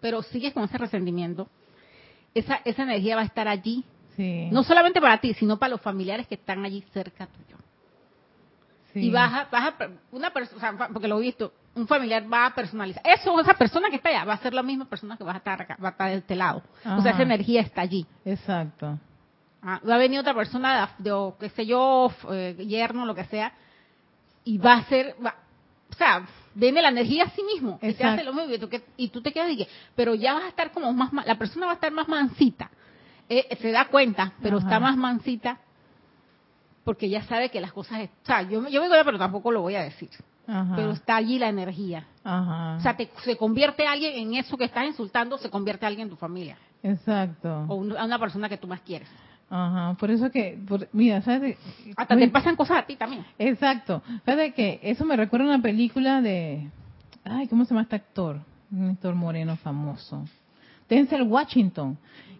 pero 0.00 0.22
sigues 0.22 0.54
con 0.54 0.64
ese 0.64 0.78
resentimiento, 0.78 1.48
esa, 2.34 2.60
esa 2.64 2.82
energía 2.84 3.16
va 3.16 3.22
a 3.22 3.26
estar 3.26 3.48
allí, 3.48 3.84
Sí. 4.16 4.48
no 4.50 4.62
solamente 4.64 5.00
para 5.00 5.18
ti, 5.18 5.34
sino 5.34 5.58
para 5.58 5.70
los 5.70 5.80
familiares 5.80 6.26
que 6.26 6.34
están 6.34 6.64
allí 6.64 6.82
cerca 6.92 7.26
tuyo. 7.26 7.56
sí. 8.92 9.06
Y 9.06 9.10
vas 9.10 9.32
a, 9.32 9.44
vas 9.50 9.74
a- 9.80 9.88
una 10.10 10.30
persona, 10.30 10.88
porque 10.92 11.06
lo 11.08 11.18
he 11.18 11.22
visto, 11.22 11.52
un 11.76 11.86
familiar 11.86 12.24
va 12.30 12.46
a 12.46 12.54
personalizar. 12.54 13.02
Eso, 13.06 13.38
esa 13.40 13.54
persona 13.54 13.88
que 13.88 13.96
está 13.96 14.08
allá 14.08 14.24
va 14.24 14.34
a 14.34 14.38
ser 14.38 14.52
la 14.52 14.62
misma 14.64 14.86
persona 14.86 15.16
que 15.16 15.22
va 15.24 15.34
a 15.34 15.36
estar 15.36 15.62
acá, 15.62 15.76
va 15.82 15.88
a 15.88 15.90
estar 15.92 16.10
de 16.10 16.16
este 16.16 16.34
lado. 16.34 16.62
O 16.84 17.00
sea, 17.00 17.12
esa 17.12 17.22
energía 17.22 17.60
está 17.60 17.82
allí. 17.82 18.04
Exacto. 18.24 18.98
Ah, 19.62 19.80
va 19.88 19.96
a 19.96 19.98
venir 19.98 20.18
otra 20.20 20.34
persona 20.34 20.90
de, 20.98 21.04
de, 21.04 21.12
o 21.12 21.36
qué 21.38 21.50
sé 21.50 21.66
yo, 21.66 22.10
eh, 22.30 22.56
yerno, 22.66 23.04
lo 23.04 23.14
que 23.14 23.24
sea, 23.24 23.52
y 24.44 24.56
va 24.58 24.74
a 24.74 24.84
ser, 24.84 25.14
va- 25.24 25.34
o 25.90 25.94
sea, 25.94 26.26
viene 26.54 26.80
la 26.80 26.88
energía 26.88 27.24
a 27.24 27.30
sí 27.30 27.42
mismo, 27.42 27.78
y 27.82 27.92
te 27.92 28.02
hace 28.04 28.24
lo 28.24 28.32
mismo, 28.32 28.54
y 28.54 28.58
tú, 28.58 28.68
que- 28.70 28.84
y 28.96 29.08
tú 29.08 29.20
te 29.20 29.32
quedas 29.32 29.50
y 29.50 29.58
que, 29.58 29.68
pero 29.94 30.14
ya 30.14 30.32
vas 30.32 30.44
a 30.44 30.48
estar 30.48 30.72
como 30.72 30.90
más, 30.94 31.12
la 31.26 31.36
persona 31.36 31.66
va 31.66 31.72
a 31.72 31.74
estar 31.74 31.92
más 31.92 32.08
mansita, 32.08 32.70
Eh, 33.32 33.56
se 33.60 33.70
da 33.70 33.84
cuenta, 33.86 34.32
pero 34.42 34.56
Ajá. 34.56 34.66
está 34.66 34.80
más 34.80 34.96
mansita, 34.96 35.58
porque 36.84 37.08
ya 37.08 37.22
sabe 37.24 37.48
que 37.50 37.60
las 37.60 37.72
cosas, 37.72 38.08
o 38.22 38.26
sea, 38.26 38.42
yo, 38.42 38.60
me- 38.60 38.72
yo 38.72 38.80
me 38.80 38.88
doy, 38.88 38.98
pero 39.04 39.18
tampoco 39.18 39.52
lo 39.52 39.60
voy 39.60 39.76
a 39.76 39.82
decir, 39.84 40.10
Ajá. 40.48 40.72
pero 40.74 40.90
está 40.90 41.14
allí 41.16 41.38
la 41.38 41.48
energía. 41.48 42.06
Ajá. 42.24 42.76
O 42.78 42.80
sea, 42.80 42.96
te- 42.96 43.08
se 43.22 43.36
convierte 43.36 43.86
alguien 43.86 44.14
en 44.18 44.34
eso 44.34 44.56
que 44.56 44.64
estás 44.64 44.84
insultando, 44.86 45.38
se 45.38 45.48
convierte 45.50 45.86
alguien 45.86 46.06
en 46.06 46.10
tu 46.10 46.16
familia, 46.16 46.56
Exacto. 46.82 47.66
o 47.68 47.74
un- 47.76 47.96
a 47.96 48.04
una 48.04 48.18
persona 48.18 48.48
que 48.48 48.56
tú 48.56 48.66
más 48.66 48.80
quieres. 48.80 49.08
Ajá. 49.50 49.94
Por 49.98 50.10
eso 50.10 50.30
que, 50.30 50.58
por- 50.66 50.88
mira, 50.92 51.20
¿sabes? 51.22 51.58
Hasta 51.96 52.16
te 52.16 52.28
pasan 52.28 52.54
cosas 52.56 52.78
a 52.78 52.86
ti 52.86 52.96
también. 52.96 53.24
Exacto. 53.38 54.00
Fíjate 54.24 54.52
que 54.52 54.78
eso 54.82 55.04
me 55.04 55.16
recuerda 55.16 55.46
a 55.46 55.54
una 55.54 55.62
película 55.62 56.22
de... 56.22 56.68
Ay, 57.24 57.48
¿cómo 57.48 57.64
se 57.64 57.70
llama 57.70 57.82
este 57.82 57.96
actor? 57.96 58.40
Un 58.70 58.90
actor 58.90 59.14
moreno 59.14 59.56
famoso. 59.56 60.24
Denzel 60.88 61.22
Washington. 61.22 61.98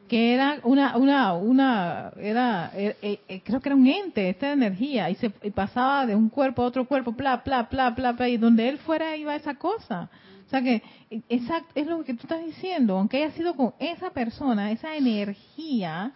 Que 0.09 0.35
era 0.35 0.59
una, 0.65 0.97
una, 0.97 1.35
una, 1.35 2.13
era, 2.17 2.73
eh, 2.75 2.97
eh, 3.01 3.21
eh, 3.29 3.43
creo 3.45 3.61
que 3.61 3.69
era 3.69 3.77
un 3.77 3.87
ente, 3.87 4.29
esta 4.29 4.51
energía, 4.53 5.09
y 5.09 5.15
se 5.15 5.33
y 5.45 5.51
pasaba 5.51 6.05
de 6.05 6.17
un 6.17 6.29
cuerpo 6.29 6.63
a 6.63 6.67
otro 6.67 6.85
cuerpo, 6.85 7.13
bla, 7.13 7.43
bla, 7.45 7.69
bla, 7.71 7.91
bla, 7.91 8.11
bla, 8.13 8.29
y 8.29 8.37
donde 8.37 8.69
él 8.69 8.79
fuera 8.79 9.17
iba 9.17 9.37
esa 9.37 9.55
cosa. 9.55 10.11
O 10.47 10.51
sea 10.51 10.63
que, 10.63 10.83
exacto, 11.29 11.71
es 11.77 11.87
lo 11.87 12.03
que 12.03 12.15
tú 12.15 12.23
estás 12.23 12.45
diciendo, 12.45 12.99
aunque 12.99 13.19
haya 13.23 13.31
sido 13.35 13.55
con 13.55 13.73
esa 13.79 14.11
persona, 14.11 14.73
esa 14.73 14.97
energía, 14.97 16.11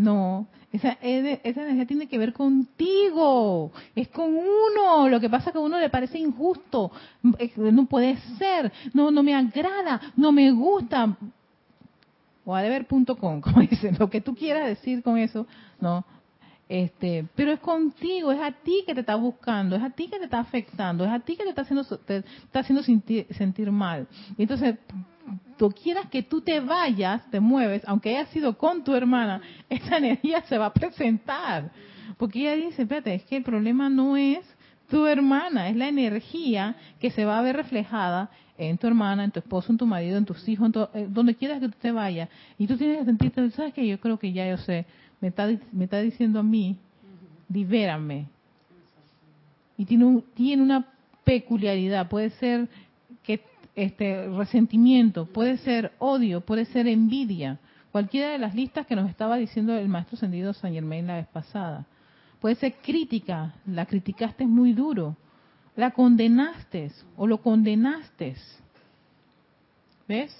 no, 0.00 0.46
esa, 0.72 0.96
esa 1.02 1.62
energía 1.62 1.86
tiene 1.86 2.08
que 2.08 2.16
ver 2.16 2.32
contigo, 2.32 3.70
es 3.94 4.08
con 4.08 4.34
uno. 4.34 5.08
Lo 5.10 5.20
que 5.20 5.28
pasa 5.28 5.50
es 5.50 5.52
que 5.52 5.58
a 5.58 5.62
uno 5.62 5.78
le 5.78 5.90
parece 5.90 6.18
injusto, 6.18 6.90
no 7.22 7.86
puede 7.86 8.16
ser, 8.38 8.72
no, 8.94 9.10
no 9.10 9.22
me 9.22 9.34
agrada, 9.34 10.00
no 10.16 10.32
me 10.32 10.50
gusta. 10.52 11.16
O 12.46 12.56
adever.com, 12.56 13.40
como 13.42 13.60
dicen, 13.60 13.96
lo 13.98 14.08
que 14.08 14.22
tú 14.22 14.34
quieras 14.34 14.66
decir 14.66 15.02
con 15.02 15.18
eso, 15.18 15.46
no. 15.80 16.04
Este, 16.66 17.26
pero 17.34 17.52
es 17.52 17.60
contigo, 17.60 18.32
es 18.32 18.40
a 18.40 18.52
ti 18.52 18.84
que 18.86 18.94
te 18.94 19.00
está 19.00 19.16
buscando, 19.16 19.76
es 19.76 19.82
a 19.82 19.90
ti 19.90 20.08
que 20.08 20.18
te 20.18 20.24
está 20.24 20.38
afectando, 20.38 21.04
es 21.04 21.10
a 21.10 21.18
ti 21.18 21.36
que 21.36 21.42
te 21.42 21.50
está 21.50 21.62
haciendo, 21.62 21.84
te 21.84 22.18
está 22.18 22.60
haciendo 22.60 22.82
sentir, 22.82 23.26
sentir 23.32 23.70
mal. 23.70 24.06
Entonces, 24.38 24.76
quieras 25.68 26.06
que 26.08 26.22
tú 26.22 26.40
te 26.40 26.60
vayas, 26.60 27.30
te 27.30 27.40
mueves, 27.40 27.82
aunque 27.86 28.16
haya 28.16 28.26
sido 28.30 28.56
con 28.56 28.82
tu 28.82 28.94
hermana, 28.94 29.42
esa 29.68 29.98
energía 29.98 30.40
se 30.48 30.56
va 30.56 30.66
a 30.66 30.72
presentar. 30.72 31.70
Porque 32.16 32.40
ella 32.40 32.56
dice, 32.66 32.82
espérate, 32.82 33.14
es 33.14 33.24
que 33.24 33.36
el 33.36 33.42
problema 33.42 33.90
no 33.90 34.16
es 34.16 34.40
tu 34.88 35.06
hermana, 35.06 35.68
es 35.68 35.76
la 35.76 35.88
energía 35.88 36.74
que 36.98 37.10
se 37.10 37.24
va 37.24 37.38
a 37.38 37.42
ver 37.42 37.56
reflejada 37.56 38.30
en 38.58 38.76
tu 38.78 38.86
hermana, 38.86 39.24
en 39.24 39.30
tu 39.30 39.38
esposo, 39.38 39.70
en 39.70 39.78
tu 39.78 39.86
marido, 39.86 40.16
en 40.18 40.24
tus 40.24 40.48
hijos, 40.48 40.66
en 40.66 40.72
to- 40.72 40.90
eh, 40.94 41.06
donde 41.08 41.34
quieras 41.34 41.60
que 41.60 41.68
tú 41.68 41.76
te 41.80 41.92
vayas. 41.92 42.28
Y 42.58 42.66
tú 42.66 42.76
tienes 42.76 42.98
que 42.98 43.04
sentirte, 43.04 43.50
¿sabes 43.52 43.72
qué? 43.74 43.86
Yo 43.86 44.00
creo 44.00 44.18
que 44.18 44.32
ya 44.32 44.48
yo 44.48 44.56
sé, 44.58 44.86
me 45.20 45.28
está, 45.28 45.46
me 45.72 45.84
está 45.84 46.00
diciendo 46.00 46.40
a 46.40 46.42
mí, 46.42 46.76
libérame. 47.48 48.26
Y 49.78 49.84
tiene, 49.86 50.04
un- 50.04 50.22
tiene 50.34 50.62
una 50.62 50.86
peculiaridad, 51.24 52.08
puede 52.08 52.30
ser 52.30 52.68
que 52.68 52.89
este 53.74 54.28
resentimiento, 54.28 55.26
puede 55.26 55.58
ser 55.58 55.92
odio, 55.98 56.40
puede 56.40 56.64
ser 56.66 56.86
envidia, 56.88 57.58
cualquiera 57.92 58.30
de 58.30 58.38
las 58.38 58.54
listas 58.54 58.86
que 58.86 58.96
nos 58.96 59.08
estaba 59.08 59.36
diciendo 59.36 59.74
el 59.76 59.88
maestro 59.88 60.16
Sendido 60.16 60.52
San 60.52 60.72
Germain 60.72 61.06
la 61.06 61.16
vez 61.16 61.26
pasada. 61.28 61.86
Puede 62.40 62.54
ser 62.54 62.74
crítica, 62.82 63.54
la 63.66 63.86
criticaste 63.86 64.46
muy 64.46 64.72
duro, 64.72 65.16
la 65.76 65.90
condenaste 65.90 66.90
o 67.16 67.26
lo 67.26 67.38
condenaste. 67.38 68.36
¿Ves? 70.08 70.34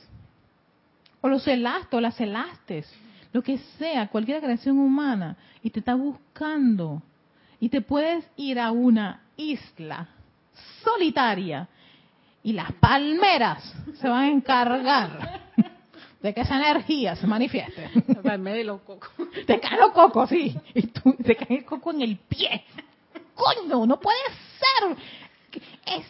O 1.20 1.28
lo 1.28 1.38
celaste 1.38 1.96
o 1.96 2.00
la 2.00 2.10
celaste. 2.10 2.84
Lo 3.32 3.42
que 3.42 3.58
sea, 3.78 4.08
cualquier 4.08 4.40
creación 4.40 4.78
humana. 4.78 5.36
Y 5.62 5.70
te 5.70 5.80
está 5.80 5.94
buscando. 5.94 7.02
Y 7.60 7.68
te 7.68 7.80
puedes 7.80 8.28
ir 8.36 8.58
a 8.58 8.72
una 8.72 9.20
isla 9.36 10.08
solitaria. 10.82 11.68
Y 12.42 12.52
las 12.52 12.72
palmeras 12.72 13.62
se 14.00 14.08
van 14.08 14.24
a 14.24 14.28
encargar 14.30 15.40
de 16.22 16.34
que 16.34 16.40
esa 16.40 16.56
energía 16.56 17.16
se 17.16 17.26
manifieste. 17.26 17.88
Palmera 18.22 18.56
de 18.56 18.64
los 18.64 18.80
cocos. 18.82 19.10
Te 19.46 19.60
caen 19.60 19.80
los 19.80 19.92
cocos, 19.92 20.28
sí. 20.30 20.56
Y 20.74 20.82
tú 20.88 21.14
te 21.22 21.36
cae 21.36 21.58
el 21.58 21.64
coco 21.64 21.90
en 21.92 22.02
el 22.02 22.16
pie. 22.16 22.64
Coño, 23.34 23.86
no 23.86 24.00
puede 24.00 24.18
ser. 24.58 24.96
Es 25.86 26.04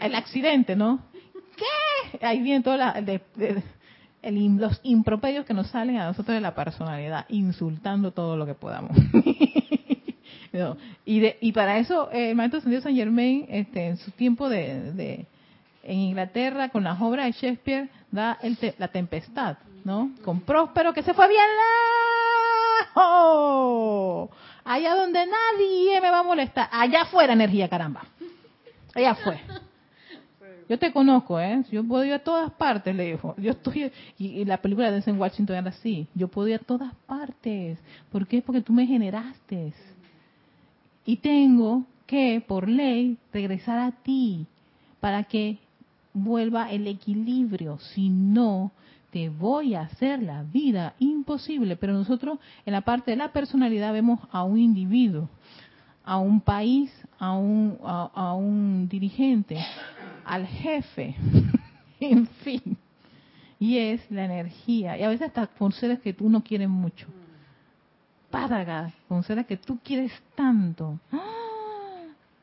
el 0.00 0.14
accidente, 0.14 0.74
¿no? 0.76 1.00
¿Qué? 1.56 2.24
Ahí 2.26 2.40
vienen 2.40 2.62
todos 2.62 2.78
la- 2.78 2.92
de- 3.00 3.20
de- 3.34 3.62
el 4.22 4.56
los 4.56 4.80
improperios 4.82 5.46
que 5.46 5.54
nos 5.54 5.68
salen 5.68 5.98
a 5.98 6.06
nosotros 6.06 6.34
de 6.34 6.40
la 6.40 6.54
personalidad, 6.54 7.26
insultando 7.28 8.10
todo 8.12 8.36
lo 8.36 8.44
que 8.46 8.54
podamos. 8.54 8.96
No, 10.52 10.76
y, 11.04 11.20
de, 11.20 11.36
y 11.42 11.52
para 11.52 11.76
eso 11.78 12.10
eh, 12.12 12.30
el 12.30 12.36
maestro 12.36 12.60
San 12.62 12.94
Germain, 12.94 13.44
este, 13.50 13.88
en 13.88 13.98
su 13.98 14.10
tiempo 14.12 14.48
de, 14.48 14.92
de- 14.92 15.26
en 15.86 15.98
Inglaterra, 15.98 16.68
con 16.70 16.84
las 16.84 17.00
obras 17.00 17.26
de 17.26 17.32
Shakespeare, 17.32 17.88
da 18.10 18.38
el 18.42 18.56
te- 18.56 18.74
la 18.78 18.88
tempestad, 18.88 19.56
¿no? 19.84 20.10
Con 20.24 20.40
Próspero 20.40 20.92
que 20.92 21.02
se 21.02 21.14
fue 21.14 21.28
bien 21.28 21.44
lejos, 22.94 24.30
allá 24.64 24.94
donde 24.94 25.20
nadie 25.26 26.00
me 26.00 26.10
va 26.10 26.20
a 26.20 26.22
molestar, 26.22 26.68
allá 26.72 27.04
fuera 27.06 27.32
energía, 27.32 27.68
caramba, 27.68 28.04
allá 28.94 29.14
fue. 29.14 29.40
Yo 30.68 30.78
te 30.80 30.92
conozco, 30.92 31.38
¿eh? 31.38 31.62
Yo 31.70 31.84
puedo 31.84 32.04
ir 32.04 32.12
a 32.12 32.18
todas 32.18 32.50
partes, 32.50 32.94
le 32.94 33.12
dijo. 33.12 33.36
Yo 33.38 33.52
estoy, 33.52 33.92
y, 34.18 34.44
la 34.44 34.56
película 34.56 34.88
de 34.88 34.94
Denzel 34.94 35.16
Washington 35.16 35.54
era 35.56 35.68
así. 35.70 36.08
Yo 36.12 36.26
puedo 36.26 36.48
ir 36.48 36.56
a 36.56 36.58
todas 36.58 36.92
partes. 37.06 37.78
¿Por 38.10 38.26
qué? 38.26 38.42
Porque 38.42 38.62
tú 38.62 38.72
me 38.72 38.84
generaste. 38.84 39.72
Y 41.04 41.18
tengo 41.18 41.84
que, 42.06 42.42
por 42.44 42.68
ley, 42.68 43.16
regresar 43.32 43.78
a 43.78 43.92
ti 43.92 44.44
para 44.98 45.22
que 45.22 45.58
vuelva 46.16 46.70
el 46.70 46.86
equilibrio. 46.86 47.78
Si 47.78 48.08
no, 48.08 48.72
te 49.10 49.28
voy 49.28 49.74
a 49.74 49.82
hacer 49.82 50.22
la 50.22 50.42
vida 50.42 50.94
imposible. 50.98 51.76
Pero 51.76 51.92
nosotros 51.92 52.38
en 52.64 52.72
la 52.72 52.80
parte 52.80 53.12
de 53.12 53.18
la 53.18 53.32
personalidad 53.32 53.92
vemos 53.92 54.20
a 54.32 54.42
un 54.42 54.58
individuo, 54.58 55.28
a 56.04 56.18
un 56.18 56.40
país, 56.40 56.90
a 57.18 57.32
un, 57.32 57.78
a, 57.82 58.32
un 58.34 58.88
dirigente, 58.88 59.58
al 60.24 60.46
jefe, 60.46 61.14
en 62.00 62.26
fin. 62.26 62.76
Y 63.58 63.78
es 63.78 64.10
la 64.10 64.24
energía. 64.24 64.98
Y 64.98 65.02
a 65.02 65.08
veces 65.08 65.28
hasta 65.28 65.46
con 65.46 65.72
seres 65.72 66.00
que 66.00 66.12
tú 66.12 66.28
no 66.28 66.42
quieres 66.42 66.68
mucho. 66.68 67.06
Pádaga, 68.30 68.92
con 69.08 69.22
seres 69.22 69.46
que 69.46 69.56
tú 69.56 69.78
quieres 69.82 70.12
tanto. 70.34 70.98
¡Ah! 71.12 71.45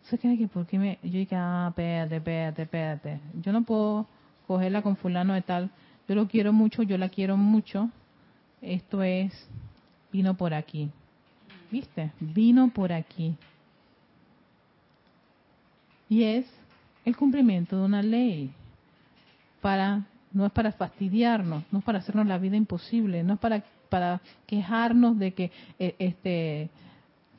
Se 0.04 0.18
queda 0.18 0.38
que 0.38 0.47
porque 0.47 0.78
me... 0.78 0.99
Yo 1.04 1.20
dije, 1.20 1.36
ah, 1.36 1.68
espérate, 1.70 2.18
espérate, 2.18 2.62
espérate. 2.64 3.20
Yo 3.41 3.51
no 3.51 3.64
puedo 3.64 4.08
cogerla 4.47 4.82
con 4.82 4.97
fulano 4.97 5.34
de 5.34 5.41
tal. 5.41 5.70
Yo 6.08 6.16
lo 6.16 6.28
quiero 6.28 6.51
mucho, 6.51 6.84
yo 6.84 6.97
la 6.97 7.10
quiero 7.10 7.38
mucho. 7.38 7.89
Esto 8.62 9.01
es, 9.04 9.32
vino 10.12 10.36
por 10.36 10.54
aquí. 10.54 10.89
¿Viste? 11.72 12.12
Vino 12.20 12.70
por 12.70 12.91
aquí. 12.91 13.36
Y 16.10 16.24
es 16.24 16.45
el 17.06 17.16
cumplimiento 17.16 17.78
de 17.78 17.86
una 17.86 18.01
ley. 18.01 18.51
Para, 19.62 20.04
no 20.34 20.45
es 20.45 20.51
para 20.51 20.74
fastidiarnos, 20.74 21.64
no 21.72 21.80
es 21.80 21.86
para 21.86 21.99
hacernos 21.99 22.28
la 22.28 22.38
vida 22.38 22.58
imposible, 22.58 23.24
no 23.24 23.36
es 23.36 23.39
para, 23.39 23.64
para 23.89 24.22
quejarnos 24.45 25.18
de 25.18 25.34
que 25.34 25.51
eh, 25.80 25.95
este 25.97 26.70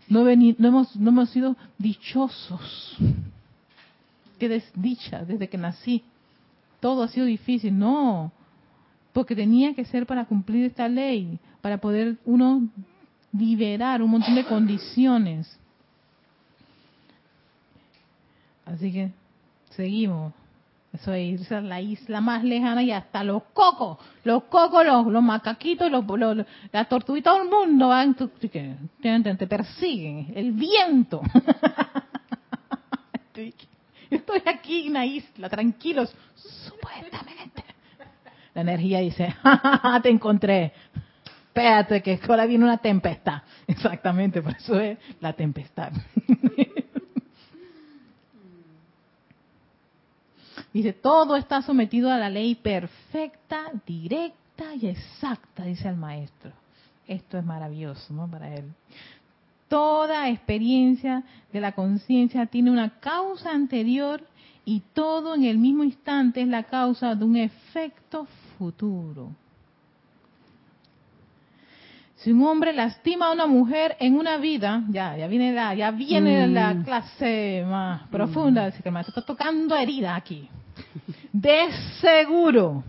no, 0.09 0.25
no, 0.25 0.69
hemos, 0.69 0.97
no 0.97 1.11
hemos 1.11 1.31
sido 1.31 1.57
dichosos. 1.79 2.97
Qué 4.39 4.49
desdicha 4.49 5.25
desde 5.25 5.49
que 5.49 5.59
nací 5.59 6.03
todo 6.85 7.03
ha 7.03 7.09
sido 7.09 7.25
difícil. 7.25 7.79
No, 7.79 8.31
porque 9.15 9.35
tenía 9.35 9.75
que 9.75 9.87
ser 9.87 10.05
para 10.05 10.27
cumplir 10.27 10.67
esta 10.67 10.87
ley, 10.87 11.39
para 11.63 11.79
poder 11.79 12.19
uno 12.27 12.69
liberar 13.33 14.03
un 14.03 14.11
montón 14.11 14.35
de 14.35 14.45
condiciones. 14.45 15.59
Así 18.67 18.93
que 18.93 19.13
seguimos. 19.71 20.35
Eso 20.95 21.13
es 21.13 21.51
la 21.51 21.81
isla 21.81 22.21
más 22.21 22.45
lejana 22.45 22.81
y 22.81 22.93
hasta 22.93 23.25
los 23.25 23.43
cocos, 23.53 23.99
los 24.23 24.45
cocos, 24.45 24.87
los, 24.87 25.23
macaquitos, 25.25 25.91
los, 25.91 26.07
los, 26.07 26.47
las 26.71 26.89
tortuguitas, 26.89 27.33
todo 27.33 27.43
el 27.43 27.51
mundo 27.51 27.89
van, 27.89 28.15
te, 28.15 29.47
persiguen, 29.49 30.33
el 30.37 30.53
viento. 30.53 31.21
Estoy 34.09 34.43
aquí 34.47 34.87
en 34.87 34.93
la 34.93 35.05
isla, 35.05 35.49
tranquilos, 35.49 36.15
supuestamente. 36.37 37.65
La 38.55 38.61
energía 38.61 39.01
dice, 39.01 39.35
te 40.03 40.11
encontré. 40.11 40.73
Espérate, 41.49 42.03
que 42.03 42.21
ahora 42.29 42.47
viene 42.47 42.65
una 42.65 42.79
tempestad. 42.79 43.43
Exactamente, 43.67 44.41
por 44.41 44.53
eso 44.53 44.79
es 44.79 44.97
la 45.21 45.33
tempestad. 45.33 45.91
Dice, 50.75 50.93
todo 50.93 51.37
está 51.37 51.63
sometido 51.63 52.11
a 52.11 52.19
la 52.19 52.29
ley 52.29 52.57
perfecta, 52.57 53.71
directa 53.87 54.75
y 54.75 54.89
exacta, 54.89 55.65
dice 55.65 55.89
el 55.89 55.97
maestro. 55.97 56.53
Esto 57.07 57.39
es 57.39 57.45
maravilloso, 57.45 58.13
¿no? 58.13 58.29
Para 58.29 58.55
él 58.55 58.65
toda 59.75 60.29
experiencia 60.29 61.25
de 61.53 61.61
la 61.61 61.73
conciencia 61.73 62.47
tiene 62.47 62.71
una 62.71 63.01
causa 63.01 63.51
anterior 63.51 64.23
y 64.65 64.83
todo 64.93 65.35
en 65.35 65.43
el 65.43 65.59
mismo 65.59 65.83
instante 65.83 66.43
es 66.43 66.47
la 66.47 66.63
causa 66.63 67.17
de 67.17 67.25
un 67.25 67.37
efecto 67.37 68.29
futuro. 68.57 69.33
Si 72.15 72.31
un 72.31 72.45
hombre 72.45 72.73
lastima 72.73 73.27
a 73.27 73.33
una 73.33 73.49
mujer 73.49 73.97
en 73.99 74.17
una 74.17 74.37
vida, 74.37 74.85
ya, 74.91 75.17
ya 75.17 75.27
viene 75.27 75.53
la, 75.53 75.75
ya 75.75 75.91
viene 75.91 76.47
la 76.47 76.73
mm. 76.73 76.85
clase 76.85 77.65
más 77.69 78.07
profunda, 78.09 78.71
que 78.71 78.89
el 78.89 78.97
está 78.97 79.23
tocando 79.23 79.77
herida 79.77 80.15
aquí. 80.15 80.49
De 81.33 81.71
seguro 82.01 82.85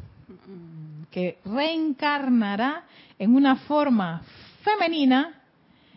que 1.12 1.40
reencarnará 1.46 2.84
en 3.18 3.36
una 3.36 3.56
forma 3.56 4.22
femenina 4.64 5.42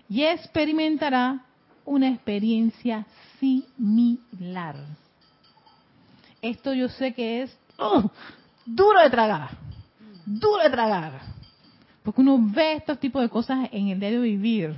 y 0.08 0.22
experimentará 0.22 1.44
una 1.84 2.08
experiencia 2.08 3.06
similar. 3.40 4.76
Esto 6.40 6.72
yo 6.72 6.88
sé 6.88 7.14
que 7.14 7.42
es 7.42 7.58
¡oh! 7.78 8.10
duro 8.64 9.00
de 9.00 9.10
tragar, 9.10 9.50
duro 10.24 10.62
de 10.62 10.70
tragar, 10.70 11.20
porque 12.02 12.20
uno 12.20 12.38
ve 12.40 12.74
estos 12.74 12.98
tipos 13.00 13.22
de 13.22 13.28
cosas 13.28 13.68
en 13.72 13.88
el 13.88 13.98
diario 13.98 14.20
vivir 14.20 14.76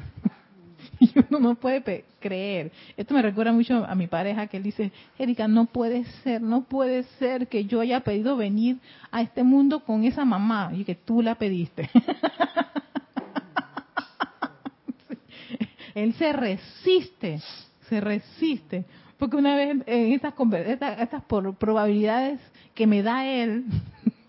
y 1.00 1.10
uno 1.28 1.40
no 1.40 1.54
puede 1.54 2.04
creer. 2.20 2.70
Esto 2.96 3.14
me 3.14 3.22
recuerda 3.22 3.52
mucho 3.52 3.84
a 3.84 3.94
mi 3.94 4.06
pareja 4.06 4.46
que 4.46 4.58
él 4.58 4.62
dice, 4.62 4.92
Erika, 5.18 5.48
no 5.48 5.64
puede 5.66 6.04
ser, 6.22 6.42
no 6.42 6.64
puede 6.64 7.04
ser 7.18 7.48
que 7.48 7.64
yo 7.64 7.80
haya 7.80 8.00
pedido 8.00 8.36
venir 8.36 8.76
a 9.10 9.22
este 9.22 9.42
mundo 9.42 9.80
con 9.80 10.04
esa 10.04 10.24
mamá 10.24 10.70
y 10.74 10.84
que 10.84 10.94
tú 10.94 11.22
la 11.22 11.34
pediste. 11.36 11.88
Él 15.94 16.14
se 16.14 16.32
resiste, 16.32 17.40
se 17.88 18.00
resiste. 18.00 18.84
Porque 19.18 19.36
una 19.36 19.56
vez 19.56 19.76
en 19.86 20.12
estas, 20.12 20.32
estas, 20.98 21.22
probabilidades 21.24 22.40
que 22.74 22.86
me 22.86 23.02
da 23.02 23.26
él 23.26 23.64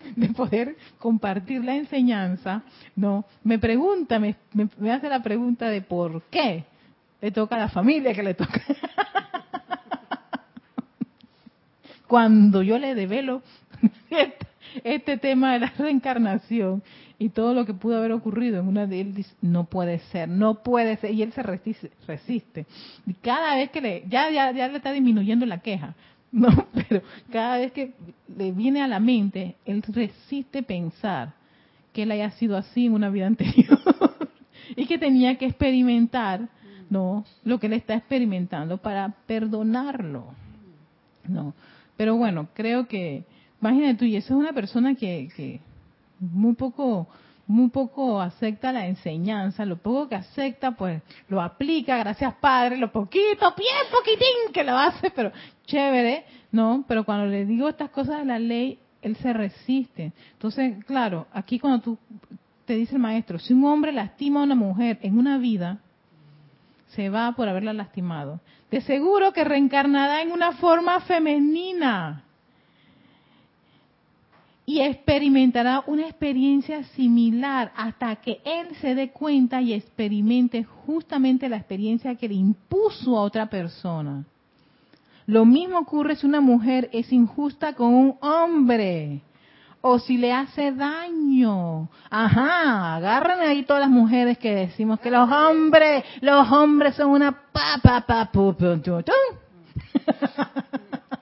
de 0.16 0.30
poder 0.30 0.76
compartir 1.00 1.64
la 1.64 1.76
enseñanza, 1.76 2.64
no, 2.96 3.26
me 3.44 3.60
pregunta, 3.60 4.20
me, 4.20 4.36
me, 4.54 4.92
hace 4.92 5.10
la 5.10 5.22
pregunta 5.22 5.70
de 5.70 5.82
por 5.82 6.24
qué 6.24 6.66
le 7.22 7.32
toca 7.32 7.56
a 7.56 7.60
la 7.60 7.70
familia 7.70 8.14
que 8.14 8.24
le 8.24 8.34
toca. 8.34 8.62
Cuando 12.08 12.62
yo 12.62 12.78
le 12.78 12.94
develo 12.94 13.42
este 14.84 15.18
tema 15.18 15.54
de 15.54 15.60
la 15.60 15.74
reencarnación 15.78 16.84
y 17.18 17.30
todo 17.30 17.54
lo 17.54 17.66
que 17.66 17.74
pudo 17.74 17.98
haber 17.98 18.12
ocurrido 18.12 18.60
en 18.60 18.68
una 18.68 18.88
de 18.88 19.02
él 19.02 19.14
dice, 19.14 19.34
no 19.42 19.66
puede 19.66 20.00
ser, 20.12 20.28
no 20.28 20.56
puede 20.64 20.98
ser, 20.98 21.12
y 21.12 21.22
él 21.22 21.32
se 21.34 21.44
resiste, 21.44 21.92
resiste. 22.08 22.66
Y 23.06 23.14
cada 23.14 23.56
vez 23.56 23.70
que 23.70 23.80
le, 23.80 24.04
ya, 24.08 24.30
ya, 24.32 24.52
ya 24.52 24.68
le 24.68 24.78
está 24.78 24.92
disminuyendo 24.92 25.46
la 25.46 25.60
queja, 25.60 25.94
no, 26.34 26.68
pero 26.74 27.02
cada 27.32 27.58
vez 27.58 27.72
que 27.74 27.94
le 28.38 28.52
viene 28.52 28.82
a 28.82 28.88
la 28.88 29.00
mente, 29.00 29.56
él 29.66 29.84
resiste 29.88 30.64
pensar 30.64 31.34
que 31.92 32.04
él 32.04 32.12
haya 32.12 32.32
sido 32.32 32.56
así 32.56 32.86
en 32.86 32.94
una 32.94 33.10
vida 33.10 33.28
anterior 33.28 33.80
y 34.76 34.86
que 34.86 34.98
tenía 34.98 35.38
que 35.38 35.46
experimentar, 35.46 36.48
no, 36.90 37.26
lo 37.44 37.60
que 37.60 37.68
él 37.68 37.74
está 37.74 37.96
experimentando 37.96 38.78
para 38.78 39.14
perdonarlo, 39.28 40.34
no. 41.28 41.54
Pero 41.98 42.16
bueno, 42.16 42.48
creo 42.54 42.88
que, 42.88 43.26
imagínate 43.62 43.96
tú, 43.96 44.06
y 44.06 44.16
esa 44.16 44.34
es 44.34 44.40
una 44.40 44.54
persona 44.54 44.96
que, 44.96 45.30
que 45.36 45.60
muy 46.20 46.54
poco 46.54 47.08
muy 47.52 47.70
poco 47.70 48.22
acepta 48.22 48.72
la 48.72 48.88
enseñanza, 48.88 49.66
lo 49.66 49.78
poco 49.78 50.08
que 50.08 50.16
acepta, 50.16 50.72
pues 50.72 51.02
lo 51.28 51.42
aplica, 51.42 51.98
gracias 51.98 52.34
Padre, 52.36 52.78
lo 52.78 52.92
poquito, 52.92 53.54
bien 53.58 53.76
poquitín 53.92 54.54
que 54.54 54.64
lo 54.64 54.78
hace, 54.78 55.12
pero 55.12 55.32
chévere, 55.66 56.24
¿no? 56.52 56.86
Pero 56.88 57.04
cuando 57.04 57.26
le 57.26 57.46
digo 57.46 57.68
estas 57.68 57.90
cosas 57.90 58.20
de 58.20 58.26
la 58.26 58.40
ley, 58.40 58.80
él 59.02 59.18
se 59.18 59.34
resiste. 59.34 60.14
Entonces, 60.34 60.84
claro, 60.86 61.28
aquí 61.34 61.60
cuando 61.60 61.82
tú 61.82 61.98
te 62.66 62.76
dice 62.76 62.96
el 62.96 63.02
maestro, 63.02 63.38
si 63.38 63.54
un 63.54 63.66
hombre 63.66 63.92
lastima 63.92 64.40
a 64.40 64.44
una 64.44 64.56
mujer 64.56 65.00
en 65.02 65.18
una 65.18 65.38
vida, 65.38 65.80
se 66.88 67.10
va 67.10 67.34
por 67.34 67.50
haberla 67.50 67.74
lastimado. 67.74 68.40
De 68.70 68.80
seguro 68.80 69.34
que 69.34 69.44
reencarnará 69.44 70.22
en 70.22 70.32
una 70.32 70.54
forma 70.54 71.02
femenina 71.02 72.24
y 74.72 74.80
experimentará 74.80 75.84
una 75.86 76.04
experiencia 76.04 76.86
similar 76.96 77.74
hasta 77.76 78.16
que 78.16 78.40
él 78.46 78.68
se 78.80 78.96
dé 78.96 79.12
cuenta 79.12 79.62
y 79.62 79.74
experimente 79.74 80.64
justamente 80.64 81.50
la 81.50 81.58
experiencia 81.58 82.16
que 82.16 82.30
le 82.30 82.36
impuso 82.36 83.18
a 83.18 83.22
otra 83.24 83.50
persona. 83.50 84.24
Lo 85.26 85.44
mismo 85.44 85.80
ocurre 85.80 86.16
si 86.16 86.26
una 86.26 86.40
mujer 86.40 86.90
es 86.94 87.12
injusta 87.12 87.74
con 87.74 87.94
un 87.94 88.16
hombre 88.22 89.20
o 89.82 90.00
si 90.00 90.18
le 90.18 90.32
hace 90.32 90.72
daño. 90.72 91.90
Ajá, 92.10 92.96
agarran 92.96 93.42
ahí 93.42 93.64
todas 93.64 93.82
las 93.82 93.90
mujeres 93.90 94.38
que 94.38 94.56
decimos 94.56 95.02
que 95.02 95.12
los 95.12 95.30
hombres, 95.30 96.06
los 96.22 96.50
hombres 96.50 96.96
son 96.96 97.10
una 97.10 97.34
pa 97.52 97.78
pa 97.84 98.06
pa 98.08 98.32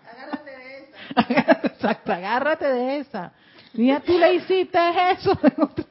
Agárrate 0.06 0.52
de 0.52 0.78
esa. 0.84 1.62
Exacto, 1.64 2.14
agárrate 2.14 2.66
de 2.68 2.98
esa. 3.00 3.34
Mira, 3.74 4.00
tú 4.00 4.18
le 4.18 4.36
hiciste 4.36 4.80
eso 5.12 5.38
en 5.44 5.64
otra 5.64 5.86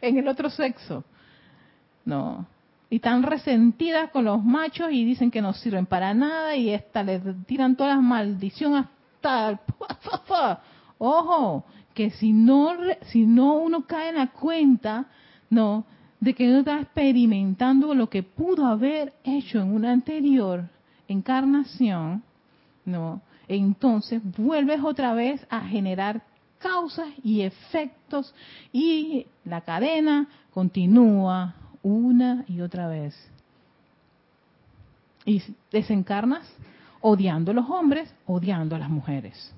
en 0.00 0.18
el 0.18 0.28
otro 0.28 0.50
sexo. 0.50 1.04
No. 2.04 2.46
Y 2.88 2.96
están 2.96 3.22
resentidas 3.22 4.10
con 4.10 4.24
los 4.24 4.42
machos 4.44 4.88
y 4.92 5.04
dicen 5.04 5.30
que 5.30 5.42
no 5.42 5.52
sirven 5.52 5.86
para 5.86 6.14
nada 6.14 6.54
y 6.54 6.70
esta 6.70 7.02
le 7.02 7.18
tiran 7.46 7.76
todas 7.76 7.96
las 7.96 8.04
maldiciones 8.04 8.86
hasta 9.22 9.60
Ojo, 10.98 11.64
que 11.94 12.10
si 12.10 12.32
no, 12.32 12.72
si 13.06 13.26
no 13.26 13.54
uno 13.54 13.86
cae 13.86 14.10
en 14.10 14.16
la 14.16 14.28
cuenta, 14.28 15.06
no, 15.50 15.84
de 16.20 16.32
que 16.32 16.48
uno 16.48 16.60
está 16.60 16.80
experimentando 16.80 17.92
lo 17.92 18.08
que 18.08 18.22
pudo 18.22 18.66
haber 18.66 19.12
hecho 19.24 19.60
en 19.60 19.74
una 19.74 19.92
anterior 19.92 20.68
encarnación, 21.08 22.22
no, 22.84 23.20
entonces 23.48 24.22
vuelves 24.36 24.80
otra 24.82 25.12
vez 25.12 25.44
a 25.50 25.60
generar 25.62 26.22
causas 26.58 27.08
y 27.22 27.42
efectos 27.42 28.34
y 28.72 29.26
la 29.44 29.60
cadena 29.60 30.28
continúa 30.52 31.54
una 31.82 32.44
y 32.48 32.60
otra 32.60 32.88
vez. 32.88 33.14
Y 35.24 35.42
desencarnas 35.70 36.48
odiando 37.00 37.50
a 37.50 37.54
los 37.54 37.68
hombres, 37.68 38.12
odiando 38.26 38.76
a 38.76 38.78
las 38.78 38.90
mujeres. 38.90 39.54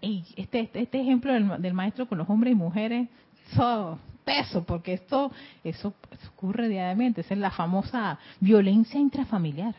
este, 0.00 0.60
este, 0.60 0.82
este, 0.82 1.00
ejemplo 1.00 1.32
del, 1.32 1.74
maestro 1.74 2.08
con 2.08 2.18
los 2.18 2.28
hombres 2.28 2.52
y 2.52 2.56
mujeres, 2.56 3.08
eso, 3.50 3.98
peso, 4.24 4.64
porque 4.64 4.94
esto 4.94 5.30
eso, 5.62 5.94
ocurre 6.34 6.68
diariamente, 6.68 7.20
esa 7.20 7.34
es 7.34 7.40
la 7.40 7.50
famosa 7.50 8.18
violencia 8.40 8.98
intrafamiliar, 8.98 9.74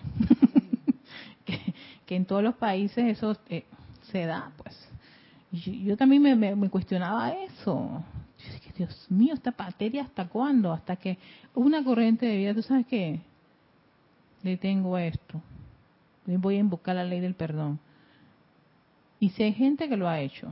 en 2.09 2.25
todos 2.25 2.43
los 2.43 2.55
países 2.55 3.05
eso 3.05 3.37
eh, 3.49 3.65
se 4.11 4.25
da, 4.25 4.51
pues. 4.57 4.75
Yo, 5.51 5.95
también 5.95 6.21
me, 6.21 6.69
cuestionaba 6.69 7.31
eso. 7.31 8.03
Dios 8.77 9.07
mío, 9.09 9.33
esta 9.33 9.53
materia 9.57 10.03
hasta 10.03 10.27
cuándo? 10.27 10.73
Hasta 10.73 10.97
que 10.97 11.17
una 11.53 11.83
corriente 11.83 12.25
de 12.25 12.37
vida, 12.37 12.53
tú 12.53 12.61
sabes 12.61 12.85
qué, 12.87 13.21
le 14.43 14.57
tengo 14.57 14.97
esto. 14.97 15.41
Voy 16.25 16.57
a 16.57 16.59
invocar 16.59 16.95
la 16.95 17.05
ley 17.05 17.21
del 17.21 17.35
perdón. 17.35 17.79
Y 19.19 19.29
si 19.29 19.43
hay 19.43 19.53
gente 19.53 19.87
que 19.87 19.95
lo 19.95 20.09
ha 20.09 20.19
hecho, 20.19 20.49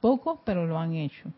pocos, 0.00 0.40
pero 0.44 0.66
lo 0.66 0.78
han 0.78 0.94
hecho. 0.94 1.30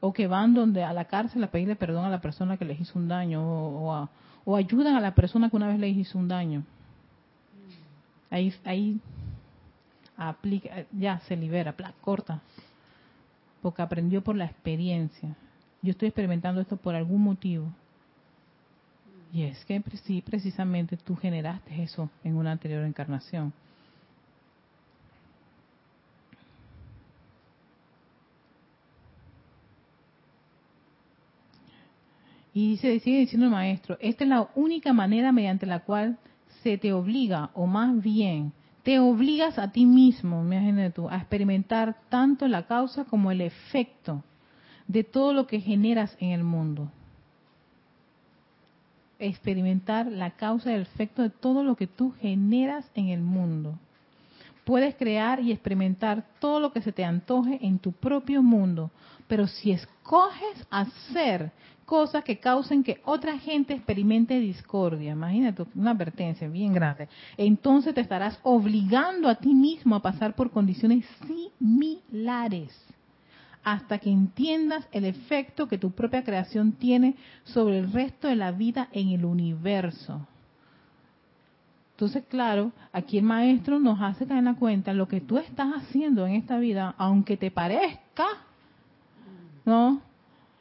O 0.00 0.12
que 0.12 0.26
van 0.26 0.54
donde 0.54 0.82
a 0.82 0.92
la 0.92 1.04
cárcel 1.04 1.44
a 1.44 1.50
pedirle 1.50 1.76
perdón 1.76 2.04
a 2.04 2.10
la 2.10 2.20
persona 2.20 2.56
que 2.56 2.64
les 2.64 2.80
hizo 2.80 2.98
un 2.98 3.08
daño, 3.08 3.42
o, 3.42 4.08
o, 4.44 4.56
ayudan 4.56 4.96
a 4.96 5.00
la 5.00 5.14
persona 5.14 5.50
que 5.50 5.56
una 5.56 5.68
vez 5.68 5.78
les 5.78 5.96
hizo 5.96 6.18
un 6.18 6.28
daño. 6.28 6.64
Ahí, 8.30 8.52
ahí 8.64 9.00
aplica, 10.16 10.84
ya 10.92 11.20
se 11.20 11.36
libera, 11.36 11.74
corta, 12.00 12.40
porque 13.62 13.82
aprendió 13.82 14.22
por 14.22 14.36
la 14.36 14.46
experiencia. 14.46 15.36
Yo 15.82 15.90
estoy 15.92 16.08
experimentando 16.08 16.60
esto 16.60 16.76
por 16.76 16.94
algún 16.94 17.22
motivo. 17.22 17.72
Y 19.32 19.42
es 19.42 19.64
que 19.64 19.82
sí, 20.04 20.22
precisamente 20.22 20.96
tú 20.96 21.16
generaste 21.16 21.82
eso 21.82 22.10
en 22.24 22.36
una 22.36 22.52
anterior 22.52 22.84
encarnación. 22.84 23.52
Y 32.54 32.70
dice, 32.70 32.98
sigue 33.00 33.18
diciendo 33.18 33.44
el 33.44 33.52
maestro, 33.52 33.98
esta 34.00 34.24
es 34.24 34.30
la 34.30 34.48
única 34.54 34.94
manera 34.94 35.30
mediante 35.30 35.66
la 35.66 35.80
cual 35.80 36.16
se 36.66 36.78
te 36.78 36.92
obliga, 36.92 37.50
o 37.54 37.68
más 37.68 38.02
bien, 38.02 38.52
te 38.82 38.98
obligas 38.98 39.56
a 39.56 39.70
ti 39.70 39.86
mismo, 39.86 40.42
imagínate 40.42 40.90
tú, 40.90 41.08
a 41.08 41.18
experimentar 41.18 41.94
tanto 42.08 42.48
la 42.48 42.66
causa 42.66 43.04
como 43.04 43.30
el 43.30 43.40
efecto 43.40 44.24
de 44.88 45.04
todo 45.04 45.32
lo 45.32 45.46
que 45.46 45.60
generas 45.60 46.16
en 46.18 46.30
el 46.30 46.42
mundo. 46.42 46.90
Experimentar 49.20 50.08
la 50.08 50.32
causa 50.32 50.72
y 50.72 50.74
el 50.74 50.82
efecto 50.82 51.22
de 51.22 51.30
todo 51.30 51.62
lo 51.62 51.76
que 51.76 51.86
tú 51.86 52.12
generas 52.20 52.84
en 52.96 53.10
el 53.10 53.20
mundo. 53.20 53.78
Puedes 54.64 54.96
crear 54.96 55.38
y 55.38 55.52
experimentar 55.52 56.24
todo 56.40 56.58
lo 56.58 56.72
que 56.72 56.82
se 56.82 56.90
te 56.90 57.04
antoje 57.04 57.64
en 57.64 57.78
tu 57.78 57.92
propio 57.92 58.42
mundo, 58.42 58.90
pero 59.28 59.46
si 59.46 59.70
escoges 59.70 60.66
hacer 60.68 61.52
cosas 61.86 62.24
que 62.24 62.38
causen 62.38 62.84
que 62.84 63.00
otra 63.04 63.38
gente 63.38 63.72
experimente 63.72 64.38
discordia. 64.38 65.12
Imagínate 65.12 65.64
una 65.74 65.92
advertencia 65.92 66.48
bien 66.48 66.74
grande. 66.74 67.08
Entonces 67.36 67.94
te 67.94 68.00
estarás 68.00 68.38
obligando 68.42 69.28
a 69.28 69.36
ti 69.36 69.54
mismo 69.54 69.94
a 69.94 70.02
pasar 70.02 70.34
por 70.34 70.50
condiciones 70.50 71.06
similares 71.26 72.76
hasta 73.62 73.98
que 73.98 74.10
entiendas 74.10 74.86
el 74.92 75.04
efecto 75.04 75.66
que 75.66 75.78
tu 75.78 75.90
propia 75.90 76.22
creación 76.22 76.72
tiene 76.72 77.16
sobre 77.42 77.80
el 77.80 77.92
resto 77.92 78.28
de 78.28 78.36
la 78.36 78.52
vida 78.52 78.88
en 78.92 79.08
el 79.08 79.24
universo. 79.24 80.24
Entonces, 81.92 82.24
claro, 82.28 82.70
aquí 82.92 83.18
el 83.18 83.24
maestro 83.24 83.80
nos 83.80 84.00
hace 84.00 84.26
caer 84.26 84.40
en 84.40 84.44
la 84.44 84.54
cuenta 84.54 84.92
lo 84.92 85.08
que 85.08 85.20
tú 85.20 85.38
estás 85.38 85.68
haciendo 85.74 86.26
en 86.26 86.34
esta 86.34 86.58
vida, 86.58 86.94
aunque 86.96 87.36
te 87.36 87.50
parezca, 87.50 88.26
¿no? 89.64 90.00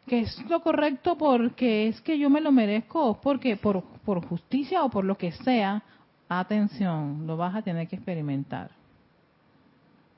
Que 0.07 0.19
es 0.21 0.49
lo 0.49 0.61
correcto 0.61 1.17
porque 1.17 1.87
es 1.87 2.01
que 2.01 2.17
yo 2.19 2.29
me 2.29 2.41
lo 2.41 2.51
merezco, 2.51 3.19
porque 3.21 3.57
por, 3.57 3.83
por 3.83 4.25
justicia 4.25 4.83
o 4.83 4.89
por 4.89 5.03
lo 5.03 5.17
que 5.17 5.31
sea, 5.31 5.83
atención, 6.29 7.25
lo 7.25 7.37
vas 7.37 7.55
a 7.55 7.61
tener 7.61 7.87
que 7.87 7.95
experimentar. 7.95 8.71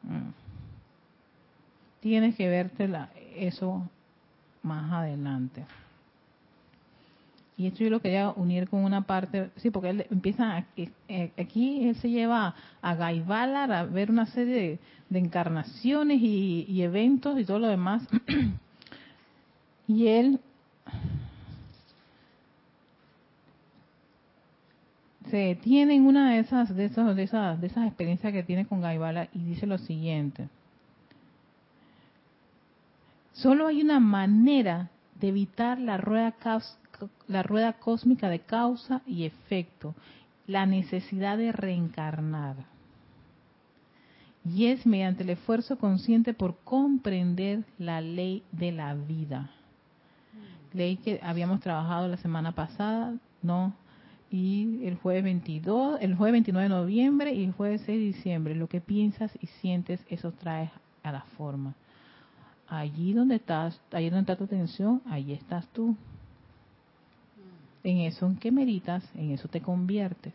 Mm. 0.03 0.31
Tienes 2.01 2.35
que 2.35 2.47
verte 2.47 2.89
eso 3.35 3.89
más 4.61 4.91
adelante. 4.91 5.65
Y 7.55 7.65
esto 7.65 7.83
yo 7.83 7.89
lo 7.89 8.01
quería 8.01 8.29
unir 8.35 8.69
con 8.69 8.83
una 8.83 9.01
parte, 9.01 9.49
sí, 9.55 9.71
porque 9.71 9.89
él 9.89 10.05
empieza, 10.11 10.57
aquí, 10.57 10.91
eh, 11.07 11.31
aquí 11.39 11.87
él 11.87 11.95
se 11.95 12.09
lleva 12.09 12.53
a 12.81 12.95
Gaibalar 12.95 13.71
a 13.71 13.83
ver 13.83 14.11
una 14.11 14.27
serie 14.27 14.79
de, 15.09 15.19
encarnaciones 15.19 16.19
y 16.21 16.81
eventos 16.81 17.39
y 17.39 17.45
todo 17.45 17.59
lo 17.59 17.67
demás 17.67 18.05
Y 19.87 20.07
él 20.07 20.39
se 25.29 25.37
detiene 25.37 25.95
en 25.95 26.05
una 26.05 26.33
de 26.33 26.39
esas, 26.39 26.75
de 26.75 26.85
esas, 26.85 27.15
de 27.15 27.23
esas, 27.23 27.61
de 27.61 27.67
esas 27.67 27.87
experiencias 27.87 28.33
que 28.33 28.43
tiene 28.43 28.65
con 28.65 28.81
Gaibala 28.81 29.29
y 29.33 29.39
dice 29.39 29.65
lo 29.65 29.77
siguiente. 29.77 30.49
Solo 33.33 33.67
hay 33.67 33.81
una 33.81 33.99
manera 33.99 34.89
de 35.19 35.29
evitar 35.29 35.79
la 35.79 35.97
rueda, 35.97 36.35
la 37.27 37.43
rueda 37.43 37.73
cósmica 37.73 38.29
de 38.29 38.39
causa 38.39 39.01
y 39.05 39.25
efecto, 39.25 39.95
la 40.47 40.65
necesidad 40.65 41.37
de 41.37 41.51
reencarnar. 41.51 42.55
Y 44.43 44.67
es 44.67 44.85
mediante 44.85 45.23
el 45.23 45.31
esfuerzo 45.31 45.77
consciente 45.77 46.33
por 46.33 46.57
comprender 46.63 47.63
la 47.77 48.01
ley 48.01 48.43
de 48.53 48.71
la 48.71 48.93
vida 48.95 49.51
ley 50.73 50.97
que 50.97 51.19
habíamos 51.23 51.59
trabajado 51.59 52.07
la 52.07 52.17
semana 52.17 52.51
pasada, 52.53 53.15
¿no? 53.41 53.73
Y 54.29 54.85
el 54.85 54.95
jueves 54.95 55.23
22, 55.23 55.99
el 56.01 56.15
jueves 56.15 56.33
29 56.33 56.69
de 56.69 56.75
noviembre 56.75 57.33
y 57.33 57.45
el 57.45 57.53
jueves 57.53 57.81
6 57.85 57.97
de 57.99 58.05
diciembre. 58.05 58.55
Lo 58.55 58.67
que 58.67 58.81
piensas 58.81 59.31
y 59.41 59.47
sientes, 59.47 60.03
eso 60.09 60.31
traes 60.31 60.69
a 61.03 61.11
la 61.11 61.21
forma. 61.37 61.75
Allí 62.67 63.13
donde 63.13 63.35
estás, 63.35 63.79
allí 63.91 64.09
donde 64.09 64.31
está 64.31 64.35
tu 64.35 64.43
atención, 64.43 65.01
allí 65.05 65.31
estás 65.31 65.65
tú. 65.67 65.95
En 67.83 67.99
eso 67.99 68.25
en 68.25 68.35
que 68.35 68.51
meditas, 68.51 69.03
en 69.15 69.31
eso 69.31 69.47
te 69.47 69.61
conviertes. 69.61 70.33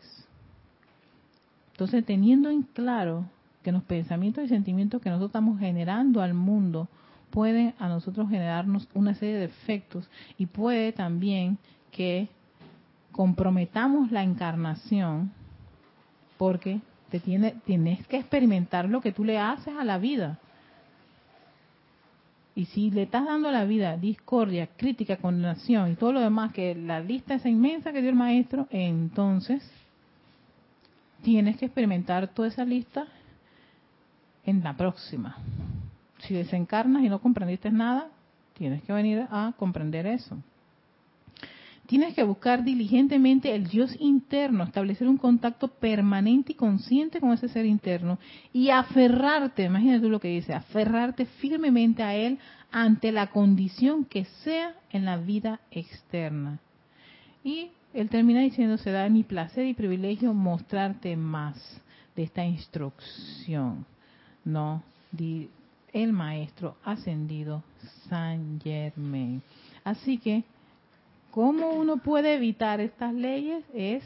Entonces, 1.73 2.03
teniendo 2.05 2.49
en 2.49 2.63
claro 2.63 3.25
que 3.63 3.71
los 3.71 3.83
pensamientos 3.83 4.43
y 4.43 4.47
sentimientos 4.47 5.01
que 5.01 5.09
nosotros 5.09 5.29
estamos 5.29 5.59
generando 5.59 6.21
al 6.21 6.33
mundo 6.33 6.87
puede 7.33 7.73
a 7.79 7.87
nosotros 7.87 8.29
generarnos 8.29 8.87
una 8.93 9.15
serie 9.15 9.37
de 9.37 9.45
efectos 9.45 10.07
y 10.37 10.45
puede 10.45 10.91
también 10.91 11.57
que 11.91 12.29
comprometamos 13.11 14.11
la 14.11 14.21
encarnación 14.21 15.31
porque 16.37 16.79
te 17.09 17.19
tiene, 17.19 17.55
tienes 17.65 18.05
que 18.05 18.17
experimentar 18.17 18.87
lo 18.87 19.01
que 19.01 19.11
tú 19.11 19.23
le 19.23 19.39
haces 19.39 19.73
a 19.75 19.83
la 19.83 19.97
vida. 19.97 20.37
Y 22.53 22.65
si 22.65 22.91
le 22.91 23.03
estás 23.03 23.25
dando 23.25 23.49
a 23.49 23.51
la 23.51 23.65
vida 23.65 23.97
discordia, 23.97 24.67
crítica, 24.77 25.17
condenación 25.17 25.91
y 25.91 25.95
todo 25.95 26.13
lo 26.13 26.19
demás, 26.19 26.53
que 26.53 26.75
la 26.75 26.99
lista 26.99 27.33
es 27.33 27.45
inmensa 27.47 27.91
que 27.91 28.01
dio 28.01 28.11
el 28.11 28.15
maestro, 28.15 28.67
entonces 28.69 29.67
tienes 31.23 31.57
que 31.57 31.65
experimentar 31.65 32.27
toda 32.27 32.49
esa 32.49 32.63
lista 32.63 33.07
en 34.45 34.63
la 34.63 34.77
próxima 34.77 35.35
si 36.27 36.33
desencarnas 36.33 37.03
y 37.03 37.09
no 37.09 37.19
comprendiste 37.19 37.71
nada, 37.71 38.09
tienes 38.53 38.83
que 38.83 38.93
venir 38.93 39.25
a 39.29 39.53
comprender 39.57 40.05
eso. 40.05 40.37
Tienes 41.85 42.15
que 42.15 42.23
buscar 42.23 42.63
diligentemente 42.63 43.53
el 43.53 43.67
Dios 43.67 43.93
interno, 43.99 44.63
establecer 44.63 45.07
un 45.07 45.17
contacto 45.17 45.67
permanente 45.67 46.53
y 46.53 46.55
consciente 46.55 47.19
con 47.19 47.33
ese 47.33 47.49
ser 47.49 47.65
interno 47.65 48.19
y 48.53 48.69
aferrarte, 48.69 49.63
imagínate 49.63 50.01
tú 50.01 50.09
lo 50.09 50.21
que 50.21 50.29
dice, 50.29 50.53
aferrarte 50.53 51.25
firmemente 51.25 52.01
a 52.01 52.15
Él 52.15 52.39
ante 52.71 53.11
la 53.11 53.27
condición 53.27 54.05
que 54.05 54.25
sea 54.43 54.75
en 54.91 55.03
la 55.03 55.17
vida 55.17 55.59
externa. 55.71 56.59
Y 57.43 57.69
él 57.93 58.09
termina 58.09 58.41
diciendo, 58.41 58.77
se 58.77 58.91
da 58.91 59.07
mi 59.09 59.23
placer 59.23 59.67
y 59.67 59.73
privilegio 59.73 60.33
mostrarte 60.33 61.15
más 61.15 61.57
de 62.15 62.23
esta 62.23 62.43
instrucción. 62.43 63.85
No, 64.43 64.81
di 65.11 65.49
el 65.93 66.11
maestro 66.11 66.75
ascendido 66.83 67.63
San 68.09 68.59
Germain. 68.61 69.41
Así 69.83 70.17
que, 70.17 70.43
¿cómo 71.31 71.71
uno 71.71 71.97
puede 71.97 72.33
evitar 72.33 72.81
estas 72.81 73.13
leyes? 73.13 73.63
Es, 73.73 74.03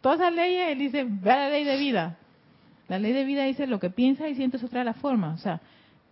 todas 0.00 0.18
las 0.18 0.32
leyes, 0.32 0.72
él 0.72 0.78
dice, 0.78 1.04
ve 1.04 1.30
la 1.30 1.48
ley 1.48 1.64
de 1.64 1.76
vida. 1.76 2.16
La 2.88 2.98
ley 2.98 3.12
de 3.12 3.24
vida 3.24 3.44
dice 3.44 3.66
lo 3.66 3.80
que 3.80 3.90
piensas 3.90 4.28
y 4.28 4.34
sientes 4.34 4.62
otra 4.62 4.84
la 4.84 4.94
forma. 4.94 5.32
O 5.32 5.38
sea, 5.38 5.60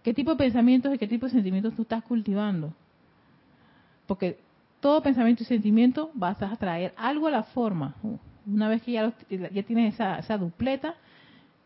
¿qué 0.03 0.15
tipo 0.15 0.31
de 0.33 0.37
pensamientos 0.37 0.95
y 0.95 0.99
qué 0.99 1.07
tipo 1.07 1.27
de 1.27 1.33
sentimientos 1.33 1.75
tú 1.75 1.83
estás 1.83 2.03
cultivando? 2.05 2.73
Porque 4.07 4.39
todo 4.81 5.03
pensamiento 5.03 5.43
y 5.43 5.47
sentimiento 5.47 6.11
vas 6.15 6.41
a 6.43 6.57
traer 6.57 6.93
algo 6.97 7.29
a 7.29 7.31
la 7.31 7.43
forma. 7.43 7.95
Una 8.47 8.69
vez 8.69 8.83
que 8.83 8.93
ya, 8.93 9.13
ya 9.29 9.63
tienes 9.63 9.95
esa, 9.95 10.19
esa 10.19 10.39
dupleta, 10.39 10.97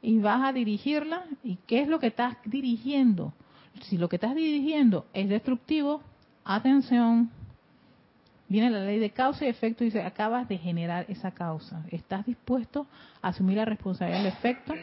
y 0.03 0.18
vas 0.18 0.42
a 0.42 0.53
dirigirla. 0.53 1.24
¿Y 1.42 1.57
qué 1.66 1.80
es 1.80 1.88
lo 1.88 1.99
que 1.99 2.09
estás 2.09 2.36
dirigiendo? 2.44 3.32
Si 3.82 3.99
lo 3.99 4.09
que 4.09 4.16
estás 4.16 4.34
dirigiendo 4.34 5.07
es 5.12 5.28
destructivo, 5.28 6.01
atención, 6.44 7.30
viene 8.49 8.70
la 8.70 8.80
ley 8.80 8.99
de 8.99 9.11
causa 9.11 9.44
y 9.44 9.49
efecto 9.49 9.84
y 9.84 9.86
dice, 9.86 10.03
acabas 10.03 10.49
de 10.49 10.59
generar 10.59 11.07
esa 11.09 11.30
causa. 11.32 11.82
¿Estás 11.90 12.24
dispuesto 12.26 12.86
a 13.20 13.28
asumir 13.28 13.57
la 13.57 13.64
responsabilidad 13.64 14.22
del 14.22 14.32
efecto? 14.32 14.74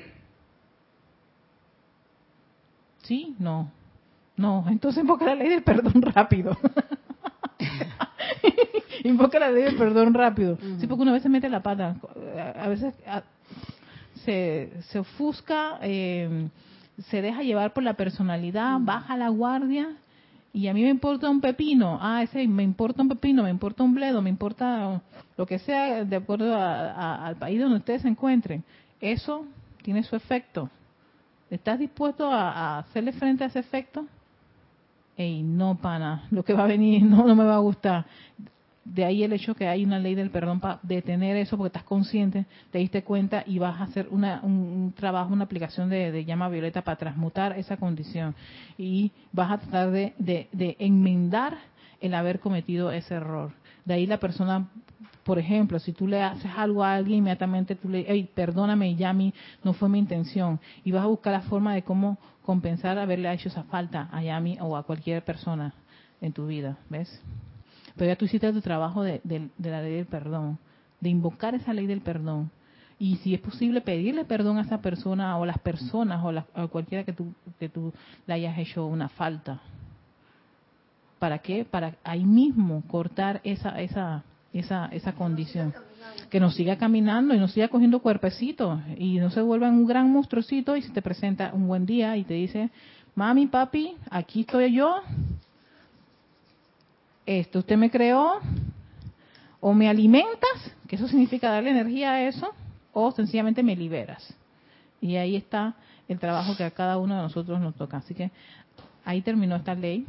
¿Sí? 3.03 3.35
No. 3.39 3.71
No, 4.35 4.65
entonces 4.67 5.01
invoca 5.01 5.25
la 5.25 5.35
ley 5.35 5.49
del 5.49 5.63
perdón 5.63 6.01
rápido. 6.01 6.57
invoca 9.03 9.39
la 9.39 9.51
ley 9.51 9.63
del 9.63 9.75
perdón 9.75 10.13
rápido. 10.13 10.57
Sí, 10.79 10.87
porque 10.87 11.03
una 11.03 11.13
vez 11.13 11.23
se 11.23 11.29
mete 11.29 11.49
la 11.49 11.61
pata. 11.61 11.97
A 12.55 12.67
veces 12.67 12.95
se, 14.25 14.71
se 14.89 14.99
ofusca, 14.99 15.79
eh, 15.81 16.49
se 17.09 17.21
deja 17.21 17.41
llevar 17.41 17.73
por 17.73 17.83
la 17.83 17.93
personalidad, 17.93 18.77
baja 18.79 19.17
la 19.17 19.29
guardia 19.29 19.89
y 20.53 20.67
a 20.67 20.73
mí 20.73 20.83
me 20.83 20.89
importa 20.89 21.29
un 21.29 21.41
pepino, 21.41 21.97
ah, 22.01 22.21
ese 22.21 22.47
me 22.47 22.63
importa 22.63 23.01
un 23.01 23.09
pepino, 23.09 23.43
me 23.43 23.49
importa 23.49 23.83
un 23.83 23.95
bledo, 23.95 24.21
me 24.21 24.29
importa 24.29 25.01
lo 25.35 25.45
que 25.45 25.57
sea 25.59 26.03
de 26.05 26.15
acuerdo 26.15 26.55
al 26.55 27.35
país 27.37 27.59
donde 27.59 27.77
ustedes 27.77 28.03
se 28.03 28.07
encuentren. 28.07 28.63
Eso 29.01 29.45
tiene 29.81 30.03
su 30.03 30.15
efecto. 30.15 30.69
¿Estás 31.49 31.79
dispuesto 31.79 32.31
a, 32.31 32.51
a 32.51 32.79
hacerle 32.79 33.13
frente 33.13 33.43
a 33.43 33.47
ese 33.47 33.59
efecto? 33.59 34.05
Ey, 35.17 35.41
no, 35.41 35.75
pana, 35.75 36.27
lo 36.31 36.43
que 36.43 36.53
va 36.53 36.65
a 36.65 36.67
venir 36.67 37.01
no, 37.03 37.25
no 37.25 37.35
me 37.35 37.43
va 37.43 37.55
a 37.55 37.59
gustar 37.59 38.05
de 38.85 39.05
ahí 39.05 39.23
el 39.23 39.33
hecho 39.33 39.55
que 39.55 39.67
hay 39.67 39.85
una 39.85 39.99
ley 39.99 40.15
del 40.15 40.29
perdón 40.29 40.59
para 40.59 40.79
detener 40.83 41.37
eso 41.37 41.57
porque 41.57 41.67
estás 41.67 41.83
consciente, 41.83 42.45
te 42.71 42.79
diste 42.79 43.03
cuenta 43.03 43.43
y 43.45 43.59
vas 43.59 43.79
a 43.79 43.85
hacer 43.85 44.07
una, 44.11 44.41
un, 44.43 44.93
trabajo, 44.95 45.33
una 45.33 45.45
aplicación 45.45 45.89
de, 45.89 46.25
llama 46.25 46.49
violeta 46.49 46.81
para 46.81 46.97
transmutar 46.97 47.57
esa 47.57 47.77
condición 47.77 48.35
y 48.77 49.11
vas 49.31 49.51
a 49.51 49.57
tratar 49.59 49.91
de, 49.91 50.13
de, 50.17 50.75
enmendar 50.79 51.57
el 52.01 52.13
haber 52.13 52.39
cometido 52.39 52.91
ese 52.91 53.15
error. 53.15 53.53
De 53.85 53.93
ahí 53.93 54.05
la 54.05 54.19
persona, 54.19 54.67
por 55.23 55.39
ejemplo, 55.39 55.79
si 55.79 55.93
tú 55.93 56.07
le 56.07 56.21
haces 56.21 56.51
algo 56.57 56.83
a 56.83 56.95
alguien, 56.95 57.19
inmediatamente 57.19 57.75
tú 57.75 57.87
le, 57.87 58.05
hey, 58.07 58.29
perdóname, 58.33 58.95
Yami, 58.95 59.33
no 59.63 59.73
fue 59.73 59.87
mi 59.87 59.99
intención. 59.99 60.59
Y 60.83 60.91
vas 60.91 61.03
a 61.03 61.07
buscar 61.07 61.31
la 61.31 61.41
forma 61.41 61.73
de 61.73 61.83
cómo 61.83 62.17
compensar 62.41 62.97
haberle 62.97 63.31
hecho 63.31 63.47
esa 63.47 63.63
falta 63.63 64.09
a 64.11 64.21
Yami 64.21 64.57
o 64.59 64.75
a 64.75 64.83
cualquier 64.83 65.23
persona 65.23 65.73
en 66.19 66.33
tu 66.33 66.47
vida, 66.47 66.77
¿ves? 66.89 67.21
Pero 67.95 68.11
ya 68.11 68.15
tú 68.15 68.25
hiciste 68.25 68.51
tu 68.51 68.61
trabajo 68.61 69.03
de, 69.03 69.21
la 69.59 69.81
ley 69.81 69.95
del 69.95 70.05
perdón, 70.05 70.57
de 70.99 71.09
invocar 71.09 71.55
esa 71.55 71.73
ley 71.73 71.85
del 71.85 72.01
perdón. 72.01 72.49
Y 72.99 73.17
si 73.17 73.33
es 73.33 73.41
posible 73.41 73.81
pedirle 73.81 74.25
perdón 74.25 74.57
a 74.57 74.61
esa 74.61 74.81
persona 74.81 75.37
o 75.37 75.45
las 75.45 75.59
personas 75.59 76.23
o 76.23 76.29
a 76.29 76.67
cualquiera 76.67 77.03
que 77.03 77.13
tú, 77.13 77.33
que 77.59 77.69
tú 77.69 77.93
le 78.25 78.33
hayas 78.33 78.57
hecho 78.57 78.85
una 78.85 79.09
falta. 79.09 79.59
¿Para 81.19 81.39
qué? 81.39 81.65
Para 81.65 81.95
ahí 82.03 82.25
mismo 82.25 82.83
cortar 82.87 83.41
esa, 83.43 83.81
esa, 83.81 84.23
esa, 84.53 84.87
esa 84.87 85.13
condición. 85.13 85.73
Que 86.29 86.39
nos 86.39 86.55
siga 86.55 86.77
caminando 86.77 87.33
y 87.33 87.39
nos 87.39 87.51
siga 87.53 87.67
cogiendo 87.67 87.99
cuerpecito 87.99 88.81
y 88.97 89.19
no 89.19 89.29
se 89.29 89.41
vuelva 89.41 89.69
un 89.69 89.85
gran 89.85 90.11
monstruocito 90.11 90.75
y 90.75 90.81
se 90.81 90.91
te 90.91 91.01
presenta 91.01 91.51
un 91.53 91.67
buen 91.67 91.85
día 91.85 92.17
y 92.17 92.23
te 92.23 92.33
dice, 92.33 92.69
mami, 93.15 93.47
papi, 93.47 93.95
aquí 94.09 94.41
estoy 94.41 94.73
yo, 94.73 95.01
esto 97.25 97.59
usted 97.59 97.77
me 97.77 97.89
creó, 97.89 98.39
o 99.59 99.73
me 99.73 99.89
alimentas, 99.89 100.75
que 100.87 100.95
eso 100.97 101.07
significa 101.07 101.49
darle 101.49 101.71
energía 101.71 102.11
a 102.11 102.27
eso, 102.27 102.53
o 102.91 103.11
sencillamente 103.11 103.63
me 103.63 103.75
liberas. 103.75 104.35
Y 105.01 105.15
ahí 105.15 105.35
está 105.35 105.75
el 106.07 106.19
trabajo 106.19 106.55
que 106.55 106.63
a 106.63 106.71
cada 106.71 106.97
uno 106.97 107.15
de 107.15 107.21
nosotros 107.21 107.59
nos 107.59 107.75
toca. 107.75 107.97
Así 107.97 108.13
que 108.13 108.31
ahí 109.05 109.21
terminó 109.21 109.55
esta 109.55 109.75
ley, 109.75 110.05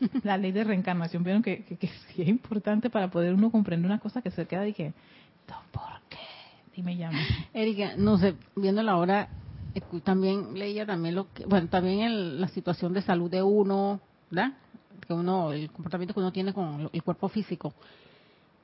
la 0.22 0.36
ley 0.36 0.52
de 0.52 0.64
reencarnación. 0.64 1.24
Vieron 1.24 1.42
que, 1.42 1.64
que, 1.64 1.86
es 1.86 2.28
importante 2.28 2.90
para 2.90 3.10
poder 3.10 3.34
uno 3.34 3.50
comprender 3.50 3.86
una 3.86 3.98
cosa 3.98 4.22
que 4.22 4.30
se 4.30 4.46
queda 4.46 4.66
y 4.66 4.72
que, 4.72 4.92
¿por 5.72 6.00
qué? 6.08 6.18
Dime 6.74 6.96
ya. 6.96 7.10
Erika, 7.54 7.92
no 7.96 8.18
sé, 8.18 8.34
viendo 8.54 8.82
la 8.82 8.96
hora, 8.96 9.28
también 10.04 10.58
leía 10.58 10.86
también 10.86 11.14
lo 11.14 11.32
que, 11.32 11.44
bueno, 11.46 11.68
también 11.68 12.40
la 12.40 12.48
situación 12.48 12.92
de 12.92 13.02
salud 13.02 13.30
de 13.30 13.42
uno, 13.42 14.00
¿verdad? 14.30 14.52
Que 14.96 15.12
uno, 15.12 15.52
el 15.52 15.70
comportamiento 15.70 16.14
que 16.14 16.20
uno 16.20 16.32
tiene 16.32 16.52
con 16.52 16.90
el 16.92 17.02
cuerpo 17.02 17.28
físico. 17.28 17.74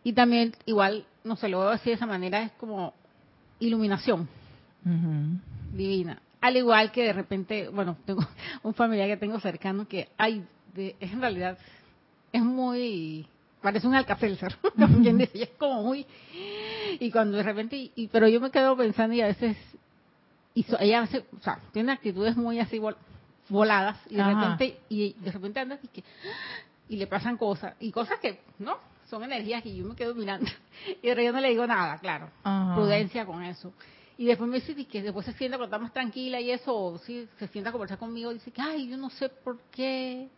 Y 0.04 0.12
también, 0.12 0.54
igual, 0.66 1.04
no 1.24 1.36
se 1.36 1.48
lo 1.48 1.60
veo 1.60 1.68
así 1.70 1.90
de 1.90 1.96
esa 1.96 2.06
manera, 2.06 2.42
es 2.42 2.52
como 2.52 2.92
iluminación 3.60 4.28
divina. 5.72 6.20
Al 6.40 6.56
igual 6.56 6.90
que 6.90 7.04
de 7.04 7.12
repente, 7.12 7.68
bueno, 7.68 7.96
tengo 8.06 8.26
un 8.62 8.74
familiar 8.74 9.08
que 9.08 9.16
tengo 9.16 9.38
cercano 9.40 9.86
que, 9.86 10.08
hay 10.18 10.44
de, 10.74 10.96
es 10.98 11.12
en 11.12 11.20
realidad, 11.20 11.58
es 12.32 12.42
muy, 12.42 13.26
parece 13.60 13.86
un 13.86 13.94
alcacelser, 13.94 14.56
también 14.76 15.20
es 15.34 15.50
como 15.58 15.82
muy, 15.82 16.06
y 16.98 17.10
cuando 17.10 17.36
de 17.36 17.42
repente, 17.44 17.90
y, 17.94 18.08
pero 18.08 18.26
yo 18.28 18.40
me 18.40 18.50
quedo 18.50 18.76
pensando 18.76 19.14
y 19.14 19.20
a 19.20 19.26
veces, 19.26 19.56
y 20.54 20.66
ella 20.80 21.02
hace, 21.02 21.18
o 21.18 21.42
sea, 21.42 21.60
tiene 21.72 21.92
actitudes 21.92 22.36
muy 22.36 22.58
así, 22.58 22.80
voladas 23.52 23.98
y 24.08 24.16
de 24.16 24.24
repente 24.24 24.80
y 24.88 25.12
de 25.12 25.30
repente 25.30 25.60
andas 25.60 25.78
y 25.82 25.88
que 25.88 26.04
y 26.88 26.96
le 26.96 27.06
pasan 27.06 27.36
cosas 27.36 27.74
y 27.80 27.92
cosas 27.92 28.18
que 28.18 28.40
no 28.58 28.76
son 29.08 29.22
energías 29.24 29.62
que 29.62 29.76
yo 29.76 29.84
me 29.84 29.94
quedo 29.94 30.14
mirando 30.14 30.50
y 31.02 31.08
de 31.08 31.24
yo 31.24 31.32
no 31.32 31.40
le 31.40 31.50
digo 31.50 31.66
nada 31.66 31.98
claro 31.98 32.30
prudencia 32.74 33.24
con 33.26 33.42
eso. 33.44 33.72
Y 34.18 34.26
después 34.26 34.48
me 34.48 34.60
dice 34.60 34.74
que 34.86 35.02
después 35.02 35.26
se 35.26 35.32
sienta 35.32 35.56
cuando 35.56 35.74
está 35.74 35.82
más 35.82 35.92
tranquila 35.92 36.40
y 36.40 36.50
eso 36.50 36.74
o 36.74 36.98
si 36.98 37.26
se 37.38 37.48
sienta 37.48 37.70
a 37.70 37.72
conversar 37.72 37.98
conmigo 37.98 38.30
y 38.30 38.34
dice 38.34 38.50
que 38.50 38.62
ay 38.62 38.88
yo 38.88 38.96
no 38.96 39.10
sé 39.10 39.28
por 39.28 39.60
qué 39.70 40.28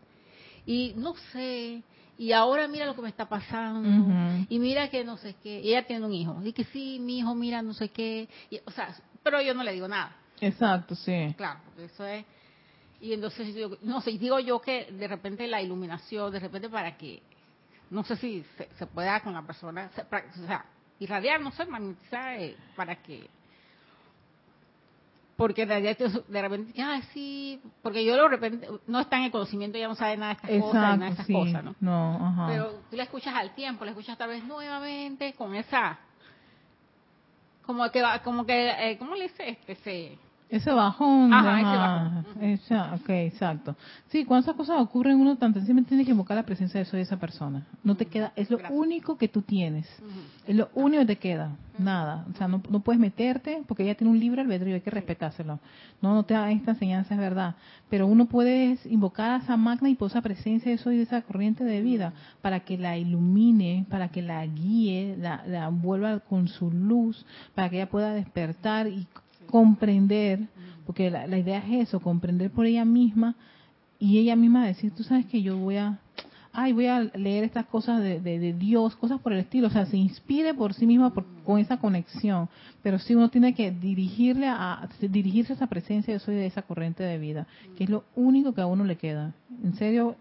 y 0.66 0.94
no 0.96 1.14
sé 1.32 1.82
y 2.16 2.32
ahora 2.32 2.66
mira 2.68 2.86
lo 2.86 2.94
que 2.94 3.02
me 3.02 3.08
está 3.08 3.28
pasando 3.28 4.44
y 4.48 4.58
mira 4.58 4.88
que 4.88 5.04
no 5.04 5.16
sé 5.16 5.34
qué 5.42 5.60
y 5.60 5.68
ella 5.70 5.86
tiene 5.86 6.06
un 6.06 6.12
hijo 6.12 6.40
y 6.44 6.52
que 6.52 6.64
sí 6.64 6.98
mi 7.00 7.18
hijo 7.18 7.34
mira 7.34 7.62
no 7.62 7.74
sé 7.74 7.90
qué 7.90 8.28
y, 8.50 8.60
o 8.64 8.70
sea 8.70 8.94
pero 9.22 9.40
yo 9.40 9.54
no 9.54 9.62
le 9.62 9.72
digo 9.72 9.88
nada. 9.88 10.16
Exacto 10.40 10.94
sí. 10.94 11.34
Claro 11.36 11.60
eso 11.78 12.06
es 12.06 12.24
y 13.00 13.12
entonces, 13.12 13.54
no 13.82 14.00
sé, 14.00 14.12
digo 14.12 14.38
yo 14.40 14.60
que 14.60 14.86
de 14.92 15.08
repente 15.08 15.46
la 15.46 15.60
iluminación, 15.60 16.32
de 16.32 16.40
repente 16.40 16.68
para 16.68 16.96
que, 16.96 17.22
no 17.90 18.04
sé 18.04 18.16
si 18.16 18.44
se, 18.78 18.86
pueda 18.86 19.20
con 19.20 19.34
la 19.34 19.42
persona, 19.42 19.90
o 19.96 20.46
sea, 20.46 20.64
irradiar, 20.98 21.40
no 21.40 21.50
sé, 21.52 21.66
magnetizar, 21.66 22.40
eh, 22.40 22.56
para 22.76 22.96
que 22.96 23.28
porque 25.36 25.66
de 25.66 26.42
repente, 26.42 26.80
ah, 26.80 27.00
sí, 27.12 27.60
porque 27.82 28.04
yo 28.04 28.14
de 28.14 28.28
repente 28.28 28.68
no 28.86 29.00
está 29.00 29.16
en 29.16 29.24
el 29.24 29.30
conocimiento, 29.32 29.76
ya 29.76 29.88
no 29.88 29.96
sabe 29.96 30.16
nada 30.16 30.34
de 30.34 30.56
estas 30.56 30.60
cosas, 30.60 30.74
nada 30.74 30.96
de 30.96 31.10
estas 31.10 31.26
cosas, 31.26 31.64
¿no? 31.64 31.74
no 31.80 32.26
ajá. 32.26 32.46
Pero 32.48 32.70
tú 32.88 32.96
la 32.96 33.02
escuchas 33.02 33.34
al 33.34 33.52
tiempo, 33.54 33.84
la 33.84 33.90
escuchas 33.90 34.16
tal 34.16 34.28
vez 34.28 34.44
nuevamente 34.44 35.32
con 35.32 35.56
esa, 35.56 35.98
como 37.66 37.90
que, 37.90 38.02
como 38.22 38.46
que, 38.46 38.70
eh, 38.70 38.98
¿cómo 38.98 39.16
le 39.16 39.24
dice? 39.24 39.48
Este, 39.48 39.74
se, 39.76 40.18
ese 40.56 40.70
bajón. 40.72 41.32
Ajá, 41.32 42.24
ese 42.40 42.74
bajón. 42.74 43.00
exacto. 43.08 43.76
Sí, 44.08 44.24
cuando 44.24 44.44
esas 44.44 44.56
cosas 44.56 44.80
ocurren, 44.80 45.20
uno 45.20 45.36
tan 45.36 45.52
sencillamente 45.52 45.88
tiene 45.88 46.04
que 46.04 46.12
invocar 46.12 46.36
la 46.36 46.44
presencia 46.44 46.78
de 46.78 46.82
eso 46.82 46.96
de 46.96 47.02
esa 47.02 47.16
persona. 47.16 47.66
No 47.82 47.96
te 47.96 48.06
queda, 48.06 48.32
es 48.36 48.50
lo 48.50 48.58
único 48.70 49.18
que 49.18 49.28
tú 49.28 49.42
tienes. 49.42 49.88
Es 50.46 50.54
lo 50.54 50.68
único 50.74 51.00
que 51.00 51.06
te 51.06 51.16
queda. 51.16 51.56
Nada. 51.76 52.24
O 52.32 52.36
sea, 52.36 52.46
no, 52.46 52.62
no 52.70 52.80
puedes 52.80 53.00
meterte 53.00 53.62
porque 53.66 53.82
ella 53.82 53.96
tiene 53.96 54.12
un 54.12 54.20
libre 54.20 54.42
albedrío, 54.42 54.76
hay 54.76 54.80
que 54.80 54.90
respetárselo. 54.90 55.58
No, 56.00 56.14
no 56.14 56.22
te 56.22 56.34
da 56.34 56.50
esta 56.52 56.72
enseñanza, 56.72 57.14
es 57.14 57.20
verdad. 57.20 57.56
Pero 57.90 58.06
uno 58.06 58.26
puede 58.26 58.78
invocar 58.84 59.32
a 59.32 59.36
esa 59.38 59.56
magna 59.56 59.90
y 59.90 59.96
posa 59.96 60.22
presencia 60.22 60.70
de 60.70 60.76
eso 60.76 60.92
y 60.92 60.98
de 60.98 61.02
esa 61.02 61.22
corriente 61.22 61.64
de 61.64 61.82
vida 61.82 62.12
para 62.42 62.60
que 62.60 62.78
la 62.78 62.96
ilumine, 62.96 63.86
para 63.90 64.08
que 64.08 64.22
la 64.22 64.46
guíe, 64.46 65.16
la, 65.18 65.42
la 65.48 65.68
vuelva 65.68 66.20
con 66.20 66.46
su 66.46 66.70
luz, 66.70 67.26
para 67.56 67.68
que 67.70 67.76
ella 67.76 67.90
pueda 67.90 68.12
despertar 68.12 68.86
y 68.86 69.08
comprender, 69.54 70.48
porque 70.84 71.12
la, 71.12 71.38
idea 71.38 71.58
es 71.58 71.86
eso, 71.86 72.00
comprender 72.00 72.50
por 72.50 72.66
ella 72.66 72.84
misma 72.84 73.36
y 74.00 74.18
ella 74.18 74.34
misma 74.34 74.66
decir, 74.66 74.90
tú 74.90 75.04
sabes 75.04 75.26
que 75.26 75.42
yo 75.42 75.56
voy 75.56 75.76
a, 75.76 76.00
ay, 76.52 76.72
voy 76.72 76.86
a 76.86 77.02
leer 77.14 77.44
estas 77.44 77.66
cosas 77.66 78.02
de, 78.02 78.18
de, 78.18 78.52
Dios, 78.52 78.96
cosas 78.96 79.20
por 79.20 79.32
el 79.32 79.38
estilo, 79.38 79.68
o 79.68 79.70
sea, 79.70 79.86
se 79.86 79.96
inspire 79.96 80.54
por 80.54 80.74
sí 80.74 80.86
mismo 80.86 81.12
con 81.44 81.60
esa 81.60 81.76
conexión, 81.76 82.48
pero 82.82 82.98
sí 82.98 83.14
uno 83.14 83.28
tiene 83.28 83.54
que 83.54 83.70
dirigirle 83.70 84.48
a, 84.48 84.88
dirigirse 85.00 85.52
a 85.52 85.56
esa 85.56 85.68
presencia, 85.68 86.12
yo 86.12 86.18
soy 86.18 86.34
de 86.34 86.46
esa 86.46 86.62
corriente 86.62 87.04
de 87.04 87.16
vida, 87.18 87.46
que 87.76 87.84
es 87.84 87.90
lo 87.90 88.02
único 88.16 88.54
que 88.54 88.60
a 88.60 88.66
uno 88.66 88.82
le 88.82 88.96
queda. 88.96 89.34
En 89.62 89.76
serio, 89.76 90.16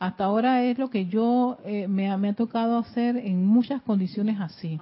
hasta 0.00 0.24
ahora 0.24 0.64
es 0.64 0.76
lo 0.76 0.90
que 0.90 1.06
yo 1.06 1.58
eh, 1.64 1.86
me, 1.86 2.16
me, 2.16 2.30
ha 2.30 2.32
tocado 2.32 2.78
hacer 2.78 3.16
en 3.16 3.46
muchas 3.46 3.80
condiciones 3.82 4.40
así 4.40 4.80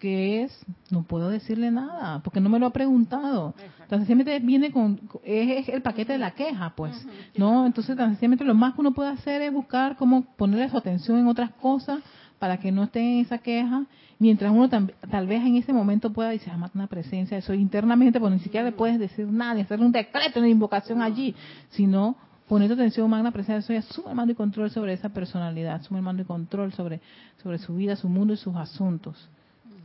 que 0.00 0.42
es, 0.42 0.66
no 0.90 1.02
puedo 1.02 1.28
decirle 1.28 1.70
nada, 1.70 2.20
porque 2.24 2.40
no 2.40 2.48
me 2.48 2.58
lo 2.58 2.66
ha 2.66 2.72
preguntado. 2.72 3.54
Entonces, 3.82 4.06
siempre 4.06 4.40
viene 4.40 4.72
con, 4.72 4.98
es, 5.22 5.68
el 5.68 5.82
paquete 5.82 6.14
de 6.14 6.18
la 6.18 6.32
queja, 6.32 6.72
pues, 6.74 7.06
¿no? 7.36 7.66
Entonces, 7.66 7.96
sencillamente 7.96 8.44
lo 8.44 8.54
más 8.54 8.74
que 8.74 8.80
uno 8.80 8.92
puede 8.92 9.10
hacer 9.10 9.42
es 9.42 9.52
buscar 9.52 9.96
cómo 9.96 10.22
ponerle 10.36 10.70
su 10.70 10.78
atención 10.78 11.18
en 11.18 11.28
otras 11.28 11.50
cosas 11.52 12.00
para 12.38 12.56
que 12.56 12.72
no 12.72 12.84
esté 12.84 13.00
en 13.00 13.18
esa 13.20 13.38
queja, 13.38 13.84
mientras 14.18 14.50
uno 14.50 14.70
tal 14.70 15.26
vez 15.26 15.44
en 15.44 15.56
ese 15.56 15.74
momento 15.74 16.10
pueda 16.10 16.30
decir, 16.30 16.50
ah, 16.50 16.70
una 16.74 16.86
presencia, 16.86 17.36
eso 17.36 17.52
internamente, 17.52 18.18
pues 18.18 18.32
ni 18.32 18.38
siquiera 18.40 18.64
le 18.64 18.72
puedes 18.72 18.98
decir 18.98 19.26
nada, 19.26 19.60
hacer 19.60 19.80
un 19.80 19.92
decreto, 19.92 20.40
una 20.40 20.48
invocación 20.48 21.02
allí, 21.02 21.34
sino 21.68 22.16
poner 22.48 22.72
atención, 22.72 23.10
magna 23.10 23.30
presencia, 23.30 23.60
soy 23.60 23.76
asume 23.76 24.10
el 24.10 24.16
mando 24.16 24.32
y 24.32 24.34
control 24.34 24.70
sobre 24.70 24.94
esa 24.94 25.10
personalidad, 25.10 25.74
asume 25.74 25.98
el 25.98 26.04
mando 26.04 26.22
y 26.22 26.24
control 26.24 26.72
sobre, 26.72 27.02
sobre 27.42 27.58
su 27.58 27.76
vida, 27.76 27.96
su 27.96 28.08
mundo 28.08 28.32
y 28.32 28.38
sus 28.38 28.56
asuntos 28.56 29.28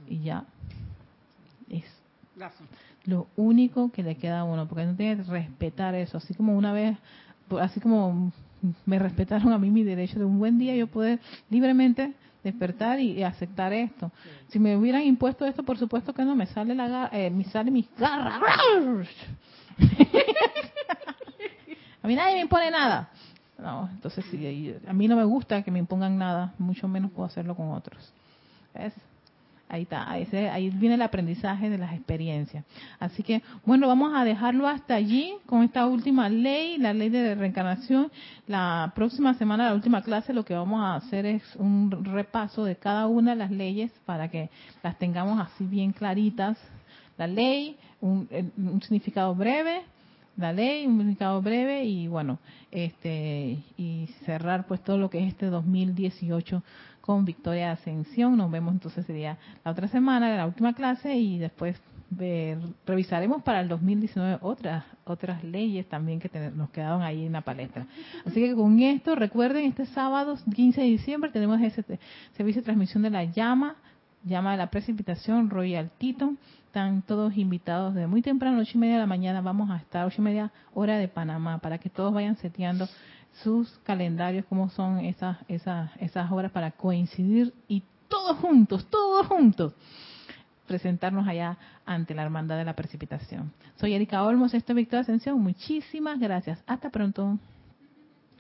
y 0.08 0.20
ya. 0.20 0.46
Es 1.70 1.84
lo 3.06 3.28
único 3.36 3.92
que 3.92 4.04
le 4.04 4.16
queda 4.16 4.40
a 4.40 4.44
uno, 4.44 4.68
porque 4.68 4.86
no 4.86 4.96
tiene 4.96 5.18
que 5.18 5.24
respetar 5.24 5.96
eso. 5.96 6.18
Así 6.18 6.34
como 6.34 6.56
una 6.56 6.74
vez, 6.74 6.98
así 7.60 7.80
como 7.80 8.32
me 8.86 9.00
respetaron 9.00 9.54
a 9.54 9.58
mí 9.58 9.70
mi 9.70 9.84
derecho 9.84 10.20
de 10.20 10.26
un 10.26 10.40
buen 10.40 10.58
día 10.58 10.76
yo 10.76 10.88
poder 10.88 11.20
libremente 11.50 12.14
despertar 12.44 13.00
y, 13.00 13.24
aceptar 13.24 13.74
esto. 13.74 14.12
Si 14.50 14.60
me 14.60 14.76
hubieran 14.78 15.04
impuesto 15.04 15.46
esto, 15.46 15.64
por 15.64 15.78
supuesto 15.78 16.14
que 16.14 16.24
no, 16.24 16.36
me 16.36 16.46
sale 16.48 16.76
la 16.76 17.10
eh, 17.12 17.30
me 17.30 17.44
sale 17.46 17.72
mis 17.72 17.88
garras. 17.98 18.40
a 22.02 22.08
mí 22.08 22.16
nadie 22.16 22.36
me 22.36 22.42
impone 22.42 22.72
nada. 22.72 23.10
No, 23.58 23.90
entonces 23.92 24.26
sí, 24.30 24.76
a 24.86 24.94
mí 24.94 25.08
no 25.08 25.16
me 25.16 25.24
gusta 25.24 25.64
que 25.64 25.72
me 25.72 25.80
impongan 25.80 26.18
nada, 26.18 26.54
mucho 26.60 26.88
menos 26.88 27.12
puedo 27.12 27.26
hacerlo 27.26 27.56
con 27.56 27.72
otros. 27.72 28.14
¿Ves? 28.74 28.94
Ahí 29.68 29.82
está, 29.82 30.12
ahí, 30.12 30.70
viene 30.70 30.94
el 30.94 31.02
aprendizaje 31.02 31.72
de 31.72 31.80
las 31.80 31.94
experiencias. 31.94 32.64
Así 33.00 33.24
que, 33.24 33.42
bueno, 33.66 33.88
vamos 33.88 34.12
a 34.16 34.24
dejarlo 34.24 34.68
hasta 34.68 34.94
allí 34.94 35.34
con 35.48 35.64
esta 35.64 35.88
última 35.88 36.30
ley, 36.30 36.78
la 36.78 36.94
ley 36.94 37.10
de 37.10 37.34
reencarnación. 37.34 38.12
La 38.46 38.92
próxima 38.96 39.34
semana, 39.34 39.66
la 39.66 39.74
última 39.74 40.04
clase, 40.04 40.34
lo 40.34 40.46
que 40.46 40.54
vamos 40.54 40.82
a 40.82 40.96
hacer 40.96 41.26
es 41.26 41.42
un 41.56 41.90
repaso 42.06 42.64
de 42.64 42.76
cada 42.76 43.08
una 43.08 43.32
de 43.32 43.38
las 43.38 43.50
leyes 43.50 43.92
para 44.06 44.30
que 44.30 44.52
las 44.84 45.00
tengamos 45.00 45.40
así 45.40 45.66
bien 45.66 45.94
claritas. 45.94 46.60
La 47.18 47.26
ley, 47.26 47.76
un, 48.02 48.30
un 48.58 48.82
significado 48.84 49.34
breve, 49.34 49.82
la 50.38 50.54
ley, 50.54 50.86
un 50.86 50.98
significado 50.98 51.42
breve 51.42 51.86
y 51.86 52.08
bueno, 52.08 52.40
este 52.72 53.64
y 53.78 54.10
cerrar 54.26 54.68
pues 54.68 54.84
todo 54.84 54.98
lo 54.98 55.10
que 55.10 55.20
es 55.24 55.30
este 55.30 55.48
2018 55.48 56.62
con 57.06 57.24
Victoria 57.24 57.72
Ascensión. 57.72 58.36
Nos 58.36 58.50
vemos 58.50 58.74
entonces 58.74 59.06
sería 59.06 59.38
la 59.64 59.72
otra 59.72 59.88
semana, 59.88 60.36
la 60.36 60.48
última 60.48 60.74
clase 60.74 61.16
y 61.16 61.38
después 61.38 61.80
revisaremos 62.86 63.44
para 63.44 63.62
el 63.62 63.68
2019 63.68 64.40
otras 64.42 64.86
otras 65.06 65.44
leyes 65.44 65.88
también 65.88 66.20
que 66.20 66.30
nos 66.56 66.70
quedaron 66.70 67.02
ahí 67.02 67.26
en 67.26 67.34
la 67.34 67.42
palestra. 67.42 67.86
Así 68.26 68.42
que 68.42 68.56
con 68.56 68.80
esto 68.80 69.16
recuerden 69.16 69.66
este 69.66 69.86
sábado 69.88 70.36
15 70.56 70.82
de 70.82 70.88
diciembre 70.88 71.32
tenemos 71.32 71.62
ese 71.62 71.84
servicio 72.36 72.62
de 72.62 72.66
transmisión 72.66 73.04
de 73.04 73.12
la 73.12 73.26
llama, 73.26 73.76
llama 74.24 74.52
de 74.52 74.58
la 74.58 74.72
precipitación 74.72 75.50
Royal 75.50 75.92
Tito. 75.98 76.34
Están 76.66 77.04
todos 77.04 77.38
invitados 77.38 77.94
de 77.94 78.08
muy 78.08 78.22
temprano, 78.22 78.60
ocho 78.60 78.72
y 78.76 78.80
media 78.80 78.96
de 78.96 79.02
la 79.02 79.08
mañana. 79.08 79.42
Vamos 79.42 79.70
a 79.70 79.78
estar 79.78 80.06
ocho 80.06 80.22
y 80.22 80.26
media 80.26 80.52
hora 80.74 80.98
de 80.98 81.08
Panamá 81.08 81.60
para 81.60 81.78
que 81.78 81.90
todos 81.90 82.14
vayan 82.14 82.36
seteando 82.38 82.88
sus 83.44 83.70
calendarios, 83.84 84.46
cómo 84.48 84.70
son 84.70 85.00
esas, 85.00 85.38
esas, 85.48 85.92
esas 86.00 86.32
horas 86.32 86.52
para 86.52 86.72
coincidir 86.72 87.54
y 87.68 87.84
todos 88.08 88.38
juntos, 88.38 88.88
todos 88.90 89.28
juntos, 89.28 89.74
presentarnos 90.68 91.28
allá 91.28 91.58
ante 91.86 92.14
la 92.14 92.24
hermandad 92.24 92.58
de 92.58 92.66
la 92.66 92.76
precipitación. 92.76 93.52
Soy 93.76 93.94
Erika 93.94 94.24
Olmos, 94.24 94.54
esto 94.54 94.72
es 94.72 94.78
Victoria 94.78 95.02
Ascensión. 95.02 95.40
Muchísimas 95.42 96.20
gracias. 96.20 96.64
Hasta 96.66 96.90
pronto. 96.90 97.38